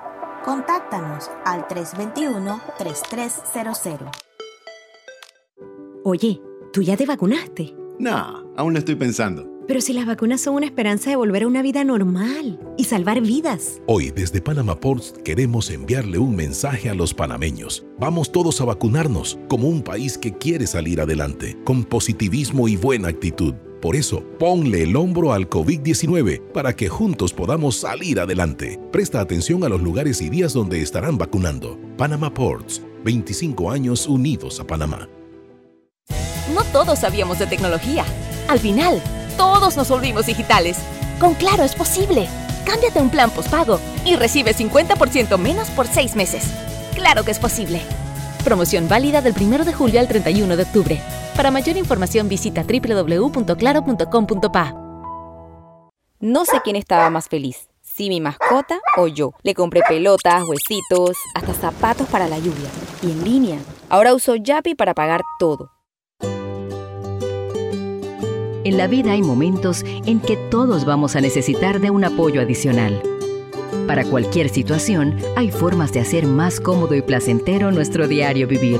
Contáctanos 0.43 1.29
al 1.45 1.67
321-3300. 1.67 4.09
Oye, 6.03 6.41
¿tú 6.73 6.81
ya 6.81 6.97
te 6.97 7.05
vacunaste? 7.05 7.75
No, 7.99 8.51
aún 8.57 8.73
lo 8.73 8.79
estoy 8.79 8.95
pensando. 8.95 9.47
Pero 9.67 9.81
si 9.81 9.93
las 9.93 10.07
vacunas 10.07 10.41
son 10.41 10.55
una 10.55 10.65
esperanza 10.65 11.11
de 11.11 11.15
volver 11.15 11.43
a 11.43 11.47
una 11.47 11.61
vida 11.61 11.83
normal 11.83 12.59
y 12.75 12.85
salvar 12.85 13.21
vidas. 13.21 13.83
Hoy 13.85 14.09
desde 14.09 14.41
Panama 14.41 14.75
Ports 14.75 15.13
queremos 15.23 15.69
enviarle 15.69 16.17
un 16.17 16.35
mensaje 16.35 16.89
a 16.89 16.95
los 16.95 17.13
panameños. 17.13 17.85
Vamos 17.99 18.31
todos 18.31 18.59
a 18.61 18.65
vacunarnos 18.65 19.37
como 19.47 19.69
un 19.69 19.83
país 19.83 20.17
que 20.17 20.33
quiere 20.33 20.65
salir 20.65 21.01
adelante, 21.01 21.55
con 21.63 21.83
positivismo 21.83 22.67
y 22.67 22.77
buena 22.77 23.09
actitud. 23.09 23.53
Por 23.81 23.95
eso, 23.95 24.23
ponle 24.37 24.83
el 24.83 24.95
hombro 24.95 25.33
al 25.33 25.49
COVID-19 25.49 26.51
para 26.51 26.75
que 26.75 26.87
juntos 26.87 27.33
podamos 27.33 27.77
salir 27.77 28.19
adelante. 28.19 28.79
Presta 28.91 29.19
atención 29.19 29.63
a 29.63 29.69
los 29.69 29.81
lugares 29.81 30.21
y 30.21 30.29
días 30.29 30.53
donde 30.53 30.83
estarán 30.83 31.17
vacunando. 31.17 31.79
Panama 31.97 32.31
Ports, 32.31 32.83
25 33.03 33.71
años 33.71 34.05
unidos 34.05 34.59
a 34.59 34.67
Panamá. 34.67 35.09
No 36.53 36.63
todos 36.71 36.99
sabíamos 36.99 37.39
de 37.39 37.47
tecnología. 37.47 38.05
Al 38.47 38.59
final, 38.59 39.01
todos 39.35 39.75
nos 39.77 39.89
volvimos 39.89 40.27
digitales. 40.27 40.77
Con 41.19 41.33
Claro 41.33 41.63
es 41.63 41.73
posible. 41.73 42.27
Cámbiate 42.65 43.01
un 43.01 43.09
plan 43.09 43.31
postpago 43.31 43.79
y 44.05 44.15
recibe 44.15 44.53
50% 44.53 45.39
menos 45.39 45.69
por 45.71 45.87
seis 45.87 46.15
meses. 46.15 46.43
Claro 46.93 47.23
que 47.23 47.31
es 47.31 47.39
posible. 47.39 47.81
Promoción 48.43 48.87
válida 48.87 49.21
del 49.21 49.33
1 49.39 49.65
de 49.65 49.73
julio 49.73 49.99
al 49.99 50.07
31 50.07 50.55
de 50.55 50.63
octubre. 50.63 51.01
Para 51.35 51.51
mayor 51.51 51.75
información 51.77 52.29
visita 52.29 52.63
www.claro.com.pa. 52.63 54.75
No 56.19 56.45
sé 56.45 56.57
quién 56.63 56.75
estaba 56.75 57.09
más 57.09 57.27
feliz, 57.29 57.69
si 57.81 58.09
mi 58.09 58.21
mascota 58.21 58.79
o 58.97 59.07
yo. 59.07 59.33
Le 59.41 59.55
compré 59.55 59.81
pelotas, 59.87 60.43
huesitos, 60.43 61.17
hasta 61.33 61.53
zapatos 61.53 62.07
para 62.09 62.27
la 62.27 62.37
lluvia. 62.37 62.69
Y 63.01 63.09
en 63.11 63.23
línea. 63.23 63.57
Ahora 63.89 64.13
uso 64.13 64.35
Yapi 64.35 64.75
para 64.75 64.93
pagar 64.93 65.21
todo. 65.39 65.71
En 68.63 68.77
la 68.77 68.85
vida 68.85 69.13
hay 69.13 69.23
momentos 69.23 69.81
en 69.83 70.19
que 70.19 70.37
todos 70.37 70.85
vamos 70.85 71.15
a 71.15 71.21
necesitar 71.21 71.79
de 71.79 71.89
un 71.89 72.03
apoyo 72.03 72.39
adicional. 72.41 73.01
Para 73.87 74.05
cualquier 74.05 74.49
situación, 74.49 75.17
hay 75.35 75.49
formas 75.49 75.91
de 75.91 76.01
hacer 76.01 76.27
más 76.27 76.59
cómodo 76.59 76.93
y 76.93 77.01
placentero 77.01 77.71
nuestro 77.71 78.07
diario 78.07 78.47
vivir. 78.47 78.79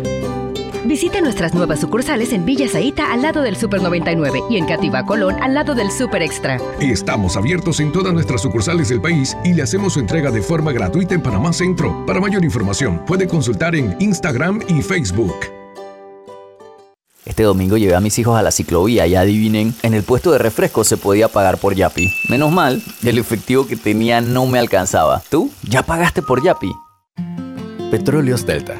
Visite 0.85 1.21
nuestras 1.21 1.53
nuevas 1.53 1.79
sucursales 1.79 2.33
en 2.33 2.43
Villa 2.43 2.67
Zaita 2.67 3.13
al 3.13 3.21
lado 3.21 3.43
del 3.43 3.55
Super 3.55 3.81
99 3.81 4.41
y 4.49 4.57
en 4.57 4.65
Cativa 4.65 5.05
Colón 5.05 5.35
al 5.41 5.53
lado 5.53 5.75
del 5.75 5.91
Super 5.91 6.23
Extra. 6.23 6.57
Estamos 6.79 7.37
abiertos 7.37 7.79
en 7.79 7.91
todas 7.91 8.13
nuestras 8.13 8.41
sucursales 8.41 8.89
del 8.89 8.99
país 8.99 9.37
y 9.43 9.53
le 9.53 9.61
hacemos 9.61 9.93
su 9.93 9.99
entrega 9.99 10.31
de 10.31 10.41
forma 10.41 10.71
gratuita 10.71 11.13
en 11.13 11.21
Panamá 11.21 11.53
Centro. 11.53 12.03
Para 12.07 12.19
mayor 12.19 12.43
información, 12.43 13.03
puede 13.05 13.27
consultar 13.27 13.75
en 13.75 13.95
Instagram 13.99 14.61
y 14.67 14.81
Facebook. 14.81 15.35
Este 17.25 17.43
domingo 17.43 17.77
llevé 17.77 17.93
a 17.93 18.01
mis 18.01 18.17
hijos 18.17 18.37
a 18.37 18.41
la 18.41 18.51
ciclovía 18.51 19.05
y 19.05 19.15
adivinen, 19.15 19.75
en 19.83 19.93
el 19.93 20.01
puesto 20.01 20.31
de 20.31 20.39
refresco 20.39 20.83
se 20.83 20.97
podía 20.97 21.27
pagar 21.27 21.59
por 21.59 21.75
Yapi. 21.75 22.11
Menos 22.27 22.51
mal, 22.51 22.81
el 23.03 23.19
efectivo 23.19 23.67
que 23.67 23.75
tenía 23.75 24.19
no 24.19 24.47
me 24.47 24.57
alcanzaba. 24.57 25.21
¿Tú? 25.29 25.51
¿Ya 25.61 25.83
pagaste 25.83 26.23
por 26.23 26.43
Yapi? 26.43 26.73
Petróleos 27.91 28.45
Delta. 28.47 28.79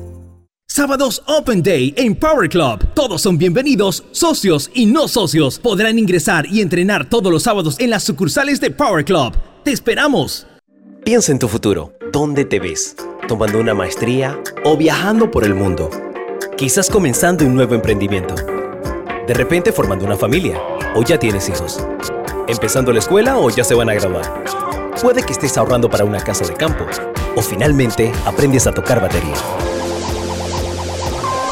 Sábados 0.73 1.21
Open 1.27 1.61
Day 1.61 1.93
en 1.97 2.15
Power 2.15 2.47
Club. 2.47 2.93
Todos 2.93 3.23
son 3.23 3.37
bienvenidos, 3.37 4.05
socios 4.11 4.71
y 4.73 4.85
no 4.85 5.09
socios. 5.09 5.59
Podrán 5.59 5.99
ingresar 5.99 6.45
y 6.45 6.61
entrenar 6.61 7.09
todos 7.09 7.29
los 7.29 7.43
sábados 7.43 7.75
en 7.77 7.89
las 7.89 8.03
sucursales 8.03 8.61
de 8.61 8.71
Power 8.71 9.03
Club. 9.03 9.33
¡Te 9.65 9.73
esperamos! 9.73 10.47
Piensa 11.03 11.33
en 11.33 11.39
tu 11.39 11.49
futuro. 11.49 11.91
¿Dónde 12.13 12.45
te 12.45 12.61
ves? 12.61 12.95
¿Tomando 13.27 13.59
una 13.59 13.73
maestría 13.73 14.39
o 14.63 14.77
viajando 14.77 15.29
por 15.29 15.43
el 15.43 15.55
mundo? 15.55 15.89
Quizás 16.55 16.89
comenzando 16.89 17.43
un 17.43 17.53
nuevo 17.53 17.75
emprendimiento. 17.75 18.33
De 19.27 19.33
repente 19.33 19.73
formando 19.73 20.05
una 20.05 20.15
familia 20.15 20.57
o 20.95 21.03
ya 21.03 21.19
tienes 21.19 21.49
hijos. 21.49 21.85
Empezando 22.47 22.93
la 22.93 22.99
escuela 22.99 23.37
o 23.37 23.49
ya 23.49 23.65
se 23.65 23.75
van 23.75 23.89
a 23.89 23.93
graduar. 23.93 24.45
Puede 25.01 25.21
que 25.23 25.33
estés 25.33 25.57
ahorrando 25.57 25.89
para 25.89 26.05
una 26.05 26.23
casa 26.23 26.47
de 26.47 26.53
campo 26.53 26.85
o 27.35 27.41
finalmente 27.41 28.13
aprendes 28.25 28.67
a 28.67 28.71
tocar 28.71 29.01
batería. 29.01 29.35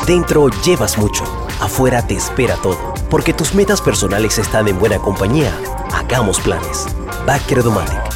Dentro 0.10 0.50
llevas 0.66 0.98
mucho, 0.98 1.24
afuera 1.62 2.08
te 2.08 2.16
espera 2.16 2.56
todo, 2.64 2.96
porque 3.12 3.32
tus 3.32 3.54
metas 3.54 3.80
personales 3.80 4.40
están 4.40 4.68
en 4.68 4.80
buena 4.80 4.98
compañía. 4.98 5.56
Hagamos 5.94 6.40
planes. 6.40 6.88
Backer 7.28 7.62
Domatic. 7.62 8.10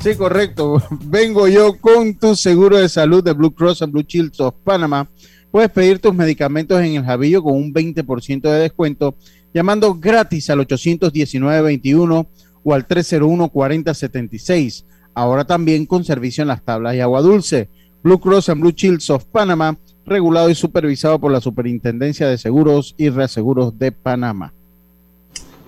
Sí, 0.00 0.14
correcto. 0.16 0.80
Vengo 1.06 1.48
yo 1.48 1.76
con 1.80 2.14
tu 2.14 2.36
seguro 2.36 2.76
de 2.76 2.88
salud 2.88 3.24
de 3.24 3.32
Blue 3.32 3.52
Cross 3.52 3.82
and 3.82 3.92
Blue 3.92 4.04
Shield 4.06 4.38
of 4.38 4.54
Panama. 4.62 5.08
Puedes 5.54 5.70
pedir 5.70 6.00
tus 6.00 6.12
medicamentos 6.12 6.80
en 6.80 6.96
el 6.96 7.04
Javillo 7.04 7.40
con 7.40 7.52
un 7.52 7.72
20% 7.72 8.40
de 8.40 8.58
descuento 8.58 9.14
llamando 9.52 9.94
gratis 9.94 10.50
al 10.50 10.58
819-21 10.66 12.26
o 12.64 12.74
al 12.74 12.88
301-4076. 12.88 14.84
Ahora 15.14 15.44
también 15.44 15.86
con 15.86 16.04
servicio 16.04 16.42
en 16.42 16.48
las 16.48 16.64
tablas 16.64 16.96
y 16.96 17.00
agua 17.00 17.20
dulce. 17.20 17.68
Blue 18.02 18.18
Cross 18.18 18.48
and 18.48 18.62
Blue 18.62 18.72
Shields 18.72 19.08
of 19.10 19.26
Panama, 19.26 19.78
regulado 20.04 20.50
y 20.50 20.56
supervisado 20.56 21.20
por 21.20 21.30
la 21.30 21.40
Superintendencia 21.40 22.26
de 22.26 22.36
Seguros 22.36 22.96
y 22.98 23.10
Reaseguros 23.10 23.78
de 23.78 23.92
Panamá. 23.92 24.52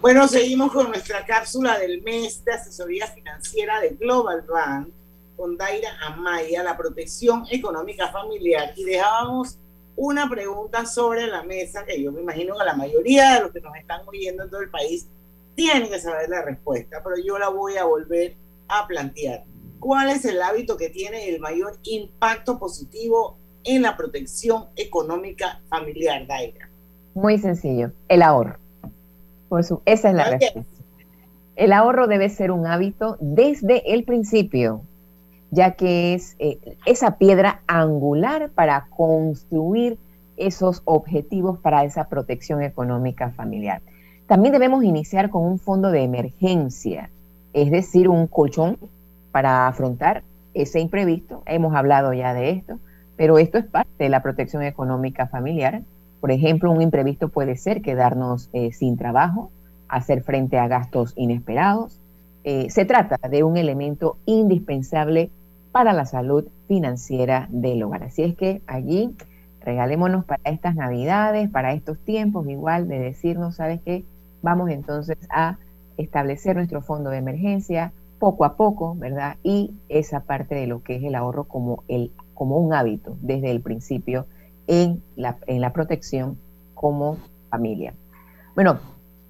Bueno, 0.02 0.26
seguimos 0.26 0.72
con 0.72 0.88
nuestra 0.88 1.24
cápsula 1.24 1.78
del 1.78 2.02
mes 2.02 2.44
de 2.44 2.54
asesoría 2.54 3.06
financiera 3.06 3.78
de 3.78 3.90
Global 3.90 4.44
Bank 4.52 4.88
con 5.36 5.56
Daira 5.56 5.90
Amaya, 6.08 6.64
la 6.64 6.76
protección 6.76 7.44
económica 7.52 8.08
familiar. 8.08 8.72
Y 8.74 8.82
dejábamos 8.82 9.58
una 9.96 10.28
pregunta 10.28 10.84
sobre 10.84 11.26
la 11.26 11.42
mesa 11.42 11.84
que 11.84 12.00
yo 12.00 12.12
me 12.12 12.20
imagino 12.20 12.54
que 12.56 12.64
la 12.64 12.76
mayoría 12.76 13.34
de 13.34 13.40
los 13.40 13.52
que 13.52 13.60
nos 13.60 13.74
están 13.76 14.02
oyendo 14.06 14.44
en 14.44 14.50
todo 14.50 14.60
el 14.60 14.70
país 14.70 15.08
tienen 15.54 15.88
que 15.88 15.98
saber 15.98 16.28
la 16.28 16.42
respuesta, 16.42 17.02
pero 17.02 17.16
yo 17.16 17.38
la 17.38 17.48
voy 17.48 17.76
a 17.76 17.84
volver 17.84 18.36
a 18.68 18.86
plantear. 18.86 19.44
¿Cuál 19.80 20.10
es 20.10 20.24
el 20.24 20.40
hábito 20.42 20.76
que 20.76 20.90
tiene 20.90 21.28
el 21.28 21.40
mayor 21.40 21.78
impacto 21.82 22.58
positivo 22.58 23.38
en 23.64 23.82
la 23.82 23.96
protección 23.96 24.66
económica 24.76 25.60
familiar, 25.68 26.26
Daira? 26.26 26.68
Muy 27.14 27.38
sencillo, 27.38 27.92
el 28.08 28.22
ahorro. 28.22 28.58
Por 29.48 29.64
su, 29.64 29.80
esa 29.86 30.10
es 30.10 30.14
la 30.14 30.30
respuesta. 30.30 30.82
El 31.56 31.72
ahorro 31.72 32.06
debe 32.06 32.28
ser 32.28 32.50
un 32.50 32.66
hábito 32.66 33.16
desde 33.20 33.94
el 33.94 34.04
principio 34.04 34.82
ya 35.50 35.72
que 35.72 36.14
es 36.14 36.36
eh, 36.38 36.58
esa 36.84 37.18
piedra 37.18 37.62
angular 37.66 38.50
para 38.50 38.86
construir 38.90 39.98
esos 40.36 40.82
objetivos 40.84 41.58
para 41.58 41.84
esa 41.84 42.08
protección 42.08 42.62
económica 42.62 43.30
familiar. 43.30 43.80
También 44.26 44.52
debemos 44.52 44.84
iniciar 44.84 45.30
con 45.30 45.44
un 45.44 45.58
fondo 45.58 45.90
de 45.90 46.02
emergencia, 46.02 47.10
es 47.52 47.70
decir, 47.70 48.08
un 48.08 48.26
colchón 48.26 48.76
para 49.30 49.68
afrontar 49.68 50.24
ese 50.52 50.80
imprevisto. 50.80 51.42
Hemos 51.46 51.74
hablado 51.74 52.12
ya 52.12 52.34
de 52.34 52.50
esto, 52.50 52.78
pero 53.16 53.38
esto 53.38 53.58
es 53.58 53.66
parte 53.66 53.90
de 53.98 54.08
la 54.08 54.22
protección 54.22 54.62
económica 54.62 55.26
familiar. 55.26 55.82
Por 56.20 56.32
ejemplo, 56.32 56.72
un 56.72 56.82
imprevisto 56.82 57.28
puede 57.28 57.56
ser 57.56 57.82
quedarnos 57.82 58.50
eh, 58.52 58.72
sin 58.72 58.96
trabajo, 58.96 59.50
hacer 59.88 60.22
frente 60.22 60.58
a 60.58 60.66
gastos 60.66 61.12
inesperados, 61.16 62.00
eh, 62.48 62.70
se 62.70 62.84
trata 62.84 63.18
de 63.28 63.42
un 63.42 63.56
elemento 63.56 64.18
indispensable 64.24 65.30
para 65.72 65.92
la 65.92 66.06
salud 66.06 66.46
financiera 66.68 67.48
del 67.50 67.82
hogar. 67.82 68.04
Así 68.04 68.22
es 68.22 68.36
que 68.36 68.62
allí 68.68 69.16
regalémonos 69.62 70.24
para 70.24 70.40
estas 70.44 70.76
navidades, 70.76 71.50
para 71.50 71.72
estos 71.72 71.98
tiempos, 71.98 72.48
igual 72.48 72.86
de 72.86 73.00
decirnos, 73.00 73.56
¿sabes 73.56 73.80
qué? 73.84 74.04
Vamos 74.42 74.70
entonces 74.70 75.18
a 75.28 75.58
establecer 75.96 76.54
nuestro 76.54 76.82
fondo 76.82 77.10
de 77.10 77.18
emergencia 77.18 77.92
poco 78.20 78.44
a 78.44 78.54
poco, 78.54 78.94
¿verdad? 78.94 79.38
Y 79.42 79.74
esa 79.88 80.20
parte 80.20 80.54
de 80.54 80.68
lo 80.68 80.84
que 80.84 80.94
es 80.94 81.02
el 81.02 81.16
ahorro 81.16 81.48
como, 81.48 81.82
el, 81.88 82.12
como 82.32 82.58
un 82.58 82.72
hábito 82.72 83.16
desde 83.22 83.50
el 83.50 83.60
principio 83.60 84.26
en 84.68 85.02
la, 85.16 85.36
en 85.48 85.60
la 85.60 85.72
protección 85.72 86.38
como 86.74 87.18
familia. 87.50 87.92
Bueno, 88.54 88.78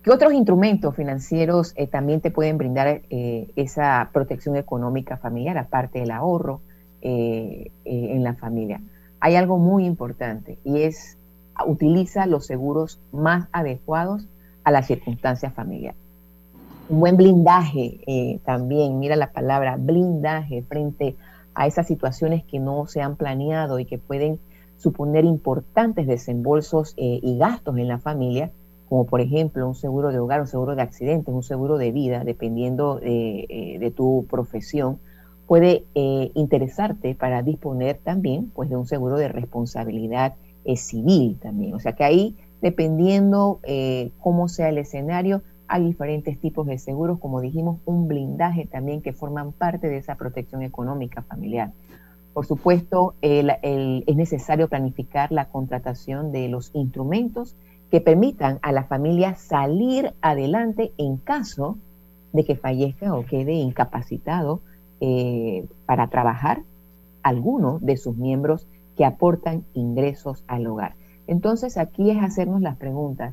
¿Qué 0.06 0.12
otros 0.12 0.34
instrumentos 0.34 0.94
financieros 0.94 1.72
eh, 1.74 1.88
también 1.88 2.20
te 2.20 2.30
pueden 2.30 2.58
brindar 2.58 3.02
eh, 3.10 3.50
esa 3.56 4.08
protección 4.12 4.54
económica 4.54 5.16
familiar, 5.16 5.58
aparte 5.58 5.98
del 5.98 6.12
ahorro 6.12 6.60
eh, 7.02 7.72
en 7.84 8.22
la 8.22 8.34
familia? 8.34 8.80
Hay 9.18 9.34
algo 9.34 9.58
muy 9.58 9.84
importante 9.84 10.60
y 10.62 10.82
es 10.82 11.18
utiliza 11.66 12.26
los 12.26 12.46
seguros 12.46 13.00
más 13.10 13.48
adecuados 13.50 14.28
a 14.62 14.70
las 14.70 14.86
circunstancias 14.86 15.52
familiares. 15.54 15.98
Un 16.88 17.00
buen 17.00 17.16
blindaje 17.16 18.38
también, 18.44 19.00
mira 19.00 19.16
la 19.16 19.32
palabra 19.32 19.74
blindaje 19.76 20.62
frente 20.68 21.16
a 21.52 21.66
esas 21.66 21.88
situaciones 21.88 22.44
que 22.44 22.60
no 22.60 22.86
se 22.86 23.02
han 23.02 23.16
planeado 23.16 23.80
y 23.80 23.86
que 23.86 23.98
pueden 23.98 24.38
suponer 24.76 25.24
importantes 25.24 26.06
desembolsos 26.06 26.94
y 26.96 27.38
gastos 27.38 27.76
en 27.76 27.88
la 27.88 27.98
familia 27.98 28.52
como 28.88 29.04
por 29.04 29.20
ejemplo 29.20 29.66
un 29.66 29.74
seguro 29.74 30.12
de 30.12 30.18
hogar, 30.18 30.40
un 30.40 30.46
seguro 30.46 30.74
de 30.74 30.82
accidentes, 30.82 31.34
un 31.34 31.42
seguro 31.42 31.76
de 31.76 31.92
vida, 31.92 32.24
dependiendo 32.24 32.96
de, 32.96 33.46
eh, 33.48 33.92
tu 33.94 34.26
profesión, 34.30 34.98
puede 35.46 35.84
eh, 35.94 36.30
interesarte 36.34 37.14
para 37.14 37.42
disponer 37.42 37.98
también 38.02 38.50
pues, 38.54 38.68
de 38.68 38.76
un 38.76 38.86
seguro 38.86 39.16
de 39.16 39.28
responsabilidad 39.28 40.34
eh, 40.64 40.76
civil 40.76 41.38
también. 41.40 41.74
O 41.74 41.80
sea 41.80 41.92
que 41.92 42.04
ahí, 42.04 42.36
dependiendo 42.60 43.60
cómo 44.18 44.48
sea 44.48 44.70
el 44.70 44.78
escenario, 44.78 45.42
hay 45.68 45.84
diferentes 45.84 46.38
tipos 46.40 46.66
de 46.66 46.78
seguros, 46.78 47.18
como 47.18 47.40
dijimos, 47.40 47.78
un 47.84 48.08
blindaje 48.08 48.66
también 48.66 49.02
que 49.02 49.12
forman 49.12 49.52
parte 49.52 49.88
de 49.88 49.98
esa 49.98 50.14
protección 50.14 50.62
económica 50.62 51.22
familiar. 51.22 51.72
Por 52.32 52.46
supuesto, 52.46 53.14
es 53.20 54.16
necesario 54.16 54.68
planificar 54.68 55.32
la 55.32 55.48
contratación 55.48 56.32
de 56.32 56.48
los 56.48 56.70
instrumentos 56.74 57.56
que 57.96 58.02
permitan 58.02 58.58
a 58.60 58.72
la 58.72 58.84
familia 58.84 59.36
salir 59.36 60.12
adelante 60.20 60.92
en 60.98 61.16
caso 61.16 61.78
de 62.34 62.44
que 62.44 62.54
fallezca 62.54 63.14
o 63.14 63.24
quede 63.24 63.54
incapacitado 63.54 64.60
eh, 65.00 65.64
para 65.86 66.08
trabajar 66.08 66.60
alguno 67.22 67.78
de 67.80 67.96
sus 67.96 68.14
miembros 68.14 68.66
que 68.98 69.06
aportan 69.06 69.64
ingresos 69.72 70.44
al 70.46 70.66
hogar. 70.66 70.94
Entonces 71.26 71.78
aquí 71.78 72.10
es 72.10 72.22
hacernos 72.22 72.60
las 72.60 72.76
preguntas. 72.76 73.32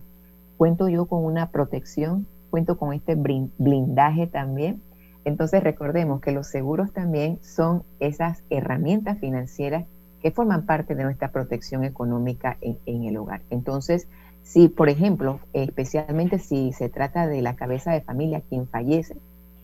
¿Cuento 0.56 0.88
yo 0.88 1.08
con 1.08 1.26
una 1.26 1.50
protección? 1.50 2.26
¿Cuento 2.50 2.78
con 2.78 2.94
este 2.94 3.16
blindaje 3.16 4.28
también? 4.28 4.82
Entonces 5.26 5.62
recordemos 5.62 6.22
que 6.22 6.32
los 6.32 6.48
seguros 6.48 6.94
también 6.94 7.38
son 7.42 7.84
esas 8.00 8.44
herramientas 8.50 9.20
financieras 9.20 9.84
que 10.22 10.32
forman 10.32 10.66
parte 10.66 10.96
de 10.96 11.04
nuestra 11.04 11.34
protección 11.34 11.84
económica 11.84 12.56
en, 12.62 12.78
en 12.86 13.04
el 13.04 13.18
hogar. 13.18 13.42
Entonces, 13.50 14.08
si, 14.44 14.68
por 14.68 14.90
ejemplo, 14.90 15.40
especialmente 15.54 16.38
si 16.38 16.74
se 16.74 16.90
trata 16.90 17.28
de 17.28 17.42
la 17.42 17.56
cabeza 17.56 17.92
de 17.92 18.02
familia, 18.02 18.42
quien 18.48 18.68
fallece, 18.68 19.18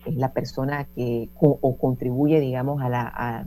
es 0.06 0.16
la 0.16 0.32
persona 0.32 0.86
que 0.96 1.28
o 1.38 1.76
contribuye, 1.76 2.40
digamos, 2.40 2.82
a 2.82 2.88
la, 2.88 3.46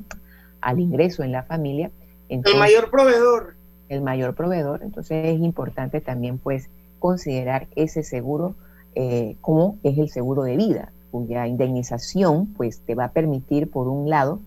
al 0.61 0.79
ingreso 0.79 1.23
en 1.23 1.31
la 1.31 1.43
familia. 1.43 1.91
el 2.29 2.41
mayor 2.57 2.89
proveedor. 2.89 3.55
El 3.89 4.01
mayor 4.01 4.35
proveedor. 4.35 4.81
Entonces 4.83 5.35
es 5.35 5.41
importante 5.41 6.01
también, 6.01 6.37
pues, 6.37 6.69
considerar 6.99 7.67
ese 7.75 8.03
seguro 8.03 8.55
eh, 8.95 9.35
como 9.41 9.77
es 9.83 9.97
el 9.97 10.09
seguro 10.09 10.43
de 10.43 10.55
vida, 10.55 10.91
cuya 11.11 11.47
indemnización, 11.47 12.47
pues, 12.53 12.81
te 12.81 12.95
va 12.95 13.05
a 13.05 13.11
permitir, 13.11 13.69
por 13.69 13.87
un 13.87 14.09
lado, 14.09 14.39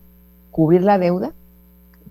cubrir 0.51 0.83
la 0.83 0.97
deuda 0.97 1.33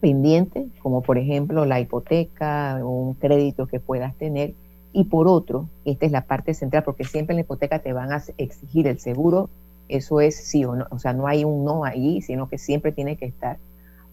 pendiente, 0.01 0.69
como 0.83 1.01
por 1.03 1.19
ejemplo 1.19 1.65
la 1.65 1.81
hipoteca 1.81 2.79
o 2.83 2.89
un 2.91 3.15
crédito 3.15 3.67
que 3.67 3.81
puedas 3.81 4.15
tener. 4.17 4.55
Y 4.97 5.05
por 5.05 5.29
otro, 5.29 5.69
esta 5.85 6.07
es 6.07 6.13
la 6.13 6.23
parte 6.23 6.55
central, 6.55 6.83
porque 6.83 7.05
siempre 7.05 7.35
en 7.35 7.37
la 7.37 7.41
hipoteca 7.43 7.81
te 7.81 7.93
van 7.93 8.13
a 8.13 8.23
exigir 8.39 8.87
el 8.87 8.99
seguro, 8.99 9.51
eso 9.91 10.23
es 10.23 10.37
sí 10.37 10.65
o 10.65 10.75
no, 10.75 10.87
o 10.89 10.99
sea, 10.99 11.13
no 11.13 11.27
hay 11.27 11.45
un 11.45 11.67
no 11.67 11.85
ahí, 11.85 12.23
sino 12.23 12.49
que 12.49 12.57
siempre 12.57 12.93
tiene 12.93 13.17
que 13.17 13.27
estar, 13.27 13.59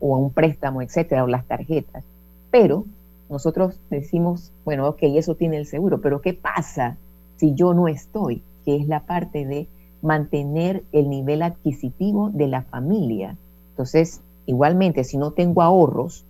o 0.02 0.18
un 0.18 0.30
préstamo, 0.32 0.82
etcétera, 0.82 1.24
o 1.24 1.28
las 1.28 1.46
tarjetas. 1.46 2.04
Pero 2.52 2.84
nosotros 3.30 3.80
decimos, 3.90 4.52
bueno, 4.66 4.86
ok, 4.90 4.98
eso 5.04 5.36
tiene 5.36 5.56
el 5.56 5.68
seguro, 5.68 6.02
pero 6.02 6.20
¿qué 6.20 6.34
pasa 6.34 6.98
si 7.38 7.54
yo 7.54 7.74
no 7.74 7.88
estoy? 7.88 8.42
Que 8.66 8.76
es 8.76 8.86
la 8.86 9.06
parte 9.06 9.46
de 9.46 9.70
mantener 10.02 10.84
el 10.92 11.10
nivel 11.10 11.44
adquisitivo 11.44 12.30
de 12.30 12.48
la 12.48 12.64
familia. 12.64 13.38
Entonces, 13.70 14.20
igualmente, 14.48 15.06
si 15.06 15.16
no 15.16 15.32
tengo 15.32 15.62
ahorros, 15.62 16.26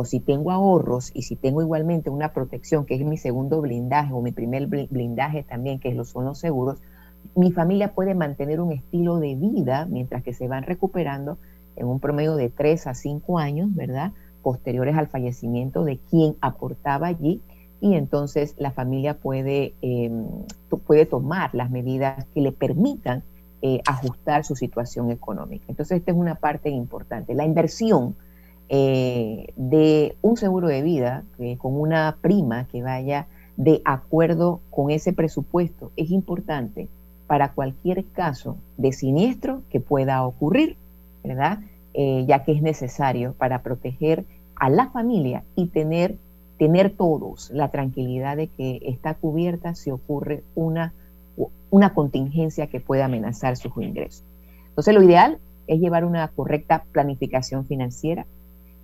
o 0.00 0.04
si 0.04 0.20
tengo 0.20 0.52
ahorros 0.52 1.10
y 1.12 1.22
si 1.22 1.34
tengo 1.34 1.60
igualmente 1.60 2.08
una 2.08 2.32
protección, 2.32 2.86
que 2.86 2.94
es 2.94 3.04
mi 3.04 3.16
segundo 3.16 3.60
blindaje 3.60 4.12
o 4.12 4.22
mi 4.22 4.30
primer 4.30 4.68
blindaje 4.68 5.42
también, 5.42 5.80
que 5.80 5.92
son 6.04 6.24
los 6.24 6.38
seguros, 6.38 6.78
mi 7.34 7.50
familia 7.50 7.94
puede 7.94 8.14
mantener 8.14 8.60
un 8.60 8.70
estilo 8.70 9.18
de 9.18 9.34
vida 9.34 9.88
mientras 9.90 10.22
que 10.22 10.34
se 10.34 10.46
van 10.46 10.62
recuperando 10.62 11.36
en 11.74 11.88
un 11.88 11.98
promedio 11.98 12.36
de 12.36 12.48
3 12.48 12.86
a 12.86 12.94
5 12.94 13.40
años, 13.40 13.74
¿verdad? 13.74 14.12
Posteriores 14.40 14.96
al 14.96 15.08
fallecimiento 15.08 15.82
de 15.82 15.98
quien 15.98 16.36
aportaba 16.40 17.08
allí 17.08 17.42
y 17.80 17.94
entonces 17.94 18.54
la 18.56 18.70
familia 18.70 19.14
puede, 19.14 19.74
em, 19.82 20.26
puede 20.86 21.06
tomar 21.06 21.52
las 21.56 21.72
medidas 21.72 22.24
que 22.34 22.40
le 22.40 22.52
permitan 22.52 23.24
eh, 23.62 23.80
ajustar 23.84 24.44
su 24.44 24.54
situación 24.54 25.10
económica. 25.10 25.64
Entonces, 25.66 25.98
esta 25.98 26.12
es 26.12 26.16
una 26.16 26.36
parte 26.36 26.70
importante. 26.70 27.34
La 27.34 27.44
inversión 27.44 28.14
eh, 28.68 29.52
de 29.56 30.16
un 30.22 30.36
seguro 30.36 30.68
de 30.68 30.82
vida 30.82 31.24
con 31.58 31.80
una 31.80 32.16
prima 32.20 32.66
que 32.66 32.82
vaya 32.82 33.26
de 33.56 33.82
acuerdo 33.84 34.60
con 34.70 34.90
ese 34.90 35.12
presupuesto 35.12 35.90
es 35.96 36.10
importante 36.10 36.88
para 37.26 37.52
cualquier 37.52 38.04
caso 38.06 38.56
de 38.76 38.92
siniestro 38.92 39.62
que 39.70 39.80
pueda 39.80 40.24
ocurrir, 40.24 40.76
¿verdad? 41.24 41.60
Eh, 41.94 42.24
ya 42.26 42.44
que 42.44 42.52
es 42.52 42.62
necesario 42.62 43.34
para 43.34 43.62
proteger 43.62 44.24
a 44.54 44.70
la 44.70 44.90
familia 44.90 45.44
y 45.54 45.66
tener 45.66 46.16
tener 46.58 46.90
todos 46.90 47.50
la 47.52 47.70
tranquilidad 47.70 48.36
de 48.36 48.48
que 48.48 48.80
está 48.82 49.14
cubierta 49.14 49.74
si 49.74 49.90
ocurre 49.90 50.42
una, 50.56 50.92
una 51.70 51.94
contingencia 51.94 52.66
que 52.66 52.80
pueda 52.80 53.04
amenazar 53.06 53.56
sus 53.56 53.72
ingresos. 53.76 54.24
Entonces, 54.70 54.92
lo 54.92 55.02
ideal 55.02 55.38
es 55.68 55.80
llevar 55.80 56.04
una 56.04 56.26
correcta 56.28 56.84
planificación 56.92 57.64
financiera 57.64 58.26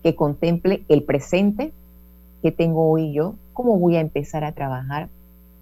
que 0.05 0.15
contemple 0.15 0.85
el 0.89 1.03
presente 1.03 1.73
que 2.43 2.53
tengo 2.53 2.91
hoy 2.91 3.15
yo, 3.15 3.37
cómo 3.55 3.79
voy 3.79 3.97
a 3.97 4.01
empezar 4.01 4.45
a 4.45 4.53
trabajar, 4.53 5.09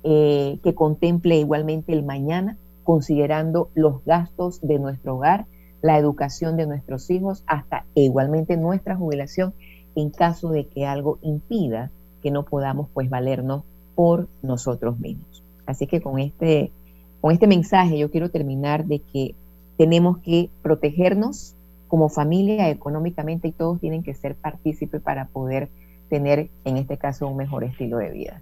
eh, 0.02 0.58
que 0.64 0.74
contemple 0.74 1.36
igualmente 1.36 1.92
el 1.92 2.02
mañana, 2.02 2.58
considerando 2.82 3.70
los 3.74 4.04
gastos 4.04 4.60
de 4.60 4.80
nuestro 4.80 5.14
hogar, 5.14 5.46
la 5.80 5.96
educación 5.96 6.56
de 6.56 6.66
nuestros 6.66 7.08
hijos, 7.08 7.44
hasta 7.46 7.86
igualmente 7.94 8.56
nuestra 8.56 8.96
jubilación 8.96 9.54
en 9.94 10.10
caso 10.10 10.50
de 10.50 10.66
que 10.66 10.86
algo 10.86 11.18
impida 11.22 11.92
que 12.20 12.32
no 12.32 12.44
podamos 12.44 12.88
pues 12.92 13.08
valernos 13.08 13.62
por 13.94 14.26
nosotros 14.42 14.98
mismos. 14.98 15.44
Así 15.66 15.86
que 15.86 16.00
con 16.00 16.18
este, 16.18 16.72
con 17.20 17.30
este 17.30 17.46
mensaje 17.46 17.96
yo 17.96 18.10
quiero 18.10 18.28
terminar 18.28 18.86
de 18.86 18.98
que 18.98 19.36
tenemos 19.78 20.18
que 20.18 20.50
protegernos 20.62 21.54
como 21.92 22.08
familia 22.08 22.70
económicamente 22.70 23.48
y 23.48 23.52
todos 23.52 23.78
tienen 23.78 24.02
que 24.02 24.14
ser 24.14 24.34
partícipes 24.34 25.02
para 25.02 25.26
poder 25.26 25.68
tener 26.08 26.48
en 26.64 26.78
este 26.78 26.96
caso 26.96 27.28
un 27.28 27.36
mejor 27.36 27.64
estilo 27.64 27.98
de 27.98 28.08
vida. 28.08 28.40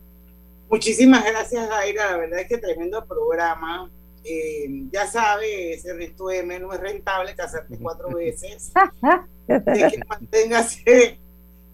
Muchísimas 0.71 1.25
gracias, 1.25 1.69
Aira. 1.69 2.13
La 2.13 2.17
verdad 2.17 2.39
es 2.39 2.47
que 2.47 2.59
tremendo 2.59 3.05
programa. 3.07 3.91
Eh, 4.23 4.85
ya 4.93 5.05
sabe, 5.09 5.73
ese 5.73 5.95
resto 5.95 6.31
M 6.31 6.61
no 6.61 6.73
es 6.73 6.79
rentable 6.79 7.35
casarte 7.35 7.77
cuatro 7.83 8.15
veces. 8.15 8.73
Que 9.49 9.99
manténgase 10.09 11.19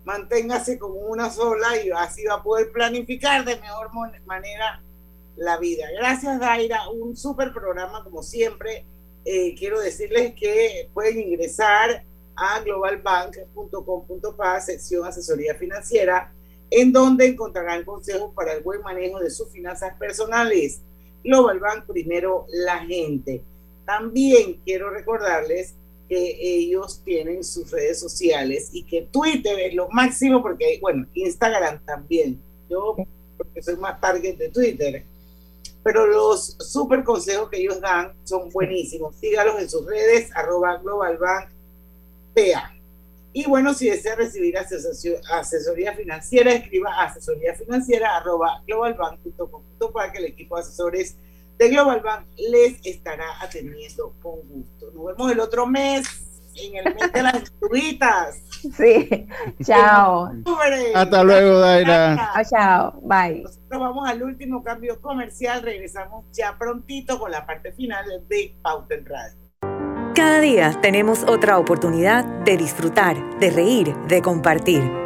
manténgase 0.06 0.78
como 0.78 0.94
una 1.00 1.28
sola 1.28 1.76
y 1.84 1.90
así 1.90 2.24
va 2.24 2.36
a 2.36 2.42
poder 2.42 2.72
planificar 2.72 3.44
de 3.44 3.60
mejor 3.60 3.90
manera 4.24 4.80
la 5.36 5.58
vida. 5.58 5.84
Gracias, 5.98 6.40
Daira. 6.40 6.88
Un 6.88 7.14
súper 7.18 7.52
programa, 7.52 8.02
como 8.02 8.22
siempre. 8.22 8.86
Eh, 9.28 9.56
quiero 9.58 9.80
decirles 9.80 10.34
que 10.34 10.88
pueden 10.94 11.20
ingresar 11.20 12.04
a 12.36 12.60
globalbank.com.pa, 12.60 14.60
sección 14.60 15.04
asesoría 15.04 15.56
financiera, 15.56 16.32
en 16.70 16.92
donde 16.92 17.26
encontrarán 17.26 17.84
consejos 17.84 18.32
para 18.36 18.52
el 18.52 18.62
buen 18.62 18.82
manejo 18.82 19.18
de 19.18 19.30
sus 19.30 19.50
finanzas 19.50 19.94
personales. 19.98 20.80
Global 21.24 21.58
Bank, 21.58 21.86
primero 21.86 22.46
la 22.50 22.78
gente. 22.78 23.42
También 23.84 24.60
quiero 24.64 24.90
recordarles 24.90 25.74
que 26.08 26.38
ellos 26.40 27.02
tienen 27.04 27.42
sus 27.42 27.68
redes 27.72 27.98
sociales 27.98 28.68
y 28.72 28.84
que 28.84 29.08
Twitter 29.10 29.58
es 29.58 29.74
lo 29.74 29.88
máximo 29.88 30.40
porque, 30.40 30.78
bueno, 30.80 31.04
Instagram 31.14 31.84
también. 31.84 32.40
Yo, 32.70 32.94
porque 33.36 33.60
soy 33.60 33.74
más 33.76 34.00
target 34.00 34.36
de 34.36 34.50
Twitter. 34.50 35.04
Pero 35.86 36.04
los 36.04 36.56
super 36.58 37.04
consejos 37.04 37.48
que 37.48 37.58
ellos 37.58 37.80
dan 37.80 38.12
son 38.24 38.50
buenísimos. 38.50 39.14
Sígalos 39.20 39.60
en 39.60 39.70
sus 39.70 39.86
redes, 39.86 40.32
arroba 40.34 40.78
globalbankpa. 40.78 42.72
Y 43.32 43.46
bueno, 43.46 43.72
si 43.72 43.88
desea 43.88 44.16
recibir 44.16 44.58
asesoría 44.58 45.94
financiera, 45.94 46.54
escriba 46.54 46.90
asesoría 47.04 47.54
financiera 47.54 48.16
arroba 48.16 48.64
para 49.94 50.10
que 50.10 50.18
el 50.18 50.24
equipo 50.24 50.56
de 50.56 50.62
asesores 50.62 51.14
de 51.56 51.68
Global 51.68 52.00
Bank 52.00 52.26
les 52.36 52.84
estará 52.84 53.40
atendiendo 53.40 54.12
con 54.20 54.40
gusto. 54.40 54.90
Nos 54.90 55.06
vemos 55.06 55.30
el 55.30 55.38
otro 55.38 55.68
mes 55.68 56.04
en 56.58 56.76
el 56.76 56.94
mes 56.94 57.12
de 57.12 57.22
las 57.22 57.52
tubitas. 57.60 58.42
Sí, 58.76 59.26
chao. 59.62 60.30
Hasta 60.94 61.22
luego, 61.22 61.60
Daira. 61.60 62.32
Chao, 62.50 63.00
bye. 63.02 63.42
Nosotros 63.42 63.80
vamos 63.80 64.08
al 64.08 64.22
último 64.22 64.62
cambio 64.62 65.00
comercial. 65.00 65.62
Regresamos 65.62 66.24
ya 66.32 66.56
prontito 66.58 67.18
con 67.18 67.30
la 67.30 67.46
parte 67.46 67.72
final 67.72 68.04
de 68.28 68.56
Pauta 68.62 68.94
en 68.94 69.06
Radio. 69.06 69.46
Cada 70.14 70.40
día 70.40 70.78
tenemos 70.80 71.24
otra 71.24 71.58
oportunidad 71.58 72.24
de 72.44 72.56
disfrutar, 72.56 73.16
de 73.38 73.50
reír, 73.50 73.94
de 74.08 74.22
compartir. 74.22 75.05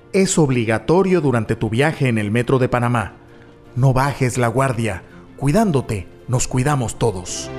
es 0.13 0.37
obligatorio 0.37 1.21
durante 1.21 1.55
tu 1.55 1.69
viaje 1.69 2.07
en 2.07 2.17
el 2.17 2.31
metro 2.31 2.59
de 2.59 2.69
Panamá. 2.69 3.13
No 3.75 3.93
bajes 3.93 4.37
la 4.37 4.47
guardia. 4.47 5.03
Cuidándote, 5.37 6.07
nos 6.27 6.47
cuidamos 6.47 6.99
todos. 6.99 7.49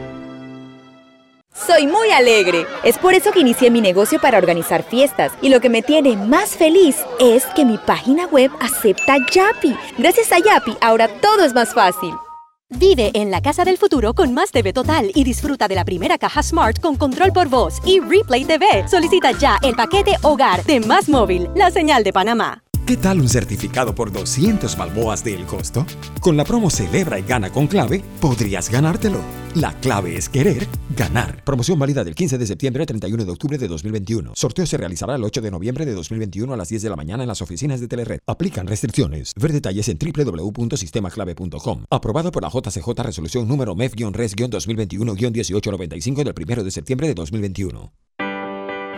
Soy 1.54 1.86
muy 1.86 2.10
alegre. 2.10 2.66
Es 2.82 2.98
por 2.98 3.14
eso 3.14 3.30
que 3.30 3.40
inicié 3.40 3.70
mi 3.70 3.80
negocio 3.80 4.20
para 4.20 4.38
organizar 4.38 4.82
fiestas. 4.82 5.32
Y 5.42 5.48
lo 5.48 5.60
que 5.60 5.68
me 5.68 5.82
tiene 5.82 6.16
más 6.16 6.56
feliz 6.56 6.96
es 7.20 7.44
que 7.54 7.64
mi 7.64 7.78
página 7.78 8.26
web 8.26 8.50
acepta 8.60 9.16
Yapi. 9.30 9.76
Gracias 9.98 10.32
a 10.32 10.38
Yapi, 10.38 10.76
ahora 10.80 11.08
todo 11.08 11.44
es 11.44 11.54
más 11.54 11.74
fácil. 11.74 12.14
Vive 12.78 13.10
en 13.14 13.30
la 13.30 13.40
casa 13.40 13.64
del 13.64 13.76
futuro 13.76 14.14
con 14.14 14.32
más 14.32 14.50
TV 14.50 14.72
Total 14.72 15.10
y 15.14 15.24
disfruta 15.24 15.68
de 15.68 15.74
la 15.74 15.84
primera 15.84 16.18
caja 16.18 16.42
Smart 16.42 16.80
con 16.80 16.96
control 16.96 17.32
por 17.32 17.48
voz 17.48 17.80
y 17.84 18.00
Replay 18.00 18.44
TV. 18.44 18.88
Solicita 18.88 19.32
ya 19.32 19.58
el 19.62 19.74
paquete 19.74 20.12
Hogar 20.22 20.64
de 20.64 20.80
Más 20.80 21.08
Móvil, 21.08 21.48
la 21.54 21.70
señal 21.70 22.02
de 22.02 22.12
Panamá. 22.12 22.61
¿Qué 22.84 22.96
tal 22.96 23.20
un 23.20 23.28
certificado 23.28 23.94
por 23.94 24.10
200 24.10 24.76
balboas 24.76 25.22
del 25.22 25.46
costo? 25.46 25.86
Con 26.20 26.36
la 26.36 26.44
promo 26.44 26.68
Celebra 26.68 27.16
y 27.16 27.22
Gana 27.22 27.50
con 27.50 27.68
Clave, 27.68 28.02
podrías 28.20 28.68
ganártelo. 28.68 29.20
La 29.54 29.72
clave 29.78 30.16
es 30.16 30.28
querer 30.28 30.66
ganar. 30.96 31.44
Promoción 31.44 31.78
válida 31.78 32.02
del 32.02 32.16
15 32.16 32.38
de 32.38 32.46
septiembre 32.46 32.82
al 32.82 32.86
31 32.86 33.24
de 33.24 33.30
octubre 33.30 33.56
de 33.56 33.68
2021. 33.68 34.32
Sorteo 34.34 34.66
se 34.66 34.78
realizará 34.78 35.14
el 35.14 35.22
8 35.22 35.40
de 35.40 35.52
noviembre 35.52 35.86
de 35.86 35.94
2021 35.94 36.52
a 36.52 36.56
las 36.56 36.70
10 36.70 36.82
de 36.82 36.90
la 36.90 36.96
mañana 36.96 37.22
en 37.22 37.28
las 37.28 37.40
oficinas 37.40 37.80
de 37.80 37.86
Telered. 37.86 38.18
Aplican 38.26 38.66
restricciones. 38.66 39.30
Ver 39.36 39.52
detalles 39.52 39.88
en 39.88 39.98
www.sistemaclave.com. 39.98 41.84
Aprobado 41.88 42.32
por 42.32 42.42
la 42.42 42.48
JCJ 42.48 43.00
Resolución 43.00 43.46
número 43.46 43.76
MEF-RES-2021-1895 43.76 46.24
del 46.24 46.34
1 46.36 46.64
de 46.64 46.70
septiembre 46.72 47.06
de 47.06 47.14
2021. 47.14 47.92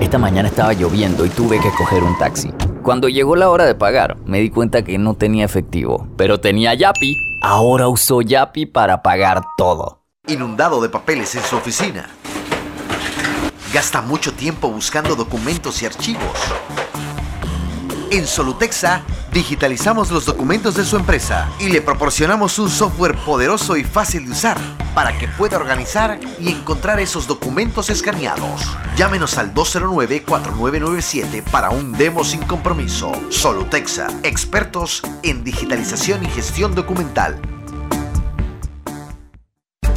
Esta 0.00 0.16
mañana 0.16 0.48
estaba 0.48 0.72
lloviendo 0.72 1.26
y 1.26 1.28
tuve 1.28 1.60
que 1.60 1.70
coger 1.72 2.02
un 2.02 2.16
taxi. 2.16 2.50
Cuando 2.82 3.10
llegó 3.10 3.36
la 3.36 3.50
hora 3.50 3.66
de 3.66 3.74
pagar, 3.74 4.16
me 4.24 4.40
di 4.40 4.48
cuenta 4.48 4.82
que 4.82 4.96
no 4.96 5.12
tenía 5.12 5.44
efectivo, 5.44 6.08
pero 6.16 6.40
tenía 6.40 6.72
Yapi. 6.72 7.14
Ahora 7.42 7.86
uso 7.86 8.22
Yapi 8.22 8.64
para 8.64 9.02
pagar 9.02 9.42
todo. 9.58 10.02
Inundado 10.26 10.80
de 10.80 10.88
papeles 10.88 11.34
en 11.34 11.42
su 11.42 11.56
oficina. 11.56 12.08
Gasta 13.74 14.00
mucho 14.00 14.32
tiempo 14.32 14.70
buscando 14.70 15.14
documentos 15.14 15.82
y 15.82 15.86
archivos. 15.86 16.38
En 18.10 18.26
Solutexa 18.26 19.02
digitalizamos 19.32 20.10
los 20.10 20.26
documentos 20.26 20.74
de 20.74 20.84
su 20.84 20.96
empresa 20.96 21.48
y 21.58 21.68
le 21.68 21.80
proporcionamos 21.80 22.58
un 22.58 22.68
software 22.68 23.16
poderoso 23.24 23.76
y 23.76 23.84
fácil 23.84 24.26
de 24.26 24.32
usar 24.32 24.58
para 24.94 25.16
que 25.16 25.28
pueda 25.28 25.56
organizar 25.56 26.18
y 26.38 26.50
encontrar 26.50 26.98
esos 27.00 27.26
documentos 27.26 27.90
escaneados. 27.90 28.62
Llámenos 28.96 29.38
al 29.38 29.54
209-4997 29.54 31.42
para 31.44 31.70
un 31.70 31.92
demo 31.92 32.24
sin 32.24 32.42
compromiso. 32.42 33.12
Solutexa, 33.28 34.08
expertos 34.22 35.02
en 35.22 35.44
digitalización 35.44 36.24
y 36.24 36.28
gestión 36.28 36.74
documental. 36.74 37.40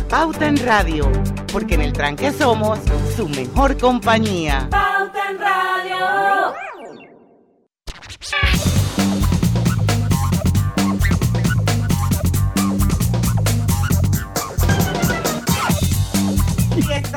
Pauta 0.09 0.45
en 0.47 0.57
Radio, 0.57 1.11
porque 1.51 1.73
en 1.73 1.81
el 1.81 1.91
tranque 1.91 2.31
somos 2.31 2.77
su 3.15 3.27
mejor 3.27 3.75
compañía. 3.79 4.67
Pauta 4.69 5.31
en 5.31 5.39
Radio. 5.39 6.53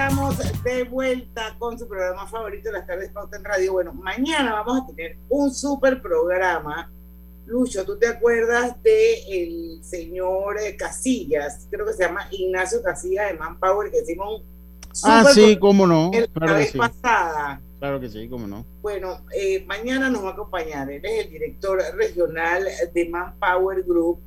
Estamos 0.09 0.62
de 0.62 0.84
vuelta 0.84 1.57
con 1.59 1.76
su 1.76 1.88
programa 1.88 2.28
favorito 2.28 2.68
de 2.68 2.78
las 2.78 2.86
tardes 2.86 3.11
Pauta 3.11 3.38
en 3.38 3.44
Radio. 3.44 3.72
Bueno, 3.72 3.92
mañana 3.92 4.52
vamos 4.52 4.82
a 4.82 4.86
tener 4.86 5.16
un 5.28 5.52
super 5.52 6.00
programa. 6.00 6.92
Lucho, 7.44 7.84
¿tú 7.84 7.98
te 7.98 8.07
acuerdas 8.07 8.80
de 8.84 9.14
el 9.28 9.82
señor 9.82 10.61
eh, 10.61 10.76
Casillas? 10.76 11.66
Creo 11.72 11.84
que 11.84 11.92
se 11.92 12.04
llama 12.04 12.28
Ignacio 12.30 12.80
Casillas 12.84 13.32
de 13.32 13.34
Manpower, 13.36 13.90
que 13.90 13.98
hicimos 13.98 14.42
un 14.42 14.46
Ah, 15.02 15.24
sí, 15.34 15.59
cómo 15.59 15.88
no. 15.88 16.12
la 16.12 16.26
Claro 16.28 16.52
que 16.52 16.59
vez 16.61 16.70
sí. 16.70 16.78
pasada. 16.78 17.61
Claro 17.80 17.98
que 18.00 18.09
sí, 18.09 18.28
cómo 18.28 18.46
no. 18.46 18.64
Bueno, 18.82 19.22
eh, 19.36 19.64
mañana 19.66 20.09
nos 20.09 20.22
va 20.24 20.28
a 20.28 20.32
acompañar. 20.34 20.88
Él 20.88 21.04
es 21.04 21.24
el 21.26 21.32
director 21.32 21.82
regional 21.96 22.64
de 22.94 23.09
Manpower 23.09 23.82
Group. 23.82 24.20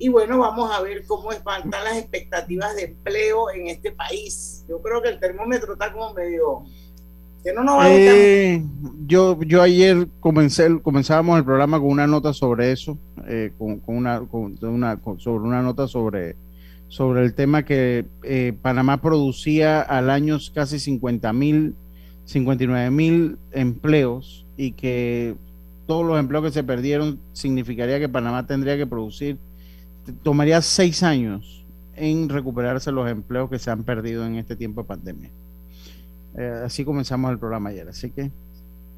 Y 0.00 0.08
bueno, 0.08 0.40
vamos 0.40 0.74
a 0.76 0.80
ver 0.82 1.06
cómo 1.06 1.30
están 1.30 1.70
las 1.70 1.96
expectativas 1.96 2.74
de 2.74 2.86
empleo 2.86 3.50
en 3.52 3.68
este 3.68 3.92
país. 3.92 4.51
Yo 4.68 4.80
creo 4.82 5.02
que 5.02 5.08
el 5.10 5.18
termómetro 5.20 5.72
está 5.74 5.92
como 5.92 6.12
medio. 6.14 6.62
Que 7.44 7.52
no 7.52 7.64
nos 7.64 7.74
va 7.78 7.84
a 7.86 7.88
gustar. 7.88 8.14
Eh, 8.16 8.64
yo, 9.06 9.40
yo 9.42 9.62
ayer 9.62 10.06
comencé, 10.20 10.80
comenzábamos 10.80 11.38
el 11.38 11.44
programa 11.44 11.80
con 11.80 11.88
una 11.88 12.06
nota 12.06 12.32
sobre 12.32 12.70
eso, 12.70 12.96
eh, 13.26 13.52
con, 13.58 13.80
con 13.80 13.96
una, 13.96 14.20
con 14.20 14.56
una- 14.62 14.96
con- 14.98 15.18
sobre 15.18 15.44
una 15.48 15.60
nota 15.60 15.88
sobre, 15.88 16.36
sobre 16.86 17.22
el 17.24 17.34
tema 17.34 17.64
que 17.64 18.06
eh, 18.22 18.52
Panamá 18.62 19.00
producía 19.02 19.80
al 19.80 20.08
año 20.08 20.38
casi 20.54 20.78
50 20.78 21.32
mil, 21.32 21.74
59 22.26 22.90
mil 22.92 23.38
empleos 23.50 24.46
y 24.56 24.70
que 24.72 25.34
todos 25.88 26.06
los 26.06 26.20
empleos 26.20 26.44
que 26.44 26.52
se 26.52 26.62
perdieron 26.62 27.18
significaría 27.32 27.98
que 27.98 28.08
Panamá 28.08 28.46
tendría 28.46 28.76
que 28.76 28.86
producir, 28.86 29.36
tomaría 30.22 30.62
seis 30.62 31.02
años 31.02 31.61
en 31.96 32.28
recuperarse 32.28 32.92
los 32.92 33.08
empleos 33.10 33.50
que 33.50 33.58
se 33.58 33.70
han 33.70 33.84
perdido 33.84 34.24
en 34.26 34.36
este 34.36 34.56
tiempo 34.56 34.82
de 34.82 34.88
pandemia. 34.88 35.30
Eh, 36.36 36.62
así 36.64 36.84
comenzamos 36.84 37.30
el 37.30 37.38
programa 37.38 37.70
ayer, 37.70 37.88
así 37.88 38.10
que 38.10 38.30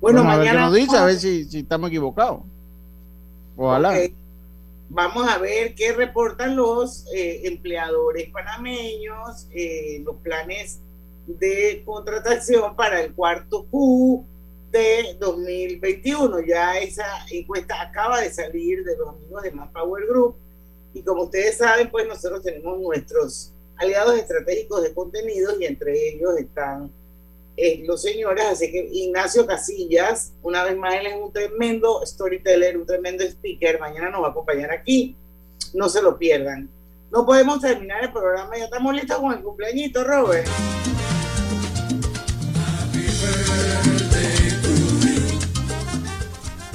Bueno, 0.01 0.21
vamos 0.21 0.35
a 0.35 0.37
ver 0.39 0.47
qué 0.47 0.53
mañana 0.53 0.67
nos 0.67 0.75
dice, 0.77 0.97
a 0.97 1.05
ver 1.05 1.17
si, 1.17 1.45
si 1.45 1.59
estamos 1.61 1.91
equivocados. 1.91 2.41
Ojalá. 3.57 3.91
Ok. 3.91 4.13
Vamos 4.91 5.27
a 5.29 5.39
ver 5.39 5.75
qué 5.75 5.93
reportan 5.93 6.57
los 6.57 7.07
eh, 7.13 7.49
empleadores 7.49 8.31
panameños, 8.31 9.49
eh, 9.53 10.03
los 10.05 10.17
planes 10.17 10.81
de 11.27 11.83
contratación 11.85 12.77
para 12.77 13.01
el 13.01 13.13
cuarto 13.15 13.65
Q 13.71 14.25
de 14.71 15.17
2021. 15.19 16.41
Ya 16.47 16.79
esa 16.79 17.07
encuesta 17.31 17.81
acaba 17.81 18.21
de 18.21 18.31
salir 18.31 18.85
de 18.85 18.97
los 18.97 19.09
amigos 19.09 19.43
de 19.43 19.53
Manpower 19.53 20.07
Group 20.07 20.37
y 20.95 21.03
como 21.03 21.25
ustedes 21.25 21.59
saben, 21.59 21.91
pues 21.91 22.07
nosotros 22.07 22.43
tenemos 22.43 22.79
nuestros 22.81 23.53
aliados 23.77 24.17
estratégicos 24.17 24.83
de 24.83 24.95
contenidos 24.95 25.57
y 25.61 25.67
entre 25.67 26.09
ellos 26.09 26.39
están 26.39 26.91
eh, 27.57 27.83
los 27.85 28.03
señores, 28.03 28.45
así 28.47 28.71
que 28.71 28.89
Ignacio 28.93 29.47
Casillas, 29.47 30.33
una 30.43 30.65
vez 30.65 30.77
más, 30.77 30.95
él 30.95 31.07
es 31.07 31.15
un 31.15 31.33
tremendo 31.33 32.01
storyteller, 32.05 32.77
un 32.77 32.87
tremendo 32.87 33.25
speaker, 33.25 33.79
mañana 33.79 34.11
nos 34.11 34.23
va 34.23 34.29
a 34.29 34.31
acompañar 34.31 34.73
aquí, 34.73 35.17
no 35.73 35.89
se 35.89 36.03
lo 36.03 36.19
pierdan. 36.19 36.69
No 37.13 37.25
podemos 37.25 37.61
terminar 37.61 38.03
el 38.03 38.13
programa, 38.13 38.57
ya 38.57 38.65
estamos 38.65 38.93
listos 38.95 39.19
con 39.19 39.33
el 39.33 39.41
cumpleañito, 39.41 40.03
Robert. 40.03 40.49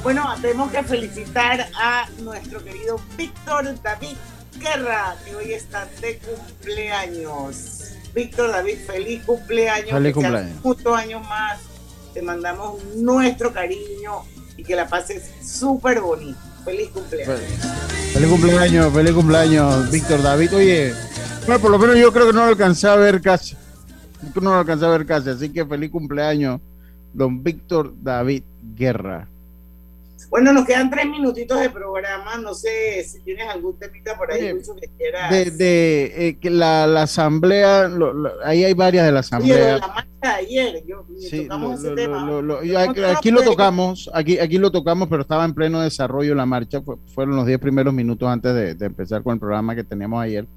Bueno, 0.04 0.24
tenemos 0.42 0.72
que 0.72 0.82
felicitar 0.84 1.68
a 1.76 2.08
nuestro 2.22 2.64
querido 2.64 3.00
Víctor 3.18 3.66
David 3.84 4.16
Guerra, 4.58 5.16
que 5.26 5.36
hoy 5.36 5.52
está 5.52 5.88
de 6.02 6.20
cumpleaños. 6.20 7.96
Víctor 8.16 8.50
David, 8.50 8.78
feliz 8.88 9.24
cumpleaños. 9.26 9.92
Feliz 9.92 10.14
cumpleaños. 10.14 10.64
Muchos 10.64 10.98
años 10.98 11.22
más. 11.28 11.60
Te 12.14 12.22
mandamos 12.22 12.82
nuestro 12.96 13.52
cariño 13.52 14.24
y 14.56 14.64
que 14.64 14.76
la 14.76 14.88
pases 14.88 15.32
súper 15.44 16.00
bonito. 16.00 16.40
Feliz 16.64 16.90
cumpleaños. 16.90 17.40
Feliz 18.14 18.30
cumpleaños, 18.30 18.94
feliz 18.94 19.12
cumpleaños, 19.14 19.92
Víctor 19.92 20.22
David. 20.24 20.56
Oye, 20.56 20.94
bueno, 21.46 21.62
por 21.62 21.72
lo 21.72 21.78
menos 21.78 21.98
yo 21.98 22.12
creo 22.14 22.28
que 22.28 22.34
no 22.34 22.46
lo 22.46 22.52
alcancé 22.52 22.88
a 22.88 22.96
ver 22.96 23.22
casi. 23.22 23.56
No 24.36 24.52
lo 24.52 24.60
alcancé 24.60 24.86
a 24.86 24.90
ver 24.90 25.06
casi, 25.06 25.30
así 25.30 25.50
que 25.50 25.66
feliz 25.66 25.92
cumpleaños, 25.92 26.62
don 27.14 27.44
Víctor 27.44 27.94
David 28.02 28.44
Guerra. 28.76 29.28
Bueno, 30.30 30.52
nos 30.54 30.66
quedan 30.66 30.90
tres 30.90 31.06
minutitos 31.08 31.60
de 31.60 31.70
programa. 31.70 32.38
No 32.38 32.54
sé 32.54 33.04
si 33.04 33.22
tienes 33.22 33.48
algún 33.48 33.78
temita 33.80 34.18
por 34.18 34.32
ahí, 34.32 34.42
Oye, 34.42 34.54
Lucho, 34.54 34.76
que 34.76 34.88
quieras. 34.98 35.32
De, 35.32 35.52
de 35.52 36.28
eh, 36.28 36.38
que 36.40 36.50
la, 36.50 36.86
la 36.88 37.04
asamblea, 37.04 37.88
lo- 37.88 38.14
lo- 38.14 38.32
ahí 38.44 38.64
hay 38.64 38.74
varias 38.74 39.06
de 39.06 39.12
la 39.12 39.20
Oye, 39.22 39.30
lo 39.50 39.56
de 39.56 39.72
asamblea. 39.72 39.78
la 39.78 39.88
marcha 39.88 40.10
de 40.22 40.28
ayer, 40.28 40.84
yo, 40.86 41.06
Sí, 41.20 41.44
tocamos 41.44 41.70
lo- 41.70 41.76
ese 41.78 41.90
lo- 41.90 41.96
tema. 41.96 42.26
lo- 42.26 42.42
lo- 42.42 42.64
yo 42.64 42.74
No 42.74 42.80
aquí, 42.92 43.00
lo 43.00 43.08
aquí 43.08 43.32
lo 43.32 43.38
puedes- 43.38 43.50
tocamos, 43.52 44.10
aquí, 44.14 44.40
aquí 44.40 44.58
lo 44.58 44.72
tocamos, 44.72 45.08
pero 45.10 45.22
estaba 45.22 45.46
en 45.46 45.54
pleno 45.54 45.80
desarrollo 45.82 46.36
la 46.36 46.46
marcha, 46.46 46.82
fue- 46.82 46.98
fueron 47.14 47.36
los 47.36 47.46
10 47.46 47.60
primeros 47.60 47.94
minutos 47.94 48.28
antes 48.30 48.54
de, 48.54 48.76
de 48.76 48.86
empezar 48.86 49.24
con 49.24 49.34
el 49.36 49.40
programa 49.40 49.76
que 49.76 49.84
teníamos 49.84 50.22
ayer. 50.22 50.48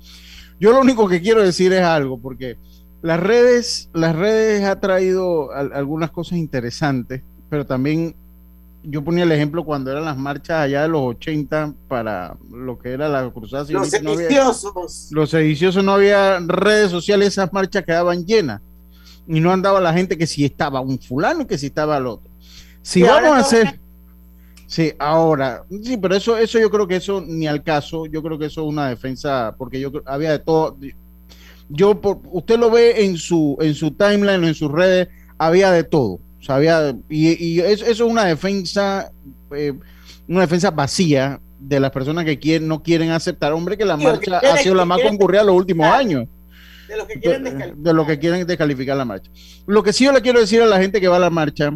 Yo 0.59 0.73
lo 0.73 0.81
único 0.81 1.09
que 1.09 1.21
quiero 1.23 1.43
decir 1.43 1.73
es 1.73 1.83
algo, 1.83 2.21
porque 2.21 2.57
las 3.01 3.19
redes, 3.21 3.91
las 3.95 4.15
redes 4.17 4.65
ha 4.65 4.79
traído 4.81 5.51
al- 5.53 5.73
algunas 5.73 6.11
cosas 6.11 6.39
interesantes, 6.39 7.23
pero 7.49 7.67
también 7.67 8.15
yo 8.85 9.03
ponía 9.05 9.25
el 9.25 9.33
ejemplo 9.33 9.65
cuando 9.65 9.91
eran 9.91 10.05
las 10.05 10.17
marchas 10.19 10.61
allá 10.63 10.83
de 10.83 10.89
los 10.89 11.03
80 11.03 11.75
para 11.89 12.37
lo 12.51 12.79
que 12.79 12.91
era 12.93 13.09
la 13.09 13.31
cruzada 13.31 13.63
Los 13.63 13.69
sionista, 13.89 14.01
no 14.03 14.11
había- 14.13 14.29
sediciosos. 14.29 15.09
los 15.13 15.31
sediciosos 15.31 15.85
no 15.85 15.93
había 15.93 16.41
redes 16.41 16.91
sociales, 16.91 17.29
esas 17.29 17.53
marchas 17.53 17.85
quedaban 17.85 18.25
llenas 18.27 18.61
y 19.27 19.39
no 19.41 19.53
andaba 19.53 19.81
la 19.81 19.93
gente 19.93 20.19
que 20.19 20.27
si 20.27 20.45
estaba 20.45 20.81
un 20.81 20.99
fulano 20.99 21.43
y 21.43 21.47
que 21.47 21.59
si 21.59 21.67
estaba 21.67 21.97
el 21.99 22.07
otro. 22.07 22.31
Si 22.83 23.03
vamos 23.03 23.31
a 23.31 23.39
hacer, 23.39 23.79
Sí, 24.67 24.91
ahora, 24.99 25.65
sí, 25.83 25.99
pero 25.99 26.17
eso, 26.17 26.37
eso 26.39 26.59
yo 26.59 26.71
creo 26.71 26.89
que 26.89 26.97
eso 26.97 27.21
ni 27.21 27.47
al 27.47 27.63
caso, 27.63 28.07
yo 28.07 28.23
creo 28.23 28.39
que 28.39 28.47
eso 28.47 28.63
es 28.63 28.69
una 28.69 28.89
defensa, 28.89 29.55
porque 29.59 29.79
yo 29.79 29.93
había 30.07 30.31
de 30.33 30.39
todo, 30.39 30.79
yo 31.69 32.01
por, 32.01 32.21
usted 32.31 32.59
lo 32.59 32.71
ve 32.71 33.05
en 33.05 33.19
su, 33.19 33.57
en 33.61 33.75
su 33.75 33.91
timeline, 33.91 34.43
en 34.45 34.55
sus 34.55 34.73
redes, 34.73 35.09
había 35.37 35.71
de 35.71 35.85
todo, 35.85 36.21
sea, 36.45 36.57
había, 36.57 36.97
y, 37.09 37.61
eso, 37.61 37.87
es 37.87 38.01
una 38.01 38.25
defensa, 38.25 39.13
eh, 39.55 39.73
una 40.29 40.41
defensa 40.43 40.71
vacía 40.71 41.41
de 41.59 41.79
las 41.79 41.91
personas 41.91 42.25
que 42.25 42.39
quieren, 42.39 42.69
no 42.69 42.83
quieren 42.83 43.11
aceptar, 43.11 43.53
hombre, 43.53 43.77
que 43.77 43.85
la 43.85 43.97
marcha 43.97 44.39
ha 44.39 44.57
sido 44.59 44.75
la 44.75 44.85
más 44.85 45.01
concurrida 45.01 45.45
los 45.45 45.55
últimos 45.55 45.87
años. 45.87 46.27
De 46.89 46.97
los 46.97 47.07
que 47.07 47.21
quieren 47.21 47.45
descalificar. 47.45 47.77
De 47.77 47.95
lo 47.95 48.07
que 48.07 48.19
quieren 48.19 48.47
descalificar 48.47 48.97
la 48.97 49.05
marcha. 49.05 49.31
Lo 49.67 49.83
que 49.83 49.93
sí 49.93 50.05
yo 50.05 50.13
le 50.13 50.21
quiero 50.21 50.41
decir 50.41 50.61
a 50.61 50.67
la 50.67 50.79
gente 50.79 51.01
que 51.01 51.09
va 51.09 51.17
a 51.17 51.21
la 51.21 51.31
marcha 51.31 51.73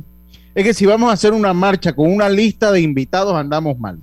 es 0.54 0.64
que 0.64 0.74
si 0.74 0.86
vamos 0.86 1.10
a 1.10 1.12
hacer 1.12 1.32
una 1.32 1.52
marcha 1.52 1.92
con 1.92 2.10
una 2.10 2.28
lista 2.28 2.72
de 2.72 2.80
invitados, 2.80 3.34
andamos 3.34 3.78
mal. 3.78 3.98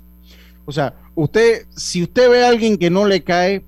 O 0.66 0.72
sea, 0.72 0.93
usted, 1.16 1.66
si 1.76 2.03
usted 2.03 2.30
ve 2.30 2.45
a 2.45 2.49
alguien 2.49 2.78
que 2.78 2.89
no 2.89 3.05
le 3.05 3.24
cae, 3.24 3.66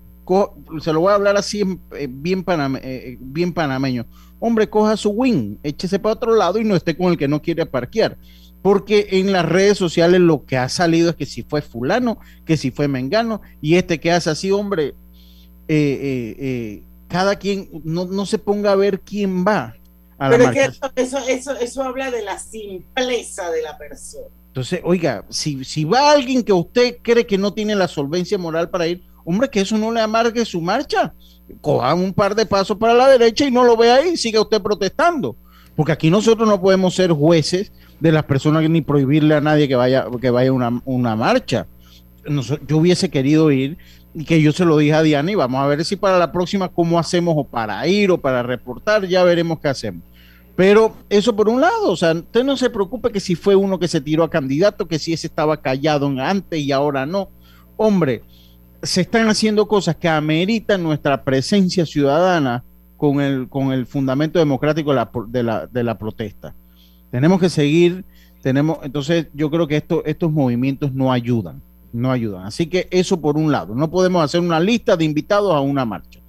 se 0.82 0.94
lo 0.94 1.02
voy 1.02 1.12
a 1.12 1.16
hablar 1.16 1.38
así 1.38 1.62
eh, 1.98 2.08
bien, 2.10 2.44
eh, 2.82 3.18
bien 3.20 3.54
panameño. 3.54 4.06
Hombre, 4.40 4.70
coja 4.70 4.98
su 4.98 5.10
win, 5.10 5.60
échese 5.64 6.00
para 6.00 6.14
otro 6.14 6.36
lado 6.36 6.60
y 6.60 6.64
no 6.64 6.76
esté 6.76 6.96
con 6.96 7.12
el 7.12 7.18
que 7.18 7.28
no 7.28 7.42
quiere 7.42 7.66
parquear. 7.66 8.18
Porque 8.62 9.08
en 9.12 9.32
las 9.32 9.46
redes 9.46 9.78
sociales 9.78 10.20
lo 10.22 10.46
que 10.46 10.58
ha 10.58 10.70
salido 10.70 11.12
es 11.12 11.16
que 11.16 11.26
si 11.26 11.44
fue 11.44 11.62
fulano, 11.62 12.20
que 12.46 12.58
si 12.58 12.72
fue 12.72 12.88
mengano, 12.88 13.42
y 13.62 13.76
este 13.76 14.00
que 14.00 14.12
hace 14.12 14.30
así, 14.30 14.52
hombre, 14.52 14.96
eh, 15.68 16.84
cada 17.08 17.36
quien 17.36 17.70
no, 17.84 18.06
no 18.06 18.26
se 18.26 18.40
ponga 18.40 18.72
a 18.72 18.76
ver 18.76 19.02
quién 19.02 19.46
va 19.46 19.76
pero 20.18 20.50
es 20.50 20.52
que 20.52 21.02
eso, 21.02 21.18
eso, 21.28 21.52
eso, 21.58 21.84
habla 21.84 22.10
de 22.10 22.24
la 22.24 22.40
simpleza 22.40 23.50
de 23.52 23.62
la 23.62 23.78
persona. 23.78 24.28
Entonces, 24.48 24.80
oiga, 24.84 25.26
si, 25.30 25.66
si 25.66 25.84
va 25.84 26.12
alguien 26.12 26.44
que 26.44 26.54
usted 26.54 26.98
cree 27.02 27.26
que 27.28 27.38
no 27.38 27.54
tiene 27.54 27.76
la 27.76 27.90
solvencia 27.90 28.38
moral 28.38 28.70
para 28.70 28.88
ir, 28.88 29.04
hombre, 29.26 29.50
que 29.50 29.62
eso 29.62 29.78
no 29.78 29.92
le 29.92 30.00
amargue 30.00 30.46
su 30.46 30.62
marcha. 30.62 31.14
Cojan 31.60 32.00
un 32.00 32.14
par 32.14 32.36
de 32.36 32.46
pasos 32.46 32.78
para 32.78 32.94
la 32.94 33.10
derecha 33.10 33.46
y 33.46 33.52
no 33.52 33.64
lo 33.64 33.76
ve 33.76 33.92
ahí, 33.92 34.16
siga 34.16 34.42
usted 34.42 34.62
protestando. 34.62 35.36
Porque 35.76 35.92
aquí 35.92 36.10
nosotros 36.10 36.48
no 36.48 36.62
podemos 36.62 36.96
ser 36.96 37.12
jueces 37.12 37.72
de 38.00 38.12
las 38.12 38.24
personas 38.24 38.68
ni 38.70 38.82
prohibirle 38.82 39.36
a 39.36 39.42
nadie 39.42 39.68
que 39.68 39.76
vaya, 39.76 40.06
que 40.22 40.30
vaya 40.30 40.54
una, 40.54 40.82
una 40.86 41.16
marcha. 41.16 41.68
yo 42.68 42.78
hubiese 42.78 43.10
querido 43.10 43.52
ir 43.52 43.78
y 44.14 44.24
que 44.24 44.42
yo 44.42 44.54
se 44.54 44.64
lo 44.64 44.78
dije 44.78 44.94
a 44.94 45.02
Diana 45.02 45.32
y 45.32 45.36
vamos 45.36 45.62
a 45.62 45.68
ver 45.68 45.84
si 45.84 45.98
para 45.98 46.18
la 46.18 46.32
próxima 46.32 46.70
cómo 46.70 46.98
hacemos 46.98 47.36
o 47.38 47.44
para 47.44 47.86
ir 47.88 48.12
o 48.12 48.18
para 48.18 48.42
reportar, 48.44 49.06
ya 49.06 49.24
veremos 49.24 49.60
qué 49.60 49.68
hacemos. 49.68 50.04
Pero 50.56 50.96
eso 51.10 51.36
por 51.36 51.50
un 51.50 51.60
lado, 51.60 51.92
o 51.92 51.98
sea, 51.98 52.14
usted 52.14 52.46
no 52.46 52.56
se 52.56 52.70
preocupe 52.70 53.12
que 53.12 53.20
si 53.20 53.36
fue 53.36 53.56
uno 53.56 53.78
que 53.78 53.90
se 53.90 54.00
tiró 54.00 54.24
a 54.24 54.30
candidato, 54.30 54.88
que 54.88 55.00
si 55.00 55.12
ese 55.12 55.28
estaba 55.28 55.62
callado 55.62 56.08
antes 56.20 56.60
y 56.62 56.72
ahora 56.72 57.06
no. 57.06 57.28
Hombre, 57.76 58.24
se 58.86 59.02
están 59.02 59.28
haciendo 59.28 59.68
cosas 59.68 59.96
que 59.96 60.08
ameritan 60.08 60.84
nuestra 60.84 61.24
presencia 61.24 61.86
ciudadana 61.86 62.64
con 62.98 63.22
el, 63.22 63.50
con 63.50 63.74
el 63.74 63.86
fundamento 63.86 64.40
democrático 64.40 64.92
de 64.92 65.44
la, 65.44 65.68
de 65.68 65.84
la, 65.84 65.98
protesta. 65.98 66.56
Tenemos 67.12 67.40
que 67.40 67.50
seguir, 67.50 68.06
tenemos, 68.42 68.80
entonces 68.84 69.28
yo 69.34 69.50
creo 69.52 69.68
que 69.68 69.78
esto, 69.78 70.04
estos 70.06 70.32
movimientos 70.32 70.94
no 70.94 71.12
ayudan 71.12 71.62
no 71.96 72.12
ayudan. 72.12 72.46
Así 72.46 72.68
que 72.68 72.88
eso 72.92 73.20
por 73.20 73.38
un 73.38 73.52
lado, 73.52 73.74
no 73.74 73.90
podemos 73.90 74.24
hacer 74.24 74.42
una 74.42 74.60
lista 74.60 74.96
de 74.96 75.06
invitados 75.06 75.54
a 75.54 75.62
una 75.62 75.86
marcha. 75.86 76.20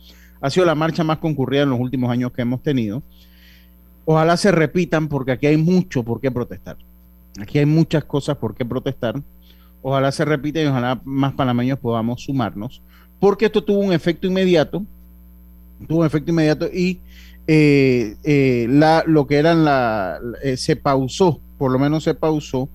Ha 0.40 0.50
sido 0.50 0.64
la 0.64 0.74
marcha 0.74 1.04
más 1.04 1.18
concurrida 1.18 1.62
en 1.62 1.70
los 1.70 1.80
últimos 1.80 2.10
años 2.10 2.32
que 2.32 2.42
hemos 2.42 2.62
tenido. 2.62 3.02
Ojalá 4.04 4.36
se 4.36 4.52
repitan 4.52 5.08
porque 5.08 5.32
aquí 5.32 5.46
hay 5.46 5.56
mucho 5.56 6.02
por 6.04 6.20
qué 6.20 6.30
protestar. 6.30 6.76
Aquí 7.40 7.58
hay 7.58 7.66
muchas 7.66 8.04
cosas 8.04 8.36
por 8.36 8.54
qué 8.54 8.64
protestar. 8.64 9.20
Ojalá 9.88 10.10
se 10.10 10.24
repita 10.24 10.60
y 10.60 10.66
ojalá 10.66 11.00
más 11.04 11.34
panameños 11.34 11.78
podamos 11.78 12.20
sumarnos, 12.20 12.82
porque 13.20 13.44
esto 13.46 13.62
tuvo 13.62 13.78
un 13.78 13.92
efecto 13.92 14.26
inmediato, 14.26 14.84
tuvo 15.86 16.00
un 16.00 16.06
efecto 16.06 16.32
inmediato 16.32 16.66
y 16.66 16.98
eh, 17.46 18.16
eh, 18.24 18.66
la, 18.68 19.04
lo 19.06 19.28
que 19.28 19.36
eran 19.36 19.64
la, 19.64 20.18
eh, 20.42 20.56
se 20.56 20.74
pausó, 20.74 21.40
por 21.56 21.70
lo 21.70 21.78
menos 21.78 22.02
se 22.02 22.14
pausó 22.14 22.68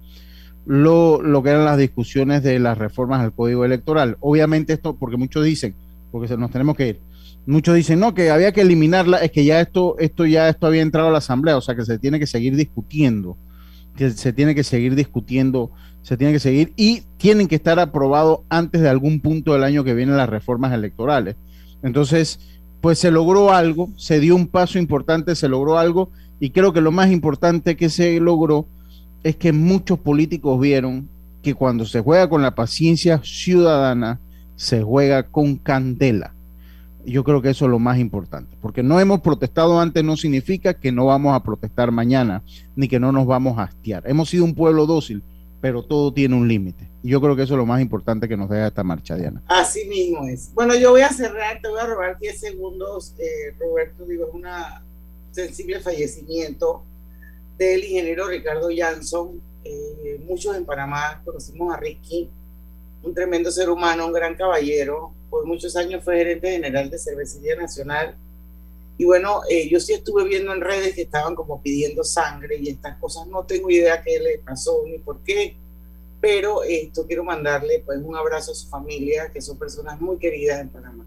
lo, 0.66 1.22
lo, 1.22 1.44
que 1.44 1.50
eran 1.50 1.66
las 1.66 1.78
discusiones 1.78 2.44
de 2.44 2.60
las 2.60 2.78
reformas 2.78 3.20
al 3.20 3.34
código 3.34 3.66
electoral. 3.66 4.16
Obviamente 4.22 4.72
esto, 4.72 4.96
porque 4.96 5.18
muchos 5.18 5.44
dicen, 5.44 5.76
porque 6.14 6.30
se 6.30 6.38
nos 6.38 6.50
tenemos 6.50 6.78
que 6.78 6.88
ir, 6.88 7.00
muchos 7.46 7.76
dicen, 7.76 8.00
no, 8.00 8.14
que 8.14 8.32
había 8.32 8.54
que 8.54 8.62
eliminarla, 8.62 9.18
es 9.18 9.32
que 9.32 9.44
ya 9.44 9.60
esto, 9.60 9.98
esto 10.00 10.26
ya 10.26 10.48
esto 10.48 10.66
había 10.66 10.82
entrado 10.82 11.10
a 11.10 11.12
la 11.12 11.18
asamblea, 11.18 11.58
o 11.58 11.62
sea 11.62 11.76
que 11.76 11.84
se 11.84 12.00
tiene 12.00 12.20
que 12.20 12.28
seguir 12.28 12.56
discutiendo, 12.56 13.36
que 13.98 14.12
se 14.12 14.32
tiene 14.32 14.56
que 14.56 14.64
seguir 14.64 14.96
discutiendo, 14.96 15.72
se 16.02 16.18
tiene 16.18 16.34
que 16.34 16.40
seguir 16.40 16.74
y 16.76 17.04
tienen 17.18 17.48
que 17.48 17.56
estar 17.56 17.80
aprobados 17.80 18.40
antes 18.50 18.82
de 18.82 18.90
algún 18.90 19.20
punto 19.20 19.54
del 19.54 19.64
año 19.64 19.84
que 19.84 19.94
vienen 19.94 20.18
las 20.18 20.30
reformas 20.30 20.74
electorales. 20.74 21.36
Entonces, 21.84 22.40
pues 22.82 23.00
se 23.00 23.12
logró 23.12 23.54
algo, 23.54 23.90
se 23.96 24.20
dio 24.20 24.36
un 24.36 24.48
paso 24.48 24.80
importante, 24.80 25.36
se 25.36 25.48
logró 25.48 25.78
algo 25.78 26.10
y 26.40 26.50
creo 26.50 26.74
que 26.74 26.82
lo 26.82 26.92
más 26.92 27.12
importante 27.12 27.78
que 27.78 27.90
se 27.90 28.20
logró 28.20 28.66
es 29.24 29.36
que 29.36 29.54
muchos 29.54 30.00
políticos 30.00 30.60
vieron 30.60 31.08
que 31.44 31.54
cuando 31.54 31.86
se 31.86 32.02
juega 32.02 32.28
con 32.28 32.42
la 32.42 32.56
paciencia 32.56 33.22
ciudadana, 33.24 34.20
se 34.56 34.82
juega 34.82 35.24
con 35.24 35.58
candela. 35.58 36.34
Yo 37.06 37.24
creo 37.24 37.42
que 37.42 37.50
eso 37.50 37.66
es 37.66 37.72
lo 37.72 37.80
más 37.80 37.98
importante, 37.98 38.56
porque 38.62 38.84
no 38.84 39.00
hemos 39.00 39.22
protestado 39.22 39.80
antes 39.80 40.04
no 40.04 40.18
significa 40.18 40.76
que 40.76 40.92
no 40.92 41.06
vamos 41.06 41.36
a 41.36 41.42
protestar 41.42 41.92
mañana, 41.92 42.44
ni 42.76 42.88
que 42.88 43.00
no 43.00 43.12
nos 43.12 43.26
vamos 43.26 43.58
a 43.58 43.64
hastiar. 43.64 44.04
Hemos 44.06 44.30
sido 44.30 44.46
un 44.46 44.54
pueblo 44.54 44.86
dócil, 44.86 45.24
pero 45.62 45.84
todo 45.84 46.12
tiene 46.12 46.36
un 46.36 46.48
límite. 46.48 46.90
Y 47.04 47.10
yo 47.10 47.22
creo 47.22 47.36
que 47.36 47.44
eso 47.44 47.54
es 47.54 47.58
lo 47.58 47.66
más 47.66 47.82
importante 47.82 48.28
que 48.28 48.36
nos 48.36 48.50
deja 48.50 48.68
esta 48.68 48.84
marcha, 48.84 49.16
Diana. 49.16 49.42
Así 49.48 49.86
mismo 49.86 50.28
es. 50.28 50.52
Bueno, 50.54 50.76
yo 50.76 50.92
voy 50.92 51.02
a 51.02 51.10
cerrar, 51.10 51.62
te 51.62 51.70
voy 51.70 51.80
a 51.80 51.86
robar 51.86 52.20
10 52.20 52.40
segundos, 52.40 53.16
eh, 53.20 53.56
Roberto, 53.60 54.06
digo, 54.06 54.28
es 54.28 54.34
un 54.34 54.46
sensible 55.32 55.80
fallecimiento 55.80 56.84
del 57.58 57.84
ingeniero 57.84 58.28
Ricardo 58.28 58.70
Jansson. 58.76 59.40
Eh, 59.64 60.20
muchos 60.28 60.56
en 60.56 60.66
Panamá 60.66 61.22
conocimos 61.24 61.74
a 61.74 61.78
Ricky, 61.78 62.28
un 63.04 63.14
tremendo 63.14 63.52
ser 63.52 63.70
humano, 63.70 64.08
un 64.08 64.14
gran 64.14 64.36
caballero. 64.36 65.14
Por 65.30 65.46
muchos 65.46 65.76
años 65.76 66.04
fue 66.04 66.18
gerente 66.18 66.52
general 66.52 66.90
de 66.90 66.98
Cervecería 66.98 67.56
Nacional. 67.56 68.16
Y 69.02 69.06
bueno, 69.06 69.42
eh, 69.50 69.68
yo 69.68 69.80
sí 69.80 69.94
estuve 69.94 70.26
viendo 70.26 70.54
en 70.54 70.62
redes 70.62 70.94
que 70.94 71.02
estaban 71.02 71.34
como 71.34 71.60
pidiendo 71.60 72.04
sangre 72.04 72.58
y 72.58 72.70
estas 72.70 73.00
cosas. 73.00 73.26
No 73.26 73.44
tengo 73.46 73.72
idea 73.72 74.04
qué 74.04 74.20
le 74.20 74.38
pasó 74.38 74.84
ni 74.86 75.00
por 75.00 75.22
qué. 75.24 75.58
Pero 76.20 76.62
esto 76.62 77.08
quiero 77.08 77.24
mandarle 77.24 77.82
pues 77.84 77.98
un 78.00 78.16
abrazo 78.16 78.52
a 78.52 78.54
su 78.54 78.70
familia, 78.70 79.32
que 79.34 79.42
son 79.42 79.58
personas 79.58 80.00
muy 80.00 80.20
queridas 80.20 80.62
en 80.62 80.70
Panamá. 80.70 81.04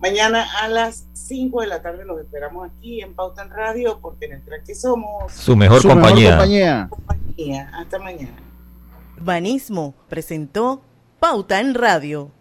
Mañana 0.00 0.44
a 0.60 0.66
las 0.66 1.06
5 1.12 1.60
de 1.60 1.68
la 1.68 1.80
tarde 1.80 2.04
los 2.04 2.20
esperamos 2.20 2.68
aquí 2.68 3.00
en 3.00 3.14
Pauta 3.14 3.44
en 3.44 3.50
Radio 3.50 4.00
porque 4.02 4.24
en 4.24 4.32
el 4.32 4.42
que 4.66 4.74
somos 4.74 5.32
su 5.32 5.54
mejor, 5.54 5.86
compañía. 5.86 6.30
compañía. 6.30 6.88
compañía. 6.90 7.70
Hasta 7.72 8.00
mañana. 8.00 8.42
Banismo 9.16 9.94
presentó 10.08 10.82
Pauta 11.20 11.60
en 11.60 11.74
Radio. 11.74 12.32